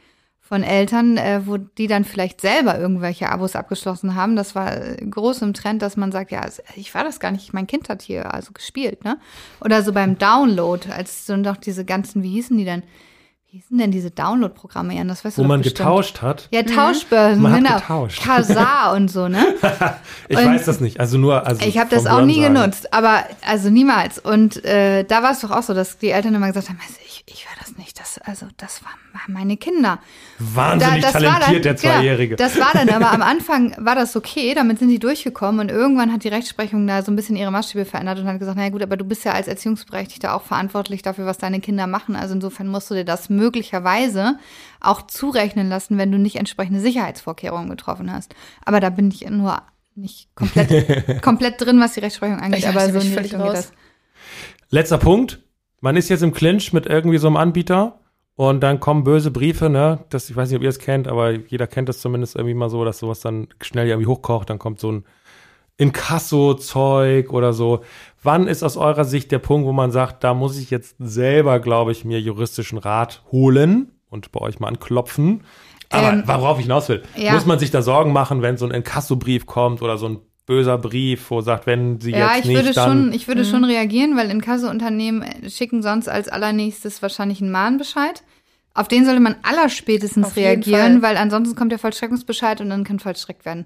von 0.53 0.61
Eltern, 0.61 1.17
äh, 1.17 1.47
wo 1.47 1.57
die 1.57 1.87
dann 1.87 2.05
vielleicht 2.05 2.39
selber 2.39 2.77
irgendwelche 2.77 3.31
Abos 3.31 3.55
abgeschlossen 3.55 4.13
haben, 4.13 4.35
das 4.35 4.53
war 4.53 4.77
äh, 4.77 5.03
groß 5.03 5.41
im 5.41 5.55
Trend, 5.55 5.81
dass 5.81 5.97
man 5.97 6.11
sagt, 6.11 6.29
ja, 6.29 6.45
ich 6.75 6.93
war 6.93 7.03
das 7.03 7.19
gar 7.19 7.31
nicht, 7.31 7.55
mein 7.55 7.65
Kind 7.65 7.89
hat 7.89 8.03
hier 8.03 8.31
also 8.31 8.51
gespielt, 8.53 9.03
ne? 9.03 9.17
Oder 9.61 9.81
so 9.81 9.93
beim 9.93 10.19
Download, 10.19 10.91
als 10.91 11.25
so 11.25 11.37
noch 11.37 11.57
diese 11.57 11.85
ganzen, 11.85 12.21
wie 12.21 12.29
hießen 12.29 12.55
die 12.55 12.65
denn? 12.65 12.83
Wie 13.53 13.59
hießen 13.59 13.77
denn 13.77 13.91
diese 13.91 14.09
Download-Programme, 14.09 14.95
Jan? 14.95 15.07
Das 15.07 15.23
weißt 15.23 15.37
Wo 15.37 15.43
man 15.43 15.61
bestimmt. 15.61 15.77
getauscht 15.77 16.23
hat. 16.23 16.47
Ja, 16.51 16.63
Tauschbörsen, 16.63 17.39
Man 17.39 17.51
hat 17.51 17.59
genau. 17.59 17.75
getauscht. 17.75 18.23
Kazar 18.23 18.93
und 18.95 19.09
so, 19.09 19.27
ne? 19.27 19.45
Ich 20.27 20.35
Und- 20.35 20.45
weiß 20.47 20.65
das 20.65 20.79
nicht. 20.79 20.99
Also 20.99 21.19
nur, 21.19 21.45
also 21.45 21.63
Ich 21.63 21.77
habe 21.77 21.91
das 21.91 22.07
auch 22.07 22.21
nie 22.21 22.37
Hörensagen. 22.41 22.55
genutzt, 22.55 22.91
aber 22.95 23.25
also 23.45 23.69
niemals. 23.69 24.17
Und 24.17 24.65
äh, 24.65 25.03
da 25.03 25.21
war 25.21 25.33
es 25.33 25.41
doch 25.41 25.51
auch 25.51 25.61
so, 25.61 25.75
dass 25.75 25.99
die 25.99 26.09
Eltern 26.09 26.33
immer 26.33 26.47
gesagt 26.47 26.69
haben, 26.69 26.79
also 26.81 26.95
ich, 27.05 27.23
ich 27.27 27.45
war 27.45 27.53
das 27.59 27.77
nicht, 27.77 27.99
das, 27.99 28.17
also 28.25 28.47
das 28.57 28.81
waren 28.83 28.93
meine 29.27 29.55
Kinder. 29.55 29.99
Wahnsinnig 30.39 31.03
war 31.03 31.11
talentiert, 31.11 31.63
der 31.65 31.75
genau, 31.75 31.93
Zweijährige. 31.93 32.35
das 32.35 32.59
war 32.59 32.71
dann, 32.73 32.89
aber 32.89 33.11
am 33.13 33.21
Anfang 33.21 33.75
war 33.77 33.93
das 33.93 34.15
okay, 34.15 34.53
damit 34.55 34.79
sind 34.79 34.89
die 34.89 34.97
durchgekommen 34.99 35.61
und 35.61 35.69
irgendwann 35.69 36.11
hat 36.11 36.23
die 36.23 36.27
Rechtsprechung 36.29 36.87
da 36.87 37.03
so 37.03 37.11
ein 37.11 37.15
bisschen 37.15 37.35
ihre 37.35 37.51
Maßstäbe 37.51 37.85
verändert 37.85 38.17
und 38.19 38.25
hat 38.27 38.39
gesagt, 38.39 38.57
naja 38.57 38.69
gut, 38.69 38.81
aber 38.81 38.97
du 38.97 39.05
bist 39.05 39.23
ja 39.25 39.33
als 39.33 39.47
Erziehungsberechtigter 39.47 40.33
auch 40.35 40.41
verantwortlich 40.41 41.03
dafür, 41.03 41.27
was 41.27 41.37
deine 41.37 41.59
Kinder 41.61 41.85
machen. 41.85 42.15
Also 42.15 42.33
insofern 42.33 42.67
musst 42.67 42.89
du 42.89 42.95
dir 42.95 43.05
das 43.05 43.29
möglicherweise 43.43 44.37
auch 44.79 45.01
zurechnen 45.03 45.69
lassen, 45.69 45.97
wenn 45.97 46.11
du 46.11 46.17
nicht 46.17 46.37
entsprechende 46.37 46.79
Sicherheitsvorkehrungen 46.79 47.69
getroffen 47.69 48.11
hast. 48.11 48.33
Aber 48.65 48.79
da 48.79 48.89
bin 48.89 49.09
ich 49.09 49.29
nur 49.29 49.61
nicht 49.95 50.33
komplett, 50.35 51.21
komplett 51.21 51.61
drin, 51.61 51.79
was 51.79 51.93
die 51.93 51.99
Rechtsprechung 51.99 52.39
angeht, 52.39 52.59
Ich 52.59 52.67
aber 52.67 52.89
so 52.89 52.99
in 52.99 53.17
ich 53.17 53.29
die 53.29 53.35
raus. 53.35 53.71
Letzter 54.69 54.97
Punkt. 54.97 55.39
Man 55.81 55.97
ist 55.97 56.09
jetzt 56.09 56.23
im 56.23 56.33
Clinch 56.33 56.71
mit 56.73 56.85
irgendwie 56.85 57.17
so 57.17 57.27
einem 57.27 57.37
Anbieter 57.37 57.99
und 58.35 58.61
dann 58.61 58.79
kommen 58.79 59.03
böse 59.03 59.31
Briefe, 59.31 59.69
ne? 59.69 59.99
Das, 60.09 60.29
ich 60.29 60.35
weiß 60.35 60.49
nicht, 60.49 60.57
ob 60.57 60.63
ihr 60.63 60.69
es 60.69 60.79
kennt, 60.79 61.07
aber 61.07 61.31
jeder 61.31 61.67
kennt 61.67 61.89
das 61.89 61.99
zumindest 61.99 62.35
irgendwie 62.35 62.55
mal 62.55 62.69
so, 62.69 62.85
dass 62.85 62.99
sowas 62.99 63.19
dann 63.19 63.47
schnell 63.61 63.87
irgendwie 63.87 64.07
hochkocht, 64.07 64.49
dann 64.49 64.59
kommt 64.59 64.79
so 64.79 64.91
ein 64.91 65.03
Inkasso-Zeug 65.77 67.31
oder 67.31 67.53
so. 67.53 67.83
Wann 68.21 68.47
ist 68.47 68.63
aus 68.63 68.77
eurer 68.77 69.05
Sicht 69.05 69.31
der 69.31 69.39
Punkt, 69.39 69.67
wo 69.67 69.73
man 69.73 69.91
sagt, 69.91 70.23
da 70.23 70.33
muss 70.33 70.57
ich 70.57 70.69
jetzt 70.69 70.95
selber, 70.99 71.59
glaube 71.59 71.91
ich, 71.91 72.05
mir 72.05 72.21
juristischen 72.21 72.77
Rat 72.77 73.23
holen 73.31 73.91
und 74.09 74.31
bei 74.31 74.39
euch 74.39 74.59
mal 74.59 74.67
anklopfen? 74.67 75.43
Aber 75.89 76.13
Ähm, 76.13 76.23
worauf 76.25 76.57
ich 76.57 76.65
hinaus 76.65 76.89
will, 76.89 77.03
ja. 77.15 77.33
muss 77.33 77.45
man 77.45 77.59
sich 77.59 77.71
da 77.71 77.81
Sorgen 77.81 78.13
machen, 78.13 78.41
wenn 78.41 78.57
so 78.57 78.65
ein 78.65 78.71
Inkassobrief 78.71 79.45
kommt 79.45 79.81
oder 79.81 79.97
so 79.97 80.07
ein 80.07 80.19
böser 80.45 80.77
Brief, 80.77 81.29
wo 81.31 81.41
sagt, 81.41 81.67
wenn 81.67 81.99
sie 81.99 82.11
Ja, 82.11 82.35
jetzt 82.35 82.39
ich 82.39 82.45
nicht, 82.45 82.57
würde 82.57 82.73
dann 82.73 82.89
schon, 82.89 83.13
ich 83.13 83.27
würde 83.27 83.45
schon 83.45 83.63
reagieren, 83.63 84.17
weil 84.17 84.29
Inkassounternehmen 84.29 85.25
schicken 85.49 85.81
sonst 85.81 86.09
als 86.09 86.27
allernächstes 86.27 87.01
wahrscheinlich 87.01 87.41
einen 87.41 87.51
Mahnbescheid. 87.51 88.23
Auf 88.75 88.87
den 88.87 89.05
sollte 89.05 89.19
man 89.19 89.35
allerspätestens 89.43 90.27
Auf 90.27 90.35
reagieren, 90.35 91.03
weil 91.03 91.15
ansonsten 91.15 91.55
kommt 91.55 91.71
der 91.71 91.77
Vollstreckungsbescheid 91.77 92.59
und 92.59 92.71
dann 92.71 92.83
kann 92.83 92.99
vollstreckt 92.99 93.45
werden. 93.45 93.65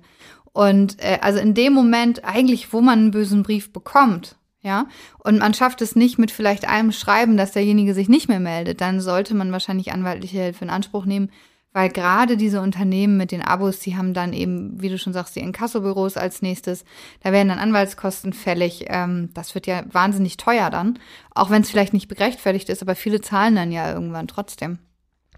Und 0.58 1.00
äh, 1.04 1.20
also 1.22 1.38
in 1.38 1.54
dem 1.54 1.72
Moment 1.72 2.26
eigentlich, 2.26 2.74
wo 2.74 2.82
man 2.82 2.98
einen 2.98 3.12
bösen 3.12 3.44
Brief 3.44 3.72
bekommt, 3.72 4.38
ja, 4.64 4.88
und 5.20 5.38
man 5.38 5.54
schafft 5.54 5.84
es 5.84 5.96
nicht 5.96 6.18
mit 6.18 6.32
vielleicht 6.32 6.68
einem 6.68 6.92
Schreiben, 6.92 7.38
dass 7.38 7.52
derjenige 7.52 7.94
sich 7.94 8.10
nicht 8.10 8.28
mehr 8.28 8.40
meldet, 8.40 8.82
dann 8.82 9.00
sollte 9.00 9.36
man 9.36 9.52
wahrscheinlich 9.52 9.92
anwaltliche 9.92 10.40
Hilfe 10.40 10.66
in 10.66 10.72
Anspruch 10.72 11.06
nehmen, 11.06 11.30
weil 11.74 11.90
gerade 11.90 12.38
diese 12.38 12.60
Unternehmen 12.60 13.18
mit 13.18 13.32
den 13.32 13.44
Abos, 13.44 13.82
die 13.82 13.98
haben 13.98 14.16
dann 14.16 14.34
eben, 14.34 14.82
wie 14.82 14.90
du 14.90 14.98
schon 14.98 15.14
sagst, 15.14 15.36
die 15.36 15.42
Inkassobüros 15.42 16.18
als 16.18 16.42
nächstes. 16.42 16.86
Da 17.22 17.32
werden 17.32 17.50
dann 17.50 17.60
Anwaltskosten 17.60 18.34
fällig. 18.34 18.86
Ähm, 18.88 19.30
das 19.36 19.54
wird 19.54 19.68
ja 19.68 19.84
wahnsinnig 19.92 20.38
teuer 20.38 20.72
dann. 20.72 20.98
Auch 21.36 21.52
wenn 21.52 21.62
es 21.62 21.70
vielleicht 21.70 21.94
nicht 21.94 22.10
gerechtfertigt 22.10 22.70
ist, 22.70 22.82
aber 22.82 22.96
viele 22.96 23.22
zahlen 23.22 23.56
dann 23.56 23.72
ja 23.72 23.94
irgendwann 23.94 24.28
trotzdem. 24.28 24.80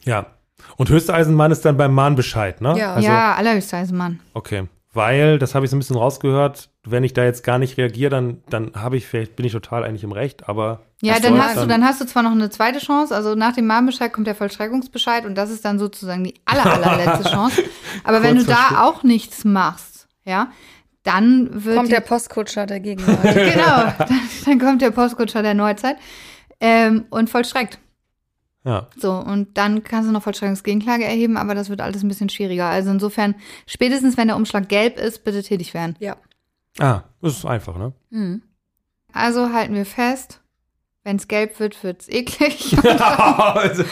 Ja. 0.05 0.27
Und 0.77 0.89
höchste 0.89 1.13
Eisenbahn 1.13 1.51
ist 1.51 1.65
dann 1.65 1.75
beim 1.75 1.93
Mahnbescheid, 1.93 2.61
ne? 2.61 2.77
Ja. 2.77 2.93
Also, 2.93 3.07
ja, 3.09 3.35
allerhöchste 3.35 3.75
Eisenbahn. 3.75 4.21
Okay. 4.33 4.69
Weil, 4.91 5.37
das 5.37 5.53
habe 5.53 5.65
ich 5.65 5.69
so 5.69 5.75
ein 5.75 5.79
bisschen 5.79 5.97
rausgehört, 5.97 6.69
wenn 6.83 7.03
ich 7.03 7.13
da 7.13 7.23
jetzt 7.23 7.43
gar 7.43 7.59
nicht 7.59 7.77
reagiere, 7.77 8.09
dann, 8.09 8.41
dann 8.49 8.71
habe 8.75 8.97
ich 8.97 9.05
vielleicht, 9.05 9.35
bin 9.35 9.45
ich 9.45 9.51
total 9.51 9.83
eigentlich 9.83 10.03
im 10.03 10.11
Recht, 10.11 10.49
aber. 10.49 10.81
Ja, 11.01 11.19
dann 11.19 11.41
hast 11.41 11.57
du, 11.57 11.67
dann 11.67 11.85
hast 11.85 12.01
du 12.01 12.05
zwar 12.05 12.23
noch 12.23 12.31
eine 12.31 12.49
zweite 12.49 12.79
Chance, 12.79 13.15
also 13.15 13.35
nach 13.35 13.53
dem 13.53 13.67
Mahnbescheid 13.67 14.11
kommt 14.11 14.25
der 14.25 14.33
Vollstreckungsbescheid 14.33 15.25
und 15.25 15.35
das 15.35 15.51
ist 15.51 15.63
dann 15.63 15.77
sozusagen 15.77 16.23
die 16.23 16.33
aller, 16.45 16.65
allerletzte 16.73 17.29
Chance. 17.29 17.63
Aber 18.03 18.23
wenn 18.23 18.37
du 18.37 18.43
da 18.43 18.83
auch 18.83 19.03
nichts 19.03 19.45
machst, 19.45 20.07
ja, 20.25 20.51
dann 21.03 21.63
wird 21.63 21.75
Kommt 21.75 21.89
die, 21.89 21.93
der 21.93 22.01
Postkutscher 22.01 22.65
der 22.65 22.79
Gegenwart. 22.79 23.23
genau, 23.23 23.93
dann, 23.97 24.21
dann 24.45 24.59
kommt 24.59 24.81
der 24.81 24.91
Postkutscher 24.91 25.43
der 25.43 25.53
Neuzeit 25.53 25.97
ähm, 26.59 27.05
und 27.11 27.29
vollstreckt. 27.29 27.79
Ja. 28.65 28.87
So, 28.97 29.13
und 29.13 29.57
dann 29.57 29.83
kannst 29.83 30.09
du 30.09 30.13
noch 30.13 30.23
Vollstreckungsgegenklage 30.23 31.05
erheben, 31.05 31.37
aber 31.37 31.55
das 31.55 31.69
wird 31.69 31.81
alles 31.81 32.03
ein 32.03 32.07
bisschen 32.09 32.29
schwieriger. 32.29 32.65
Also 32.65 32.91
insofern, 32.91 33.35
spätestens 33.65 34.17
wenn 34.17 34.27
der 34.27 34.35
Umschlag 34.35 34.67
gelb 34.69 34.97
ist, 34.99 35.23
bitte 35.23 35.41
tätig 35.43 35.73
werden. 35.73 35.95
ja. 35.99 36.17
Ah, 36.77 37.03
das 37.21 37.37
ist 37.37 37.45
einfach, 37.45 37.77
ne? 37.77 37.93
Mhm. 38.09 38.41
Also 39.11 39.51
halten 39.51 39.73
wir 39.73 39.85
fest, 39.85 40.39
wenn 41.03 41.15
es 41.17 41.27
gelb 41.27 41.59
wird, 41.59 41.81
wird's 41.83 42.07
eklig. 42.07 42.77
Also, 42.83 43.83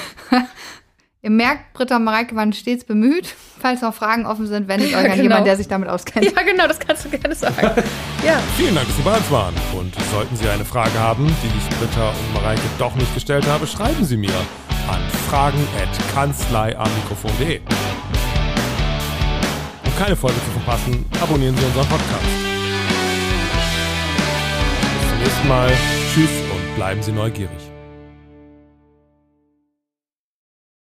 Ihr 1.23 1.31
merkt, 1.31 1.73
Britta 1.73 1.95
und 1.97 2.03
Mareike 2.03 2.35
waren 2.35 2.53
stets 2.53 2.83
bemüht. 2.85 3.33
Falls 3.59 3.81
noch 3.81 3.91
Fragen 3.93 4.25
offen 4.27 4.45
sind, 4.45 4.67
wendet 4.67 4.91
Ja, 4.91 4.99
euch 4.99 5.05
an 5.05 5.11
genau. 5.11 5.23
jemanden, 5.23 5.45
der 5.45 5.57
sich 5.57 5.67
damit 5.67 5.89
auskennt. 5.89 6.25
ja, 6.25 6.43
genau, 6.43 6.67
das 6.67 6.77
kannst 6.79 7.05
du 7.05 7.09
gerne 7.09 7.33
sagen. 7.33 7.55
ja. 8.25 8.37
Vielen 8.55 8.75
Dank, 8.75 8.85
dass 8.87 8.95
Sie 8.95 9.01
bei 9.01 9.17
uns 9.17 9.31
waren. 9.31 9.55
Und 9.77 9.95
sollten 10.11 10.35
Sie 10.35 10.47
eine 10.47 10.63
Frage 10.63 10.93
haben, 10.99 11.25
die 11.27 11.47
ich 11.57 11.69
Britta 11.79 12.09
und 12.09 12.33
Mareike 12.35 12.61
doch 12.77 12.93
nicht 12.95 13.11
gestellt 13.15 13.47
habe, 13.47 13.65
schreiben 13.65 14.05
Sie 14.05 14.15
mir 14.17 14.29
an 14.87 15.01
fragen.kanzleiamikrofon.de. 15.29 17.61
Um 19.85 19.95
keine 19.97 20.15
Folge 20.15 20.37
zu 20.45 20.51
verpassen, 20.51 21.03
abonnieren 21.21 21.57
Sie 21.57 21.65
unseren 21.65 21.87
Podcast. 21.87 22.25
Bis 25.01 25.09
zum 25.09 25.17
nächsten 25.19 25.47
Mal. 25.47 25.71
Tschüss 26.13 26.29
und 26.53 26.75
bleiben 26.75 27.01
Sie 27.01 27.11
neugierig. 27.11 27.66